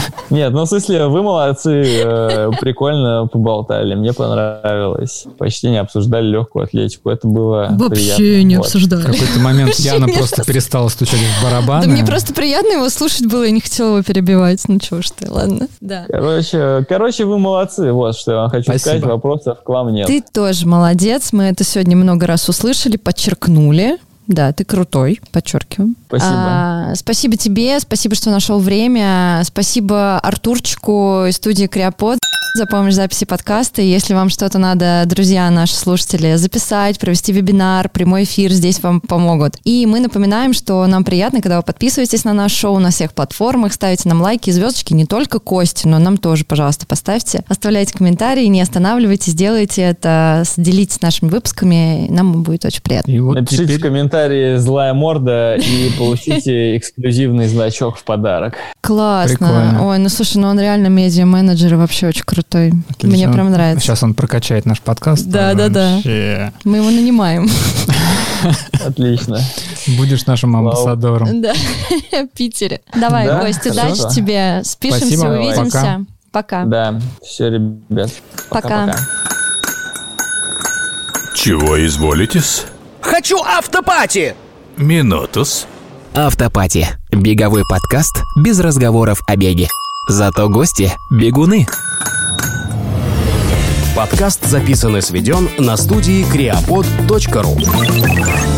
Нет, 0.30 0.53
ну 0.53 0.64
в 0.64 0.68
смысле, 0.68 1.07
вы 1.07 1.22
молодцы, 1.22 1.82
э, 1.84 2.51
прикольно 2.61 3.26
поболтали, 3.26 3.94
мне 3.94 4.12
понравилось. 4.12 5.26
Почти 5.38 5.70
не 5.70 5.78
обсуждали 5.78 6.26
легкую 6.26 6.64
атлетику, 6.64 7.11
это 7.11 7.26
было 7.26 7.68
Вообще 7.70 8.16
приятно. 8.16 8.42
не 8.42 8.55
обсуждали. 8.57 9.03
В 9.03 9.07
какой-то 9.07 9.40
момент 9.40 9.74
Яна 9.76 10.09
просто 10.09 10.44
перестала 10.44 10.88
стучать 10.88 11.20
в 11.20 11.44
барабаны. 11.44 11.86
Да 11.86 11.90
мне 11.90 12.05
просто 12.05 12.34
приятно 12.34 12.72
его 12.72 12.88
слушать 12.88 13.26
было, 13.26 13.44
я 13.44 13.51
не 13.51 13.61
хотела 13.61 13.94
его 13.94 14.03
перебивать. 14.03 14.62
Ну 14.68 14.78
чего 14.78 15.03
ж 15.03 15.11
ты, 15.11 15.30
ладно. 15.30 15.68
Да. 15.80 16.05
Короче, 16.09 16.84
короче, 16.88 17.24
вы 17.24 17.38
молодцы, 17.38 17.92
вот 17.92 18.16
что 18.16 18.32
я 18.32 18.38
вам 18.38 18.51
хочу 18.51 18.64
Спасибо. 18.64 18.80
сказать, 18.80 19.03
вопросов 19.05 19.62
к 19.62 19.68
вам 19.68 19.92
нет. 19.92 20.07
Ты 20.07 20.22
тоже 20.32 20.66
молодец, 20.66 21.32
мы 21.32 21.44
это 21.44 21.64
сегодня 21.64 21.96
много 21.96 22.26
раз 22.26 22.49
услышали, 22.49 22.96
подчеркнули. 22.96 23.99
Да, 24.29 24.53
ты 24.53 24.64
крутой, 24.64 25.20
подчеркиваю. 25.33 25.95
Спасибо. 26.07 26.31
А, 26.31 26.95
спасибо 26.95 27.37
тебе, 27.37 27.81
спасибо, 27.81 28.14
что 28.14 28.31
нашел 28.31 28.61
время. 28.61 29.43
Спасибо 29.45 30.18
Артурчику 30.18 31.24
из 31.26 31.37
студии 31.37 31.66
Криопод 31.66 32.18
за 32.59 32.66
помощь 32.66 32.95
в 32.95 32.97
записи 32.97 33.24
подкаста. 33.24 33.83
Если 33.83 34.14
вам 34.14 34.31
что-то 34.31 34.59
надо, 34.59 35.05
друзья, 35.07 35.49
наши 35.51 35.74
слушатели, 35.74 36.35
записать, 36.35 36.99
провести 36.99 37.33
вебинар, 37.33 37.89
прямой 37.89 38.24
эфир, 38.24 38.51
здесь 38.51 38.83
вам 38.83 39.01
помогут. 39.01 39.57
И 39.64 39.87
мы 39.87 40.01
напоминаем, 40.01 40.53
что 40.53 40.85
нам 40.87 41.05
приятно, 41.05 41.41
когда 41.41 41.59
вы 41.59 41.62
подписываетесь 41.62 42.24
на 42.24 42.33
наш 42.33 42.53
шоу 42.53 42.81
на 42.81 42.91
всех 42.91 43.12
платформах, 43.12 43.72
ставите 43.72 44.09
нам 44.09 44.20
лайки 44.20 44.51
и 44.51 44.53
звездочки, 44.53 44.93
не 44.93 45.07
только 45.07 45.39
Кости, 45.39 45.87
но 45.87 45.99
нам 45.99 46.16
тоже, 46.16 46.45
пожалуйста, 46.45 46.85
поставьте. 46.87 47.45
Оставляйте 47.49 47.97
комментарии, 47.97 48.47
не 48.47 48.61
останавливайтесь, 48.61 49.35
делайте 49.35 49.83
это, 49.83 50.43
делитесь 50.57 51.01
нашими 51.01 51.29
выпусками, 51.29 52.09
нам 52.11 52.43
будет 52.43 52.64
очень 52.64 52.83
приятно. 52.83 53.12
И 53.12 53.20
вот 53.20 53.35
Напишите 53.35 53.66
теперь... 53.66 53.79
в 53.79 53.83
комментарии 54.18 54.56
«Злая 54.56 54.94
морда» 54.94 55.56
и 55.56 55.90
получите 55.96 56.76
эксклюзивный 56.76 57.46
значок 57.46 57.96
в 57.98 58.04
подарок. 58.04 58.54
Классно. 58.80 59.36
Прикольно. 59.36 59.88
Ой, 59.88 59.98
ну 59.98 60.08
слушай, 60.08 60.38
ну 60.38 60.48
он 60.48 60.58
реально 60.58 60.88
медиа-менеджер 60.88 61.74
и 61.74 61.76
вообще 61.76 62.08
очень 62.08 62.24
крутой. 62.24 62.72
Отлично. 62.90 63.16
Мне 63.16 63.28
прям 63.28 63.50
нравится. 63.50 63.84
Сейчас 63.84 64.02
он 64.02 64.14
прокачает 64.14 64.66
наш 64.66 64.80
подкаст. 64.80 65.26
Да, 65.26 65.54
да, 65.54 65.68
да. 65.68 66.00
Мы 66.64 66.78
его 66.78 66.90
нанимаем. 66.90 67.48
Все. 68.96 69.96
Будешь 69.96 70.26
нашим 70.26 70.56
амбассадором. 70.56 71.42
Да, 71.42 71.52
Питере. 72.36 72.80
Давай, 72.94 73.26
да? 73.26 73.40
Костя, 73.40 73.70
удачи 73.70 74.14
тебе. 74.14 74.62
Спишемся, 74.64 75.06
Спасибо. 75.06 75.30
увидимся. 75.30 76.06
Пока. 76.30 76.64
Да, 76.64 77.00
все, 77.22 77.48
ребят. 77.48 78.10
Пока. 78.50 78.94
Чего 81.34 81.84
изволитесь? 81.84 82.66
Хочу 83.11 83.36
автопати! 83.59 84.34
Минутус. 84.76 85.66
Автопати. 86.14 86.88
Беговой 87.12 87.62
подкаст 87.70 88.22
без 88.36 88.61
разговоров 88.61 89.22
о 89.26 89.36
беге. 89.36 89.68
Зато 90.09 90.48
гости– 90.48 90.92
бегуны. 91.11 91.66
Подкаст 93.96 94.44
записан 94.44 94.96
и 94.96 95.00
сведен 95.00 95.48
на 95.59 95.76
студии 95.76 96.24
creapod.ru 96.24 98.57